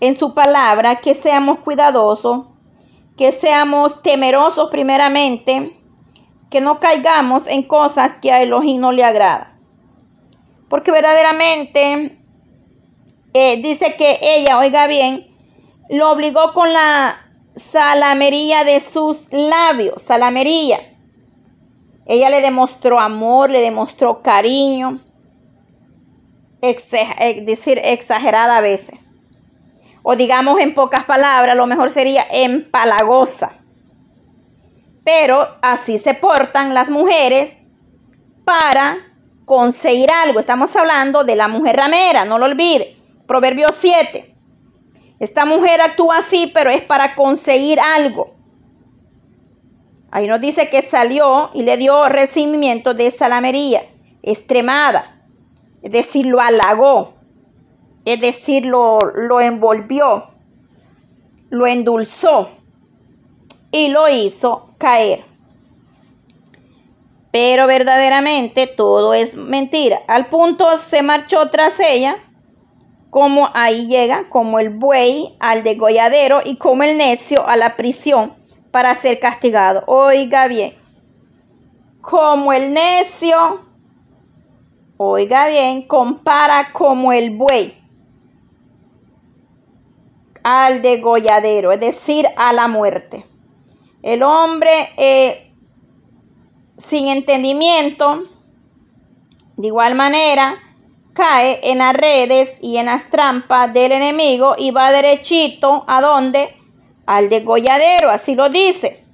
en 0.00 0.16
su 0.16 0.34
palabra, 0.34 0.96
que 0.96 1.14
seamos 1.14 1.60
cuidadosos, 1.60 2.46
que 3.16 3.30
seamos 3.30 4.02
temerosos 4.02 4.70
primeramente, 4.70 5.78
que 6.50 6.60
no 6.60 6.80
caigamos 6.80 7.46
en 7.46 7.62
cosas 7.62 8.14
que 8.20 8.32
a 8.32 8.42
Elohim 8.42 8.80
no 8.80 8.90
le 8.90 9.04
agrada. 9.04 9.54
Porque 10.68 10.92
verdaderamente 10.92 12.18
eh, 13.32 13.62
dice 13.62 13.96
que 13.96 14.18
ella, 14.20 14.58
oiga 14.58 14.86
bien, 14.86 15.26
lo 15.88 16.10
obligó 16.10 16.52
con 16.52 16.72
la 16.72 17.26
salamería 17.56 18.64
de 18.64 18.80
sus 18.80 19.32
labios, 19.32 20.02
salamería. 20.02 20.80
Ella 22.06 22.30
le 22.30 22.40
demostró 22.40 23.00
amor, 23.00 23.50
le 23.50 23.60
demostró 23.60 24.22
cariño, 24.22 25.00
es 26.60 26.90
decir, 27.44 27.80
exagerada 27.82 28.56
a 28.56 28.60
veces 28.60 29.08
o 30.10 30.16
digamos 30.16 30.58
en 30.60 30.72
pocas 30.72 31.04
palabras, 31.04 31.54
lo 31.54 31.66
mejor 31.66 31.90
sería 31.90 32.26
empalagosa. 32.30 33.52
Pero 35.04 35.46
así 35.60 35.98
se 35.98 36.14
portan 36.14 36.72
las 36.72 36.88
mujeres 36.88 37.58
para 38.46 39.07
conseguir 39.48 40.12
algo. 40.12 40.38
Estamos 40.38 40.76
hablando 40.76 41.24
de 41.24 41.34
la 41.34 41.48
mujer 41.48 41.76
ramera, 41.76 42.24
no 42.24 42.38
lo 42.38 42.44
olvide. 42.44 42.96
Proverbio 43.26 43.66
7. 43.72 44.36
Esta 45.18 45.44
mujer 45.44 45.80
actúa 45.80 46.18
así, 46.18 46.46
pero 46.54 46.70
es 46.70 46.82
para 46.82 47.16
conseguir 47.16 47.80
algo. 47.80 48.36
Ahí 50.12 50.28
nos 50.28 50.40
dice 50.40 50.70
que 50.70 50.82
salió 50.82 51.50
y 51.52 51.62
le 51.62 51.76
dio 51.76 52.08
recibimiento 52.08 52.94
de 52.94 53.10
salamería, 53.10 53.82
extremada. 54.22 55.20
Es 55.82 55.90
decir, 55.90 56.26
lo 56.26 56.40
halagó 56.40 57.18
es 58.12 58.20
decir, 58.20 58.64
lo, 58.64 58.98
envolvió, 59.38 60.28
lo 61.50 61.66
endulzó 61.66 62.48
y 63.70 63.88
lo 63.88 64.08
hizo 64.08 64.70
caer. 64.78 65.26
Pero 67.30 67.66
verdaderamente 67.66 68.66
todo 68.66 69.14
es 69.14 69.34
mentira. 69.34 70.00
Al 70.06 70.26
punto 70.26 70.78
se 70.78 71.02
marchó 71.02 71.50
tras 71.50 71.78
ella, 71.80 72.16
como 73.10 73.50
ahí 73.54 73.86
llega, 73.86 74.28
como 74.28 74.58
el 74.58 74.70
buey 74.70 75.36
al 75.40 75.62
degolladero 75.62 76.40
y 76.44 76.56
como 76.56 76.82
el 76.82 76.96
necio 76.96 77.46
a 77.46 77.56
la 77.56 77.76
prisión 77.76 78.34
para 78.70 78.94
ser 78.94 79.18
castigado. 79.18 79.84
Oiga 79.86 80.46
bien, 80.46 80.74
como 82.00 82.52
el 82.52 82.72
necio, 82.72 83.66
oiga 84.96 85.48
bien, 85.48 85.82
compara 85.82 86.72
como 86.72 87.12
el 87.12 87.30
buey 87.30 87.78
al 90.42 90.80
degolladero, 90.80 91.72
es 91.72 91.80
decir, 91.80 92.26
a 92.36 92.52
la 92.52 92.68
muerte. 92.68 93.26
El 94.02 94.22
hombre 94.22 94.90
eh, 94.96 95.47
sin 96.78 97.08
entendimiento, 97.08 98.24
de 99.56 99.66
igual 99.66 99.94
manera, 99.94 100.56
cae 101.12 101.58
en 101.70 101.78
las 101.78 101.94
redes 101.94 102.58
y 102.62 102.76
en 102.76 102.86
las 102.86 103.10
trampas 103.10 103.72
del 103.72 103.92
enemigo 103.92 104.54
y 104.56 104.70
va 104.70 104.92
derechito 104.92 105.84
a 105.88 106.00
donde? 106.00 106.54
Al 107.06 107.28
degolladero, 107.28 108.10
así 108.10 108.34
lo 108.34 108.48
dice. 108.48 109.04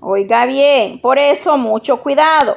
Oiga 0.00 0.46
bien, 0.46 1.00
por 1.00 1.18
eso 1.18 1.58
mucho 1.58 2.00
cuidado. 2.00 2.56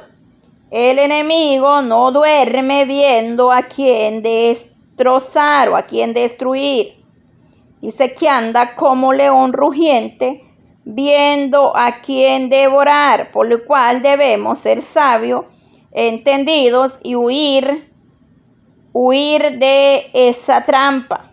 El 0.69 0.99
enemigo 0.99 1.81
no 1.81 2.11
duerme 2.11 2.85
viendo 2.85 3.51
a 3.51 3.63
quien 3.63 4.21
de 4.21 4.49
destrozar 4.49 5.69
o 5.69 5.75
a 5.75 5.81
quien 5.81 6.13
destruir. 6.13 7.03
Dice 7.81 8.13
que 8.13 8.29
anda 8.29 8.75
como 8.75 9.13
león 9.13 9.53
rugiente, 9.53 10.43
viendo 10.85 11.75
a 11.75 12.01
quien 12.01 12.49
devorar, 12.49 13.31
por 13.31 13.47
lo 13.47 13.65
cual 13.65 14.01
debemos 14.01 14.59
ser 14.59 14.81
sabios, 14.81 15.45
entendidos 15.91 16.99
y 17.03 17.15
huir, 17.15 17.91
huir 18.93 19.59
de 19.59 20.09
esa 20.13 20.63
trampa. 20.63 21.31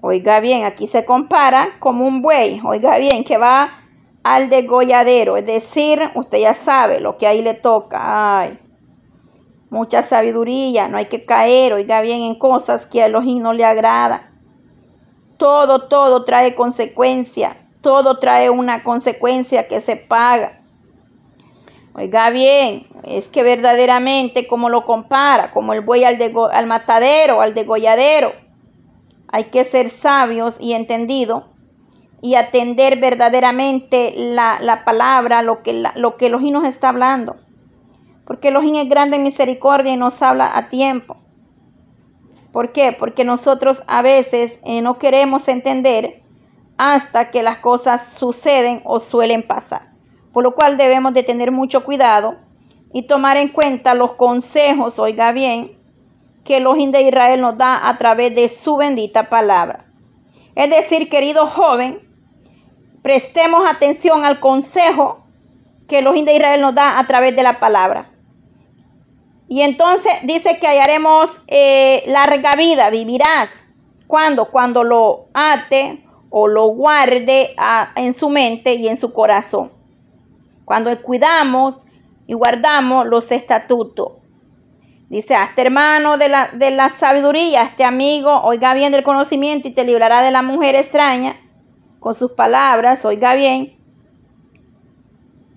Oiga 0.00 0.40
bien, 0.40 0.64
aquí 0.64 0.86
se 0.86 1.04
compara 1.04 1.76
como 1.80 2.06
un 2.06 2.20
buey, 2.20 2.60
oiga 2.64 2.98
bien, 2.98 3.24
que 3.24 3.38
va 3.38 3.80
al 4.22 4.48
degolladero, 4.48 5.36
es 5.36 5.46
decir, 5.46 6.10
usted 6.14 6.38
ya 6.38 6.54
sabe 6.54 7.00
lo 7.00 7.16
que 7.16 7.26
ahí 7.26 7.42
le 7.42 7.54
toca. 7.54 8.40
Ay, 8.40 8.58
mucha 9.70 10.02
sabiduría, 10.02 10.88
no 10.88 10.96
hay 10.96 11.06
que 11.06 11.24
caer, 11.24 11.72
oiga 11.72 12.00
bien, 12.00 12.22
en 12.22 12.34
cosas 12.38 12.86
que 12.86 13.02
a 13.02 13.08
los 13.08 13.26
no 13.26 13.52
le 13.52 13.64
agrada. 13.64 14.30
Todo, 15.36 15.88
todo 15.88 16.24
trae 16.24 16.54
consecuencia, 16.54 17.63
todo 17.84 18.18
trae 18.18 18.50
una 18.50 18.82
consecuencia 18.82 19.68
que 19.68 19.80
se 19.80 19.94
paga. 19.94 20.62
Oiga 21.94 22.30
bien, 22.30 22.88
es 23.04 23.28
que 23.28 23.44
verdaderamente 23.44 24.48
como 24.48 24.68
lo 24.68 24.84
compara, 24.84 25.52
como 25.52 25.74
el 25.74 25.82
buey 25.82 26.02
al, 26.02 26.18
al 26.52 26.66
matadero, 26.66 27.40
al 27.40 27.54
degolladero, 27.54 28.32
hay 29.28 29.44
que 29.44 29.62
ser 29.62 29.88
sabios 29.88 30.56
y 30.58 30.72
entendidos 30.72 31.44
y 32.20 32.34
atender 32.34 32.98
verdaderamente 32.98 34.14
la, 34.16 34.82
palabra, 34.84 35.42
lo 35.42 35.62
que, 35.62 35.74
la, 35.74 35.92
lo 35.94 36.16
que 36.16 36.26
Elohim 36.26 36.54
nos 36.54 36.64
está 36.64 36.88
hablando. 36.88 37.36
Porque 38.24 38.48
Elohim 38.48 38.76
es 38.76 38.88
grande 38.88 39.16
en 39.16 39.22
misericordia 39.22 39.92
y 39.92 39.96
nos 39.98 40.20
habla 40.22 40.56
a 40.56 40.68
tiempo. 40.70 41.18
¿Por 42.50 42.72
qué? 42.72 42.92
Porque 42.92 43.24
nosotros 43.24 43.82
a 43.86 44.00
veces 44.00 44.58
eh, 44.64 44.80
no 44.80 44.98
queremos 44.98 45.48
entender 45.48 46.23
hasta 46.76 47.30
que 47.30 47.42
las 47.42 47.58
cosas 47.58 48.14
suceden 48.14 48.82
o 48.84 49.00
suelen 49.00 49.46
pasar. 49.46 49.92
Por 50.32 50.42
lo 50.42 50.54
cual 50.54 50.76
debemos 50.76 51.14
de 51.14 51.22
tener 51.22 51.52
mucho 51.52 51.84
cuidado 51.84 52.36
y 52.92 53.06
tomar 53.06 53.36
en 53.36 53.48
cuenta 53.48 53.94
los 53.94 54.12
consejos, 54.12 54.98
oiga 54.98 55.32
bien, 55.32 55.78
que 56.44 56.58
Elohim 56.58 56.90
de 56.90 57.02
Israel 57.02 57.40
nos 57.40 57.56
da 57.56 57.88
a 57.88 57.98
través 57.98 58.34
de 58.34 58.48
su 58.48 58.76
bendita 58.76 59.28
palabra. 59.30 59.86
Es 60.54 60.70
decir, 60.70 61.08
querido 61.08 61.46
joven, 61.46 62.00
prestemos 63.02 63.68
atención 63.68 64.24
al 64.24 64.40
consejo 64.40 65.24
que 65.88 66.02
los 66.02 66.14
de 66.14 66.34
Israel 66.34 66.60
nos 66.60 66.74
da 66.74 66.98
a 66.98 67.06
través 67.06 67.34
de 67.34 67.42
la 67.42 67.60
palabra. 67.60 68.10
Y 69.48 69.62
entonces 69.62 70.12
dice 70.22 70.58
que 70.58 70.66
hallaremos 70.66 71.30
eh, 71.46 72.02
larga 72.06 72.52
vida, 72.56 72.90
vivirás. 72.90 73.64
¿Cuándo? 74.06 74.50
Cuando 74.50 74.84
lo 74.84 75.28
ate 75.34 76.03
o 76.36 76.48
lo 76.48 76.66
guarde 76.66 77.54
en 77.94 78.12
su 78.12 78.28
mente 78.28 78.74
y 78.74 78.88
en 78.88 78.96
su 78.96 79.12
corazón. 79.12 79.70
Cuando 80.64 80.90
cuidamos 81.00 81.84
y 82.26 82.32
guardamos 82.34 83.06
los 83.06 83.30
estatutos. 83.30 84.14
Dice, 85.08 85.36
este 85.40 85.62
hermano 85.62 86.18
de 86.18 86.28
la, 86.28 86.48
de 86.48 86.72
la 86.72 86.88
sabiduría, 86.88 87.62
este 87.62 87.84
amigo, 87.84 88.40
oiga 88.42 88.74
bien 88.74 88.90
del 88.90 89.04
conocimiento 89.04 89.68
y 89.68 89.70
te 89.70 89.84
librará 89.84 90.22
de 90.22 90.32
la 90.32 90.42
mujer 90.42 90.74
extraña 90.74 91.36
con 92.00 92.14
sus 92.14 92.32
palabras, 92.32 93.04
oiga 93.04 93.36
bien, 93.36 93.76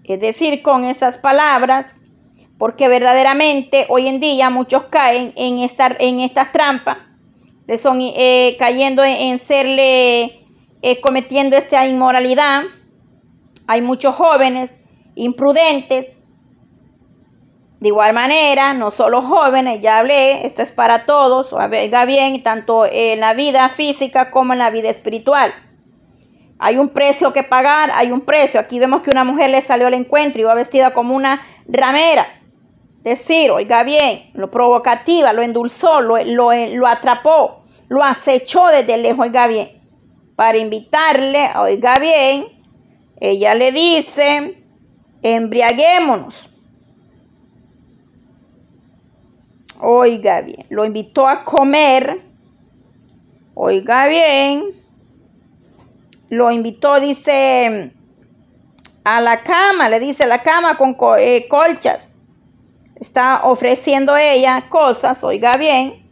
es 0.04 0.20
decir, 0.20 0.62
con 0.62 0.86
esas 0.86 1.18
palabras, 1.18 1.96
porque 2.60 2.88
verdaderamente 2.88 3.88
hoy 3.90 4.08
en 4.08 4.20
día 4.20 4.52
muchos 4.52 4.84
caen 4.92 5.34
en, 5.38 5.58
esta, 5.58 5.96
en 5.98 6.20
estas 6.20 6.52
trampas, 6.52 7.00
le 7.66 7.80
son 7.80 8.00
eh, 8.00 8.56
cayendo 8.60 9.04
en, 9.04 9.40
serle, 9.40 10.47
eh, 10.82 11.02
cometiendo 11.02 11.58
esta 11.58 11.86
inmoralidad. 11.88 12.64
Hay 13.68 13.82
muchos 13.82 14.16
jóvenes 14.16 14.76
imprudentes. 15.16 16.16
De 17.80 17.90
igual 17.90 18.14
manera, 18.14 18.74
no 18.74 18.90
solo 18.90 19.22
jóvenes, 19.22 19.82
ya 19.82 20.00
hablé, 20.00 20.48
esto 20.48 20.64
es 20.64 20.72
para 20.72 21.06
todos, 21.06 21.54
oiga 21.54 22.06
bien, 22.06 22.42
tanto 22.42 22.88
en 22.92 23.20
la 23.20 23.36
vida 23.36 23.70
física 23.70 24.32
como 24.32 24.54
en 24.54 24.60
la 24.60 24.72
vida 24.72 24.90
espiritual. 24.90 25.54
Hay 26.60 26.78
un 26.78 26.90
precio 26.90 27.34
que 27.34 27.44
pagar, 27.44 27.92
hay 27.94 28.12
un 28.12 28.22
precio. 28.22 28.60
Aquí 28.60 28.80
vemos 28.80 29.02
que 29.02 29.12
una 29.12 29.24
mujer 29.24 29.52
le 29.52 29.62
salió 29.62 29.88
al 29.88 29.94
encuentro 29.94 30.42
y 30.42 30.46
va 30.46 30.56
vestida 30.56 30.94
como 30.94 31.16
una 31.16 31.42
ramera. 31.68 32.28
Decir, 33.04 33.52
oiga 33.52 33.84
bien, 33.84 34.32
lo 34.34 34.50
provocativa, 34.50 35.34
lo 35.34 35.44
endulzó, 35.44 36.02
lo, 36.02 36.18
lo, 36.18 36.88
atrapó, 36.88 37.64
lo 37.90 38.04
acechó 38.04 38.68
desde 38.68 38.98
lejos, 38.98 39.28
oiga 39.28 39.48
bien. 39.48 39.77
Para 40.38 40.58
invitarle, 40.58 41.50
oiga 41.58 41.96
bien, 42.00 42.46
ella 43.20 43.54
le 43.56 43.74
dice, 43.74 44.64
embriaguémonos. 45.22 46.50
Oiga 49.82 50.40
bien, 50.40 50.66
lo 50.70 50.86
invitó 50.86 51.28
a 51.28 51.44
comer. 51.44 52.22
Oiga 53.54 54.08
bien 54.08 54.78
lo 56.30 56.52
invitó, 56.52 57.00
dice, 57.00 57.92
a 59.04 59.22
la 59.22 59.44
cama, 59.44 59.90
le 59.90 60.00
dice 60.00 60.28
la 60.28 60.44
cama 60.44 60.78
con 60.78 60.96
eh, 61.20 61.48
colchas. 61.50 62.12
Está 62.96 63.42
ofreciendo 63.44 64.18
ella 64.18 64.68
cosas, 64.70 65.24
oiga 65.24 65.54
bien. 65.58 66.06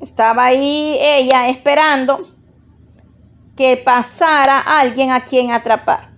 Estaba 0.00 0.44
ahí 0.46 0.96
ella 1.00 1.48
esperando 1.48 2.35
que 3.56 3.76
pasara 3.78 4.58
alguien 4.58 5.10
a 5.10 5.24
quien 5.24 5.50
atrapar. 5.50 6.10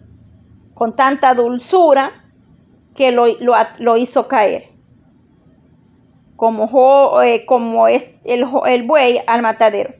Con 0.74 0.94
tanta 0.96 1.34
dulzura 1.34 2.24
que 2.94 3.12
lo, 3.12 3.96
hizo 3.96 4.28
caer. 4.28 4.70
Como, 6.36 7.22
eh, 7.22 7.46
como 7.46 7.88
es 7.88 8.04
el, 8.24 8.44
el 8.66 8.82
buey 8.82 9.20
al 9.26 9.42
matadero. 9.42 9.94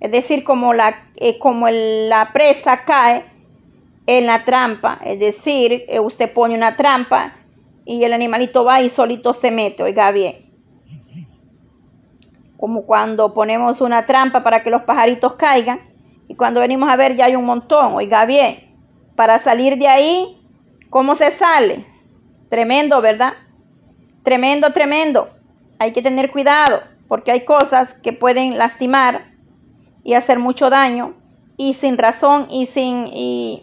Es 0.00 0.10
decir, 0.10 0.44
como 0.44 0.72
la, 0.72 1.10
eh, 1.16 1.38
como 1.38 1.68
la 1.68 2.30
presa 2.32 2.84
cae 2.84 3.24
en 4.06 4.26
la 4.26 4.44
trampa, 4.44 4.98
es 5.04 5.20
decir, 5.20 5.84
eh, 5.88 6.00
usted 6.00 6.32
pone 6.32 6.56
una 6.56 6.74
trampa 6.74 7.34
y 7.84 8.02
el 8.02 8.12
animalito 8.12 8.64
va 8.64 8.82
y 8.82 8.88
solito 8.88 9.32
se 9.32 9.52
mete, 9.52 9.84
oiga 9.84 10.10
bien. 10.10 10.50
Como 12.56 12.82
cuando 12.82 13.32
ponemos 13.32 13.80
una 13.80 14.04
trampa 14.04 14.42
para 14.42 14.64
que 14.64 14.70
los 14.70 14.82
pajaritos 14.82 15.34
caigan 15.34 15.91
y 16.32 16.34
cuando 16.34 16.60
venimos 16.60 16.90
a 16.90 16.96
ver 16.96 17.14
ya 17.14 17.26
hay 17.26 17.36
un 17.36 17.44
montón, 17.44 17.92
oiga 17.92 18.24
bien. 18.24 18.74
Para 19.16 19.38
salir 19.38 19.76
de 19.76 19.86
ahí, 19.86 20.40
¿cómo 20.88 21.14
se 21.14 21.30
sale? 21.30 21.84
Tremendo, 22.48 23.02
¿verdad? 23.02 23.34
Tremendo, 24.22 24.72
tremendo. 24.72 25.28
Hay 25.78 25.92
que 25.92 26.00
tener 26.00 26.30
cuidado 26.30 26.80
porque 27.06 27.32
hay 27.32 27.44
cosas 27.44 27.92
que 28.02 28.14
pueden 28.14 28.56
lastimar 28.56 29.34
y 30.04 30.14
hacer 30.14 30.38
mucho 30.38 30.70
daño 30.70 31.16
y 31.58 31.74
sin 31.74 31.98
razón 31.98 32.46
y 32.48 32.64
sin, 32.64 33.08
y, 33.08 33.62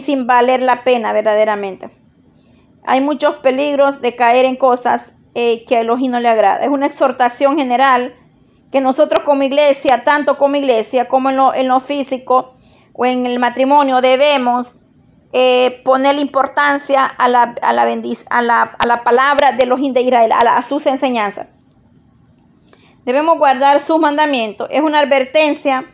sin 0.00 0.28
valer 0.28 0.62
la 0.62 0.84
pena 0.84 1.12
verdaderamente. 1.12 1.90
Hay 2.84 3.00
muchos 3.00 3.34
peligros 3.38 4.00
de 4.00 4.14
caer 4.14 4.44
en 4.44 4.54
cosas 4.54 5.12
eh, 5.34 5.64
que 5.64 5.76
a 5.76 5.80
Elohim 5.80 6.12
no 6.12 6.20
le 6.20 6.28
agrada. 6.28 6.62
Es 6.62 6.70
una 6.70 6.86
exhortación 6.86 7.58
general 7.58 8.14
que 8.70 8.80
nosotros 8.80 9.24
como 9.24 9.42
iglesia, 9.42 10.04
tanto 10.04 10.36
como 10.36 10.56
iglesia 10.56 11.08
como 11.08 11.30
en 11.30 11.36
lo, 11.36 11.54
en 11.54 11.68
lo 11.68 11.80
físico 11.80 12.54
o 12.92 13.04
en 13.04 13.26
el 13.26 13.38
matrimonio, 13.38 14.00
debemos 14.00 14.80
eh, 15.32 15.80
poner 15.84 16.16
importancia 16.18 17.04
a 17.04 17.28
la, 17.28 17.54
a 17.62 17.72
la, 17.72 17.82
a 17.82 18.42
la, 18.42 18.62
a 18.62 18.86
la 18.86 19.04
palabra 19.04 19.52
de 19.52 19.62
Elohim 19.62 19.92
de 19.92 20.02
Israel, 20.02 20.32
a, 20.32 20.60
sus 20.62 20.86
enseñanzas. 20.86 21.46
Debemos 23.04 23.38
guardar 23.38 23.78
sus 23.80 23.98
mandamientos. 24.00 24.68
Es 24.70 24.82
una 24.82 24.98
advertencia 24.98 25.84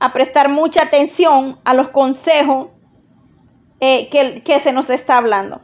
a 0.00 0.12
prestar 0.12 0.48
mucha 0.48 0.84
atención 0.84 1.60
a 1.64 1.74
los 1.74 1.88
consejos 1.88 2.68
eh, 3.80 4.08
que, 4.10 4.60
se 4.60 4.72
nos 4.72 4.90
está 4.90 5.18
hablando. 5.18 5.60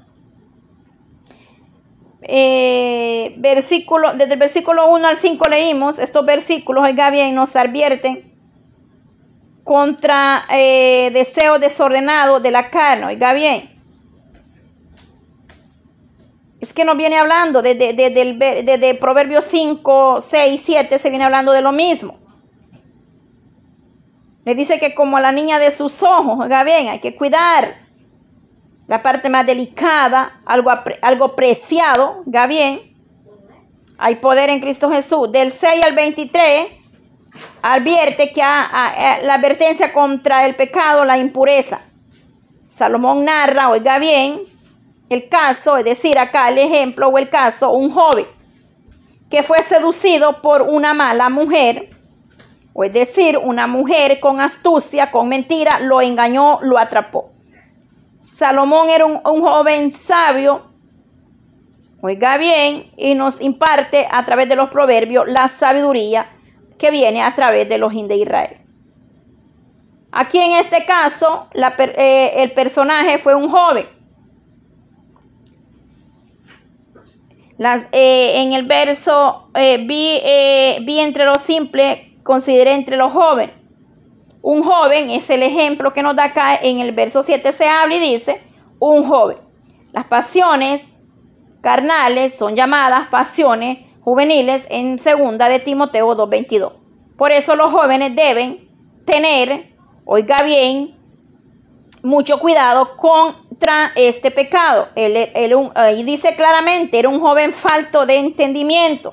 Eh, 2.22 3.34
versículo, 3.38 4.12
desde 4.14 4.32
el 4.32 4.38
versículo 4.38 4.90
1 4.90 5.06
al 5.06 5.16
5 5.16 5.48
leímos 5.48 5.98
estos 5.98 6.26
versículos, 6.26 6.84
oiga 6.84 7.10
bien, 7.10 7.34
nos 7.34 7.54
advierten 7.54 8.34
contra 9.62 10.44
eh, 10.50 11.10
deseos 11.12 11.60
desordenados 11.60 12.42
de 12.42 12.50
la 12.50 12.70
carne, 12.70 13.06
oiga 13.06 13.32
bien. 13.34 13.78
Es 16.60 16.72
que 16.72 16.84
nos 16.84 16.96
viene 16.96 17.16
hablando 17.16 17.62
desde, 17.62 17.92
desde, 17.92 18.94
Proverbios 18.94 19.44
5, 19.44 20.20
6, 20.20 20.60
7, 20.64 20.98
se 20.98 21.10
viene 21.10 21.24
hablando 21.24 21.52
de 21.52 21.62
lo 21.62 21.70
mismo. 21.70 22.18
Le 24.44 24.56
dice 24.56 24.80
que 24.80 24.94
como 24.94 25.20
la 25.20 25.30
niña 25.30 25.60
de 25.60 25.70
sus 25.70 26.02
ojos, 26.02 26.40
oiga 26.40 26.64
bien, 26.64 26.88
hay 26.88 26.98
que 26.98 27.14
cuidar 27.14 27.88
la 28.89 29.03
parte 29.03 29.28
más 29.28 29.47
delicada, 29.47 30.41
algo, 30.47 30.72
algo 31.03 31.36
preciado, 31.36 32.24
oiga 32.26 32.47
bien. 32.47 32.80
Hay 33.99 34.16
poder 34.16 34.49
en 34.49 34.61
Cristo 34.61 34.91
Jesús. 34.91 35.30
Del 35.30 35.53
6 35.53 35.84
al 35.84 35.95
23 35.95 36.68
advierte 37.61 38.32
que 38.32 38.41
la 38.41 39.34
advertencia 39.34 39.93
contra 39.93 40.47
el 40.47 40.57
pecado, 40.57 41.05
la 41.05 41.18
impureza. 41.18 41.82
Salomón 42.66 43.24
narra, 43.24 43.68
oiga 43.68 43.99
bien, 43.99 44.41
el 45.11 45.28
caso, 45.28 45.76
es 45.76 45.84
decir, 45.84 46.18
acá 46.18 46.49
el 46.49 46.59
ejemplo 46.59 47.09
o 47.09 47.18
el 47.18 47.28
caso, 47.28 47.70
un 47.70 47.91
joven 47.91 48.26
que 49.30 49.43
fue 49.43 49.62
seducido 49.62 50.41
por 50.41 50.62
una 50.62 50.95
mala 50.95 51.28
mujer, 51.28 51.91
o 52.72 52.84
es 52.84 52.93
decir, 52.93 53.36
una 53.36 53.66
mujer 53.66 54.20
con 54.20 54.41
astucia, 54.41 55.11
con 55.11 55.28
mentira, 55.28 55.80
lo 55.80 56.01
engañó, 56.01 56.61
lo 56.62 56.78
atrapó. 56.78 57.30
Salomón 58.31 58.89
era 58.89 59.07
un, 59.07 59.20
un 59.24 59.43
joven 59.43 59.91
sabio, 59.91 60.62
oiga 62.01 62.37
bien, 62.37 62.91
y 62.97 63.14
nos 63.14 63.41
imparte 63.41 64.07
a 64.11 64.24
través 64.24 64.49
de 64.49 64.57
los 64.57 64.68
proverbios 64.68 65.29
la 65.29 65.49
sabiduría 65.49 66.31
que 66.79 66.91
viene 66.91 67.22
a 67.22 67.35
través 67.35 67.68
de 67.68 67.79
los 67.79 67.93
de 67.93 68.16
Israel. 68.16 68.59
Aquí 70.11 70.39
en 70.39 70.53
este 70.53 70.85
caso, 70.87 71.49
eh, 71.55 72.33
el 72.37 72.53
personaje 72.53 73.18
fue 73.18 73.35
un 73.35 73.49
joven. 73.49 73.87
Las, 77.59 77.89
eh, 77.91 78.43
en 78.43 78.53
el 78.53 78.66
verso 78.66 79.51
eh, 79.55 79.79
vi, 79.79 80.85
vi 80.85 81.01
entre 81.01 81.24
los 81.24 81.39
simples, 81.39 81.99
consideré 82.22 82.72
entre 82.72 82.97
los 82.97 83.12
jóvenes. 83.12 83.57
Un 84.49 84.62
joven 84.62 85.11
es 85.11 85.28
el 85.28 85.42
ejemplo 85.42 85.92
que 85.92 86.03
nos 86.03 86.16
da 86.16 86.24
acá 86.24 86.57
en 86.57 86.80
el 86.80 86.92
verso 86.92 87.22
7 87.22 87.53
se 87.53 87.68
habla 87.68 87.96
y 87.96 88.01
dice, 88.01 88.40
un 88.78 89.05
joven. 89.05 89.36
Las 89.92 90.07
pasiones 90.07 90.88
carnales 91.61 92.32
son 92.34 92.57
llamadas 92.57 93.09
pasiones 93.09 93.80
juveniles 94.01 94.66
en 94.70 94.99
segunda 95.01 95.51
de 95.51 95.59
Timoteo 95.59 96.16
2.22. 96.16 96.72
Por 97.18 97.30
eso 97.30 97.57
los 97.57 97.70
jóvenes 97.70 98.16
deben 98.16 98.70
tener, 99.05 99.74
oiga 100.07 100.38
bien, 100.42 100.96
mucho 102.03 102.40
cuidado 102.40 102.96
contra 102.96 103.92
este 103.96 104.30
pecado. 104.30 104.88
Él, 104.94 105.28
ahí 105.74 106.03
dice 106.05 106.34
claramente, 106.36 106.99
era 106.99 107.11
un 107.11 107.20
joven 107.20 107.53
falto 107.53 108.07
de 108.07 108.16
entendimiento, 108.16 109.12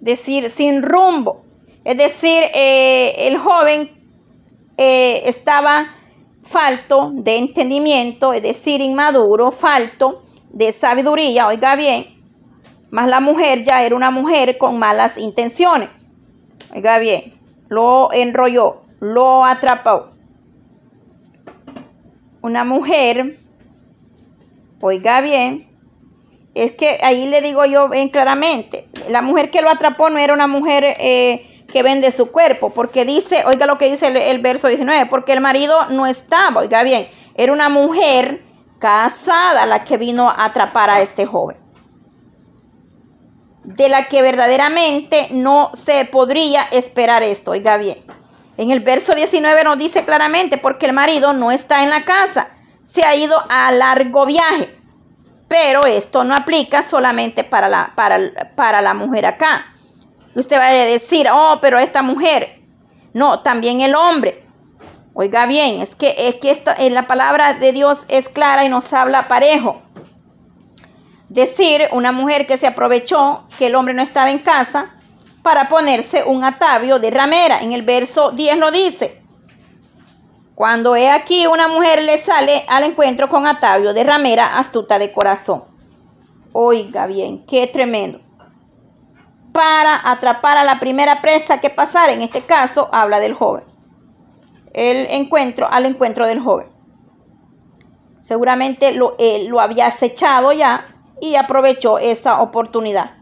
decir, 0.00 0.50
sin 0.50 0.82
rumbo. 0.82 1.51
Es 1.84 1.96
decir, 1.96 2.44
eh, 2.54 3.28
el 3.28 3.38
joven 3.38 3.90
eh, 4.76 5.22
estaba 5.26 5.96
falto 6.42 7.10
de 7.12 7.36
entendimiento, 7.36 8.32
es 8.32 8.42
decir, 8.42 8.80
inmaduro, 8.80 9.50
falto 9.50 10.22
de 10.50 10.70
sabiduría, 10.72 11.48
oiga 11.48 11.76
bien, 11.76 12.22
más 12.90 13.08
la 13.08 13.20
mujer 13.20 13.64
ya 13.64 13.82
era 13.84 13.96
una 13.96 14.10
mujer 14.10 14.58
con 14.58 14.78
malas 14.78 15.16
intenciones. 15.18 15.88
Oiga 16.74 16.98
bien, 16.98 17.34
lo 17.68 18.12
enrolló, 18.12 18.82
lo 19.00 19.44
atrapó. 19.44 20.10
Una 22.42 22.64
mujer, 22.64 23.38
oiga 24.80 25.20
bien, 25.20 25.68
es 26.54 26.72
que 26.72 26.98
ahí 27.02 27.26
le 27.26 27.40
digo 27.40 27.64
yo 27.64 27.88
bien 27.88 28.10
claramente, 28.10 28.88
la 29.08 29.22
mujer 29.22 29.50
que 29.50 29.62
lo 29.62 29.70
atrapó 29.70 30.10
no 30.10 30.18
era 30.18 30.34
una 30.34 30.46
mujer 30.46 30.84
eh, 30.98 31.51
que 31.72 31.82
vende 31.82 32.10
su 32.10 32.30
cuerpo, 32.30 32.70
porque 32.70 33.06
dice, 33.06 33.44
oiga 33.46 33.66
lo 33.66 33.78
que 33.78 33.88
dice 33.88 34.08
el, 34.30 34.38
verso 34.40 34.68
19, 34.68 35.06
porque 35.06 35.32
el 35.32 35.40
marido 35.40 35.86
no 35.88 36.06
estaba, 36.06 36.60
oiga 36.60 36.82
bien, 36.82 37.08
era 37.34 37.52
una 37.52 37.70
mujer 37.70 38.42
casada 38.78 39.64
la 39.64 39.82
que 39.82 39.96
vino 39.96 40.28
a 40.28 40.44
atrapar 40.44 40.90
a 40.90 41.00
este 41.00 41.24
joven 41.24 41.56
de 43.64 43.88
la 43.88 44.08
que 44.08 44.22
verdaderamente 44.22 45.28
no 45.30 45.70
se 45.72 46.04
podría 46.04 46.64
esperar 46.72 47.22
esto. 47.22 47.52
Oiga 47.52 47.76
bien, 47.76 47.98
en 48.56 48.70
el 48.70 48.80
verso 48.80 49.14
19 49.14 49.64
nos 49.64 49.78
dice 49.78 50.04
claramente, 50.04 50.58
porque 50.58 50.86
el 50.86 50.92
marido 50.92 51.32
no 51.32 51.52
está 51.52 51.82
en 51.82 51.90
la 51.90 52.04
casa, 52.04 52.48
se 52.82 53.06
ha 53.06 53.14
ido 53.14 53.36
a 53.48 53.72
largo 53.72 54.26
viaje. 54.26 54.76
Pero 55.48 55.86
esto 55.86 56.24
no 56.24 56.34
aplica 56.34 56.82
solamente 56.82 57.44
para 57.44 57.68
la, 57.68 57.92
para, 57.94 58.18
para 58.56 58.82
la 58.82 58.94
mujer 58.94 59.26
acá. 59.26 59.71
Usted 60.34 60.58
va 60.58 60.68
a 60.68 60.72
decir, 60.72 61.28
oh, 61.32 61.58
pero 61.60 61.78
esta 61.78 62.02
mujer. 62.02 62.60
No, 63.12 63.40
también 63.40 63.80
el 63.80 63.94
hombre. 63.94 64.44
Oiga 65.14 65.46
bien, 65.46 65.80
es 65.80 65.94
que, 65.94 66.14
es 66.16 66.36
que 66.36 66.50
esto, 66.50 66.70
en 66.78 66.94
la 66.94 67.06
palabra 67.06 67.54
de 67.54 67.72
Dios 67.72 68.00
es 68.08 68.28
clara 68.28 68.64
y 68.64 68.68
nos 68.70 68.92
habla 68.92 69.28
parejo 69.28 69.82
decir 71.32 71.88
una 71.92 72.12
mujer 72.12 72.46
que 72.46 72.58
se 72.58 72.66
aprovechó 72.66 73.44
que 73.58 73.66
el 73.66 73.74
hombre 73.74 73.94
no 73.94 74.02
estaba 74.02 74.30
en 74.30 74.38
casa 74.38 74.90
para 75.42 75.66
ponerse 75.68 76.24
un 76.24 76.44
atavio 76.44 76.98
de 76.98 77.10
ramera. 77.10 77.60
En 77.60 77.72
el 77.72 77.82
verso 77.82 78.32
10 78.32 78.58
lo 78.58 78.70
dice. 78.70 79.22
Cuando 80.54 80.94
he 80.94 81.10
aquí 81.10 81.46
una 81.46 81.68
mujer 81.68 82.02
le 82.02 82.18
sale 82.18 82.64
al 82.68 82.84
encuentro 82.84 83.28
con 83.28 83.46
atavio 83.46 83.94
de 83.94 84.04
ramera 84.04 84.58
astuta 84.58 84.98
de 84.98 85.10
corazón. 85.10 85.64
Oiga 86.52 87.06
bien, 87.06 87.46
qué 87.46 87.66
tremendo. 87.66 88.20
Para 89.52 90.10
atrapar 90.10 90.56
a 90.56 90.64
la 90.64 90.80
primera 90.80 91.20
presa 91.20 91.60
que 91.60 91.70
pasara, 91.70 92.12
en 92.12 92.22
este 92.22 92.42
caso 92.42 92.88
habla 92.92 93.20
del 93.20 93.34
joven. 93.34 93.64
El 94.72 95.06
encuentro 95.10 95.68
al 95.70 95.84
encuentro 95.84 96.26
del 96.26 96.40
joven. 96.40 96.68
Seguramente 98.20 98.92
lo, 98.92 99.16
él 99.18 99.48
lo 99.48 99.60
había 99.60 99.86
acechado 99.86 100.52
ya 100.52 100.86
y 101.20 101.34
aprovechó 101.36 101.98
esa 101.98 102.40
oportunidad. 102.40 103.12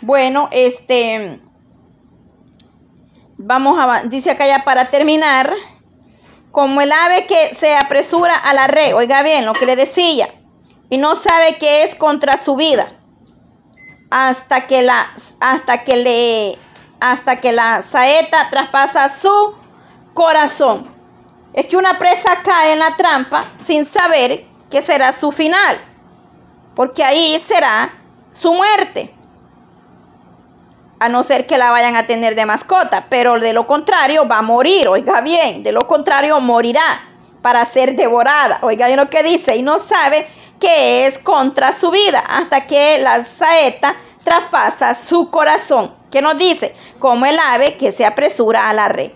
Bueno, 0.00 0.48
este, 0.52 1.40
vamos 3.36 3.78
a, 3.80 4.02
dice 4.04 4.30
acá 4.30 4.46
ya 4.46 4.64
para 4.64 4.90
terminar, 4.90 5.52
como 6.52 6.80
el 6.80 6.92
ave 6.92 7.26
que 7.26 7.54
se 7.54 7.74
apresura 7.74 8.34
a 8.34 8.54
la 8.54 8.66
red, 8.66 8.94
oiga 8.94 9.22
bien 9.22 9.44
lo 9.44 9.54
que 9.54 9.66
le 9.66 9.76
decía, 9.76 10.28
y 10.88 10.98
no 10.98 11.14
sabe 11.14 11.58
qué 11.58 11.82
es 11.82 11.94
contra 11.94 12.36
su 12.36 12.56
vida, 12.56 12.97
hasta 14.10 14.66
que 14.66 14.82
la, 14.82 15.12
hasta 15.40 15.84
que 15.84 15.96
le, 15.96 16.58
hasta 17.00 17.36
que 17.36 17.52
la 17.52 17.82
saeta 17.82 18.48
traspasa 18.50 19.08
su 19.08 19.54
corazón. 20.14 20.88
Es 21.52 21.66
que 21.66 21.76
una 21.76 21.98
presa 21.98 22.42
cae 22.42 22.72
en 22.72 22.78
la 22.78 22.96
trampa 22.96 23.44
sin 23.56 23.84
saber 23.84 24.44
que 24.70 24.82
será 24.82 25.12
su 25.12 25.32
final, 25.32 25.78
porque 26.74 27.02
ahí 27.02 27.38
será 27.38 27.94
su 28.32 28.52
muerte. 28.52 29.14
A 31.00 31.08
no 31.08 31.22
ser 31.22 31.46
que 31.46 31.58
la 31.58 31.70
vayan 31.70 31.96
a 31.96 32.06
tener 32.06 32.34
de 32.34 32.44
mascota, 32.44 33.06
pero 33.08 33.38
de 33.38 33.52
lo 33.52 33.66
contrario 33.66 34.26
va 34.26 34.38
a 34.38 34.42
morir, 34.42 34.88
oiga 34.88 35.20
bien, 35.20 35.62
de 35.62 35.72
lo 35.72 35.80
contrario 35.80 36.40
morirá 36.40 37.02
para 37.40 37.64
ser 37.64 37.94
devorada. 37.94 38.58
Oiga 38.62 38.86
bien 38.86 38.98
lo 38.98 39.08
que 39.08 39.22
dice, 39.22 39.56
y 39.56 39.62
no 39.62 39.78
sabe 39.78 40.28
que 40.60 41.06
es 41.06 41.18
contra 41.18 41.72
su 41.72 41.90
vida 41.90 42.20
hasta 42.20 42.66
que 42.66 42.98
la 42.98 43.24
saeta 43.24 43.96
traspasa 44.24 44.94
su 44.94 45.30
corazón. 45.30 45.94
¿Qué 46.10 46.22
nos 46.22 46.36
dice? 46.36 46.74
Como 46.98 47.26
el 47.26 47.38
ave 47.38 47.76
que 47.76 47.92
se 47.92 48.04
apresura 48.04 48.68
a 48.68 48.72
la 48.72 48.88
red. 48.88 49.12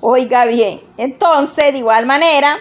Oiga 0.00 0.44
bien, 0.44 0.80
entonces 0.96 1.72
de 1.72 1.78
igual 1.78 2.06
manera 2.06 2.58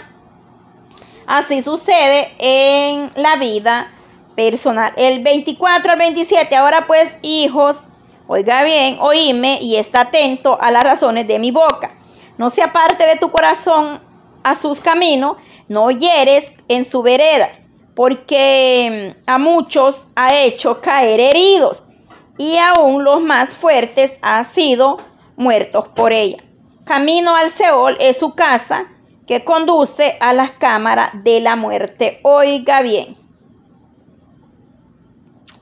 Así 1.32 1.62
sucede 1.62 2.34
en 2.40 3.10
la 3.16 3.38
vida 3.38 3.90
personal. 4.36 4.92
El 4.98 5.24
24 5.24 5.94
al 5.94 5.98
27, 5.98 6.56
ahora 6.58 6.88
pues 6.88 7.18
hijos, 7.22 7.84
oiga 8.28 8.64
bien, 8.64 8.98
oíme 9.00 9.60
y 9.62 9.78
está 9.78 10.02
atento 10.02 10.58
a 10.60 10.72
las 10.72 10.84
razones 10.84 11.28
de 11.28 11.40
mi 11.40 11.52
boca. 11.52 11.96
No 12.38 12.50
se 12.50 12.62
aparte 12.62 13.06
de 13.06 13.16
tu 13.16 13.32
corazón 13.32 14.02
a 14.44 14.56
sus 14.56 14.82
caminos, 14.82 15.38
no 15.70 15.90
hieres 15.90 16.52
en 16.68 16.84
sus 16.84 17.02
veredas, 17.02 17.61
porque 17.96 19.16
mm, 19.16 19.30
a 19.30 19.38
muchos 19.38 20.08
ha 20.16 20.36
hecho 20.36 20.82
caer 20.82 21.20
heridos 21.20 21.84
y 22.38 22.58
aún 22.58 23.04
los 23.04 23.22
más 23.22 23.56
fuertes 23.56 24.18
han 24.22 24.46
sido 24.46 24.98
muertos 25.36 25.88
por 25.90 26.12
ella. 26.12 26.44
Camino 26.86 27.36
al 27.36 27.52
Seol 27.52 27.98
es 28.00 28.18
su 28.18 28.34
casa 28.34 28.88
que 29.28 29.44
conduce 29.44 30.18
a 30.20 30.34
las 30.34 30.52
cámaras 30.52 31.12
de 31.24 31.40
la 31.40 31.56
muerte. 31.56 32.20
Oiga 32.24 32.82
bien. 32.82 33.16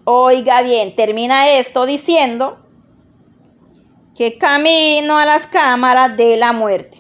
Oiga 0.06 0.62
bien, 0.62 0.96
termina 0.96 1.52
esto 1.52 1.86
diciendo 1.86 2.58
que 4.16 4.38
camino 4.38 5.18
a 5.18 5.26
las 5.26 5.46
cámaras 5.46 6.18
de 6.18 6.36
la 6.36 6.52
muerte. 6.52 6.99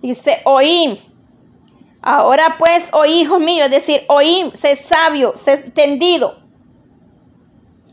Dice, 0.00 0.40
oí. 0.44 1.00
Ahora 2.02 2.56
pues, 2.58 2.88
oí, 2.92 3.20
hijo 3.20 3.38
mío, 3.38 3.64
es 3.66 3.70
decir, 3.70 4.04
oí, 4.08 4.50
sé 4.54 4.76
sabio, 4.76 5.32
sé 5.36 5.52
entendido. 5.52 6.38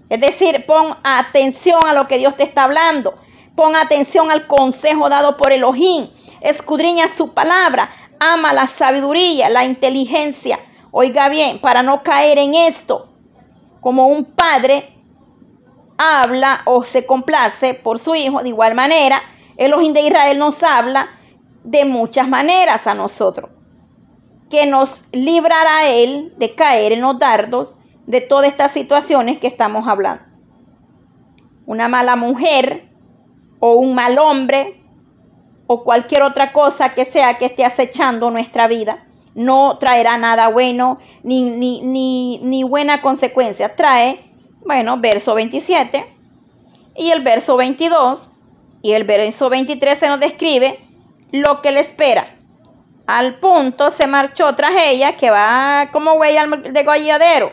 Es 0.10 0.22
decir, 0.22 0.66
pon 0.66 0.96
atención 1.04 1.80
a 1.86 1.94
lo 1.94 2.08
que 2.08 2.18
Dios 2.18 2.36
te 2.38 2.44
está 2.44 2.64
hablando. 2.64 3.16
Pon 3.56 3.76
atención 3.76 4.32
al 4.32 4.48
consejo 4.48 5.10
dado 5.10 5.36
por 5.36 5.52
Elohim. 5.52 6.10
Escudriña 6.40 7.10
su 7.10 7.34
palabra. 7.34 7.90
Ama 8.20 8.54
la 8.54 8.68
sabiduría, 8.68 9.50
la 9.50 9.66
inteligencia. 9.66 10.60
Oiga 10.92 11.28
bien, 11.28 11.60
para 11.60 11.84
no 11.84 12.04
caer 12.04 12.38
en 12.38 12.56
esto. 12.56 13.10
como 13.82 14.08
un 14.08 14.26
padre 14.26 14.94
habla 15.98 16.62
o 16.66 16.84
se 16.84 17.06
complace 17.06 17.74
por 17.74 18.00
su 18.00 18.16
hijo, 18.16 18.42
de 18.42 18.50
igual 18.50 18.76
manera, 18.76 19.22
Elohim 19.56 19.94
de 19.94 20.02
Israel 20.02 20.38
nos 20.38 20.62
habla 20.64 21.10
de 21.68 21.84
muchas 21.84 22.30
maneras 22.30 22.88
a 22.88 22.94
nosotros, 22.94 23.50
que 24.50 24.66
nos 24.66 25.04
librará 25.12 25.90
Él 25.90 26.34
de 26.38 26.56
caer 26.56 26.94
en 26.94 27.02
los 27.02 27.20
dardos 27.20 27.76
de 28.06 28.22
todas 28.22 28.48
estas 28.48 28.72
situaciones 28.72 29.38
que 29.38 29.48
estamos 29.48 29.86
hablando. 29.86 30.24
Una 31.66 31.90
mala 31.90 32.16
mujer 32.16 32.88
o 33.60 33.76
un 33.76 33.94
mal 33.94 34.18
hombre 34.18 34.82
o 35.68 35.84
cualquier 35.84 36.24
otra 36.24 36.54
cosa 36.54 36.94
que 36.94 37.04
sea 37.04 37.38
que 37.38 37.48
esté 37.48 37.66
acechando 37.66 38.32
nuestra 38.32 38.70
vida 38.70 39.06
no 39.36 39.78
traerá 39.78 40.18
nada 40.18 40.48
bueno 40.48 41.00
ni, 41.24 41.50
ni, 41.50 41.82
ni, 41.82 42.40
ni 42.44 42.64
buena 42.64 43.02
consecuencia. 43.02 43.76
Trae, 43.76 44.32
bueno, 44.66 45.02
verso 45.02 45.36
27 45.36 46.16
y 46.96 47.12
el 47.12 47.24
verso 47.24 47.58
22 47.58 48.30
y 48.82 48.94
el 48.94 49.04
verso 49.04 49.50
23 49.50 49.98
se 49.98 50.08
nos 50.08 50.22
describe 50.22 50.87
lo 51.32 51.62
que 51.62 51.72
le 51.72 51.80
espera. 51.80 52.36
Al 53.06 53.40
punto 53.40 53.90
se 53.90 54.08
marchó 54.08 54.54
tras 54.56 54.74
ella 54.78 55.16
que 55.16 55.30
va 55.30 55.90
como 55.92 56.14
huella 56.14 56.46
de 56.48 56.84
golladero. 56.84 57.52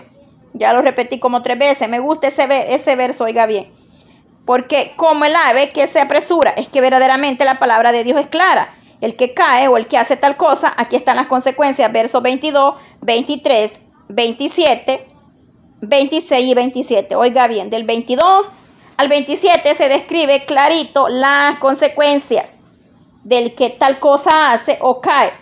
Ya 0.53 0.73
lo 0.73 0.83
repetí 0.83 1.19
como 1.19 1.43
tres 1.43 1.59
veces. 1.59 1.89
Me 1.89 2.01
gusta 2.01 2.29
ese, 2.29 2.75
ese 2.75 2.97
verso, 2.97 3.25
oiga 3.25 3.47
bien. 3.47 3.73
Porque 4.45 4.93
como 4.97 5.25
el 5.25 5.35
ave 5.35 5.71
que 5.71 5.87
se 5.87 6.01
apresura, 6.01 6.51
es 6.51 6.69
que 6.69 6.81
verdaderamente 6.81 7.45
la 7.45 7.59
palabra 7.59 7.93
de 7.93 8.05
Dios 8.05 8.21
es 8.21 8.27
clara 8.27 8.75
el 9.05 9.17
que 9.17 9.35
cae 9.35 9.69
o 9.69 9.77
el 9.77 9.87
que 9.87 9.99
hace 9.99 10.17
tal 10.17 10.39
cosa, 10.39 10.73
aquí 10.77 10.97
están 10.97 11.17
las 11.17 11.27
consecuencias, 11.27 11.93
versos 11.93 12.23
22, 12.23 12.77
23, 13.03 13.81
27, 14.09 15.09
26 15.83 16.47
y 16.47 16.55
27. 16.55 17.15
Oiga 17.15 17.47
bien, 17.47 17.69
del 17.69 17.85
22 17.85 18.47
al 18.97 19.09
27 19.09 19.75
se 19.75 19.89
describe 19.91 20.47
clarito 20.47 21.09
las 21.09 21.59
consecuencias 21.59 22.57
del 23.25 23.55
que 23.55 23.71
tal 23.71 23.99
cosa 23.99 24.53
hace 24.53 24.79
o 24.81 25.01
cae. 25.01 25.33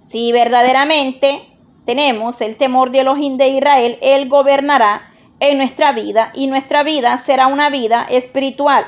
Si 0.00 0.32
verdaderamente 0.32 1.42
tenemos 1.84 2.40
el 2.40 2.56
temor 2.56 2.90
de 2.90 3.00
Elohim 3.00 3.36
de 3.36 3.48
Israel, 3.48 3.98
Él 4.02 4.28
gobernará 4.28 5.12
en 5.40 5.58
nuestra 5.58 5.92
vida 5.92 6.32
y 6.34 6.46
nuestra 6.46 6.82
vida 6.82 7.16
será 7.18 7.46
una 7.46 7.70
vida 7.70 8.06
espiritual 8.08 8.86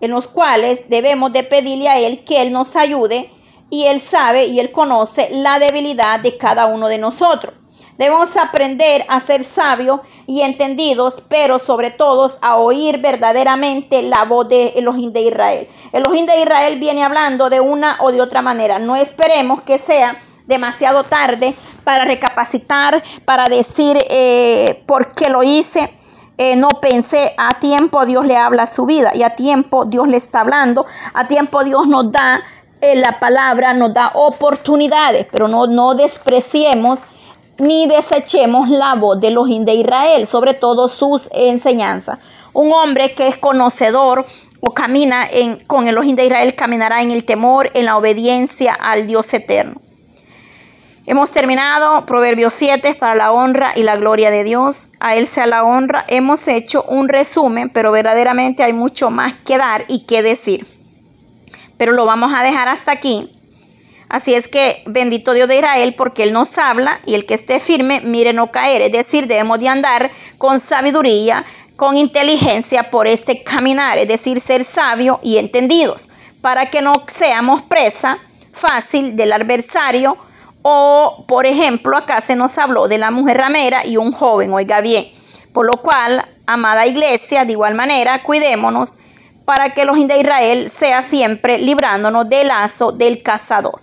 en 0.00 0.10
los 0.10 0.28
cuales 0.28 0.88
debemos 0.88 1.32
de 1.32 1.42
pedirle 1.42 1.88
a 1.88 1.98
Él 1.98 2.24
que 2.24 2.42
Él 2.42 2.52
nos 2.52 2.76
ayude 2.76 3.30
y 3.70 3.84
Él 3.84 4.00
sabe 4.00 4.46
y 4.46 4.60
Él 4.60 4.70
conoce 4.70 5.28
la 5.32 5.58
debilidad 5.58 6.20
de 6.20 6.36
cada 6.36 6.66
uno 6.66 6.88
de 6.88 6.98
nosotros. 6.98 7.54
Debemos 7.98 8.36
aprender 8.36 9.04
a 9.08 9.20
ser 9.20 9.42
sabios 9.42 10.00
y 10.26 10.42
entendidos, 10.42 11.22
pero 11.28 11.58
sobre 11.58 11.90
todo 11.90 12.30
a 12.40 12.56
oír 12.56 12.98
verdaderamente 12.98 14.02
la 14.02 14.24
voz 14.24 14.48
de 14.48 14.68
Elohim 14.76 15.12
de 15.12 15.20
Israel. 15.22 15.68
Elohim 15.92 16.26
de 16.26 16.40
Israel 16.40 16.78
viene 16.78 17.02
hablando 17.02 17.48
de 17.48 17.60
una 17.60 17.98
o 18.00 18.12
de 18.12 18.20
otra 18.20 18.42
manera. 18.42 18.78
No 18.78 18.96
esperemos 18.96 19.62
que 19.62 19.78
sea 19.78 20.18
demasiado 20.46 21.04
tarde 21.04 21.54
para 21.84 22.04
recapacitar, 22.04 23.02
para 23.24 23.46
decir 23.46 23.96
eh, 24.10 24.82
por 24.86 25.12
qué 25.12 25.28
lo 25.28 25.42
hice 25.42 25.92
eh, 26.38 26.54
no 26.54 26.68
pensé, 26.68 27.34
a 27.38 27.58
tiempo 27.58 28.04
Dios 28.04 28.26
le 28.26 28.36
habla 28.36 28.64
a 28.64 28.66
su 28.66 28.84
vida 28.84 29.12
y 29.14 29.22
a 29.22 29.30
tiempo 29.30 29.86
Dios 29.86 30.06
le 30.06 30.18
está 30.18 30.40
hablando, 30.40 30.84
a 31.14 31.26
tiempo 31.26 31.64
Dios 31.64 31.86
nos 31.86 32.12
da 32.12 32.42
eh, 32.82 32.94
la 32.96 33.18
palabra, 33.18 33.72
nos 33.72 33.94
da 33.94 34.10
oportunidades, 34.12 35.26
pero 35.32 35.48
no, 35.48 35.66
no 35.66 35.94
despreciemos 35.94 37.00
ni 37.58 37.86
desechemos 37.86 38.68
la 38.68 38.94
voz 38.94 39.20
de 39.20 39.30
los 39.30 39.48
de 39.48 39.74
Israel, 39.74 40.26
sobre 40.26 40.54
todo 40.54 40.88
sus 40.88 41.28
enseñanzas. 41.32 42.18
Un 42.52 42.72
hombre 42.72 43.14
que 43.14 43.28
es 43.28 43.36
conocedor 43.36 44.26
o 44.60 44.72
camina 44.72 45.28
con 45.66 45.88
el 45.88 46.16
de 46.16 46.24
Israel 46.24 46.54
caminará 46.54 47.02
en 47.02 47.10
el 47.10 47.24
temor, 47.24 47.70
en 47.74 47.84
la 47.84 47.96
obediencia 47.96 48.72
al 48.72 49.06
Dios 49.06 49.32
eterno. 49.34 49.80
Hemos 51.08 51.30
terminado 51.30 52.04
Proverbios 52.04 52.52
7 52.54 52.96
para 52.96 53.14
la 53.14 53.30
honra 53.30 53.72
y 53.76 53.84
la 53.84 53.96
gloria 53.96 54.32
de 54.32 54.42
Dios. 54.42 54.88
A 54.98 55.14
Él 55.14 55.28
sea 55.28 55.46
la 55.46 55.62
honra. 55.62 56.04
Hemos 56.08 56.48
hecho 56.48 56.82
un 56.88 57.08
resumen, 57.08 57.70
pero 57.70 57.92
verdaderamente 57.92 58.64
hay 58.64 58.72
mucho 58.72 59.10
más 59.10 59.34
que 59.34 59.56
dar 59.56 59.84
y 59.86 60.00
que 60.00 60.24
decir. 60.24 60.66
Pero 61.76 61.92
lo 61.92 62.06
vamos 62.06 62.32
a 62.34 62.42
dejar 62.42 62.68
hasta 62.68 62.90
aquí. 62.90 63.35
Así 64.08 64.34
es 64.34 64.46
que 64.46 64.82
bendito 64.86 65.32
Dios 65.32 65.48
de 65.48 65.56
Israel 65.56 65.94
porque 65.96 66.22
Él 66.22 66.32
nos 66.32 66.58
habla 66.58 67.00
y 67.06 67.14
el 67.14 67.26
que 67.26 67.34
esté 67.34 67.58
firme, 67.58 68.00
mire 68.00 68.32
no 68.32 68.52
caer. 68.52 68.82
Es 68.82 68.92
decir, 68.92 69.26
debemos 69.26 69.58
de 69.58 69.68
andar 69.68 70.10
con 70.38 70.60
sabiduría, 70.60 71.44
con 71.74 71.96
inteligencia 71.96 72.90
por 72.90 73.06
este 73.06 73.42
caminar. 73.42 73.98
Es 73.98 74.08
decir, 74.08 74.40
ser 74.40 74.62
sabios 74.62 75.18
y 75.22 75.38
entendidos 75.38 76.08
para 76.40 76.70
que 76.70 76.80
no 76.80 76.92
seamos 77.08 77.62
presa 77.62 78.18
fácil 78.52 79.16
del 79.16 79.32
adversario 79.32 80.16
o, 80.62 81.24
por 81.26 81.46
ejemplo, 81.46 81.96
acá 81.96 82.20
se 82.20 82.36
nos 82.36 82.56
habló 82.58 82.88
de 82.88 82.98
la 82.98 83.10
mujer 83.10 83.36
ramera 83.36 83.84
y 83.86 83.96
un 83.96 84.12
joven, 84.12 84.52
oiga 84.52 84.80
bien. 84.80 85.06
Por 85.52 85.66
lo 85.66 85.82
cual, 85.82 86.24
amada 86.46 86.86
iglesia, 86.86 87.44
de 87.44 87.52
igual 87.52 87.74
manera, 87.74 88.22
cuidémonos 88.22 88.94
para 89.44 89.74
que 89.74 89.84
los 89.84 89.96
de 90.06 90.18
Israel 90.18 90.70
sea 90.70 91.02
siempre 91.02 91.58
librándonos 91.58 92.28
del 92.28 92.48
lazo 92.48 92.92
del 92.92 93.22
cazador. 93.22 93.80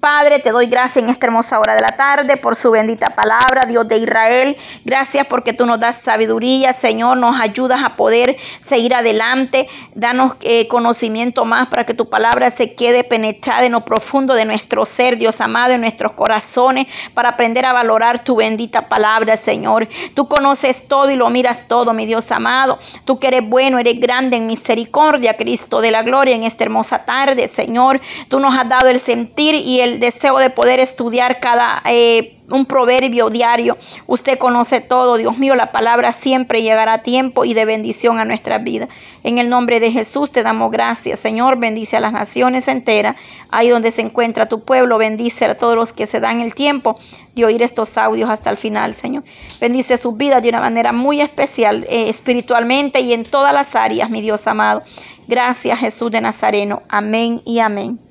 Padre, 0.00 0.40
te 0.40 0.50
doy 0.50 0.66
gracias 0.66 0.98
en 0.98 1.08
esta 1.08 1.26
hermosa 1.26 1.58
hora 1.58 1.74
de 1.74 1.80
la 1.80 1.88
tarde 1.88 2.36
por 2.36 2.54
su 2.54 2.70
bendita 2.70 3.06
palabra, 3.06 3.64
Dios 3.66 3.88
de 3.88 3.96
Israel. 3.96 4.56
Gracias 4.84 5.26
porque 5.26 5.54
tú 5.54 5.64
nos 5.64 5.80
das 5.80 5.96
sabiduría, 6.02 6.74
Señor, 6.74 7.16
nos 7.16 7.40
ayudas 7.40 7.82
a 7.82 7.96
poder 7.96 8.36
seguir 8.60 8.94
adelante. 8.94 9.68
Danos 9.94 10.34
eh, 10.42 10.68
conocimiento 10.68 11.46
más 11.46 11.68
para 11.68 11.86
que 11.86 11.94
tu 11.94 12.10
palabra 12.10 12.50
se 12.50 12.74
quede 12.74 13.04
penetrada 13.04 13.64
en 13.64 13.72
lo 13.72 13.84
profundo 13.84 14.34
de 14.34 14.44
nuestro 14.44 14.84
ser, 14.84 15.16
Dios 15.16 15.40
amado, 15.40 15.72
en 15.72 15.80
nuestros 15.80 16.12
corazones, 16.12 16.86
para 17.14 17.30
aprender 17.30 17.64
a 17.64 17.72
valorar 17.72 18.22
tu 18.22 18.36
bendita 18.36 18.88
palabra, 18.88 19.36
Señor. 19.36 19.88
Tú 20.14 20.28
conoces 20.28 20.86
todo 20.88 21.10
y 21.10 21.16
lo 21.16 21.30
miras 21.30 21.68
todo, 21.68 21.94
mi 21.94 22.04
Dios 22.04 22.30
amado. 22.32 22.78
Tú 23.06 23.18
que 23.18 23.28
eres 23.28 23.48
bueno, 23.48 23.78
eres 23.78 23.98
grande 23.98 24.36
en 24.36 24.46
misericordia, 24.46 25.36
Cristo 25.36 25.80
de 25.80 25.90
la 25.90 26.02
gloria, 26.02 26.34
en 26.34 26.44
esta 26.44 26.64
hermosa 26.64 27.04
tarde, 27.04 27.48
Señor. 27.48 28.00
Tú 28.28 28.40
nos 28.40 28.54
has 28.54 28.68
dado 28.68 28.88
el 28.88 29.00
sentir 29.00 29.54
y 29.54 29.80
el 29.80 29.85
el 29.86 30.00
deseo 30.00 30.38
de 30.38 30.50
poder 30.50 30.80
estudiar 30.80 31.40
cada 31.40 31.82
eh, 31.86 32.36
un 32.50 32.66
proverbio 32.66 33.30
diario. 33.30 33.76
Usted 34.06 34.38
conoce 34.38 34.80
todo, 34.80 35.16
Dios 35.16 35.38
mío, 35.38 35.54
la 35.54 35.72
palabra 35.72 36.12
siempre 36.12 36.62
llegará 36.62 36.94
a 36.94 37.02
tiempo 37.02 37.44
y 37.44 37.54
de 37.54 37.64
bendición 37.64 38.18
a 38.18 38.24
nuestra 38.24 38.58
vida. 38.58 38.88
En 39.22 39.38
el 39.38 39.48
nombre 39.48 39.80
de 39.80 39.90
Jesús 39.90 40.30
te 40.30 40.42
damos 40.42 40.70
gracias, 40.70 41.18
Señor, 41.18 41.58
bendice 41.58 41.96
a 41.96 42.00
las 42.00 42.12
naciones 42.12 42.68
enteras, 42.68 43.16
ahí 43.50 43.68
donde 43.68 43.90
se 43.90 44.02
encuentra 44.02 44.48
tu 44.48 44.62
pueblo, 44.62 44.98
bendice 44.98 45.44
a 45.46 45.56
todos 45.56 45.76
los 45.76 45.92
que 45.92 46.06
se 46.06 46.20
dan 46.20 46.40
el 46.40 46.54
tiempo 46.54 46.96
de 47.34 47.44
oír 47.44 47.62
estos 47.62 47.96
audios 47.98 48.30
hasta 48.30 48.50
el 48.50 48.56
final, 48.56 48.94
Señor. 48.94 49.24
Bendice 49.60 49.98
sus 49.98 50.16
vidas 50.16 50.42
de 50.42 50.48
una 50.50 50.60
manera 50.60 50.92
muy 50.92 51.20
especial, 51.20 51.84
eh, 51.88 52.08
espiritualmente 52.08 53.00
y 53.00 53.12
en 53.12 53.24
todas 53.24 53.52
las 53.52 53.74
áreas, 53.74 54.10
mi 54.10 54.20
Dios 54.20 54.46
amado. 54.46 54.82
Gracias, 55.28 55.78
Jesús 55.80 56.10
de 56.12 56.20
Nazareno. 56.20 56.82
Amén 56.88 57.42
y 57.44 57.58
amén. 57.58 58.05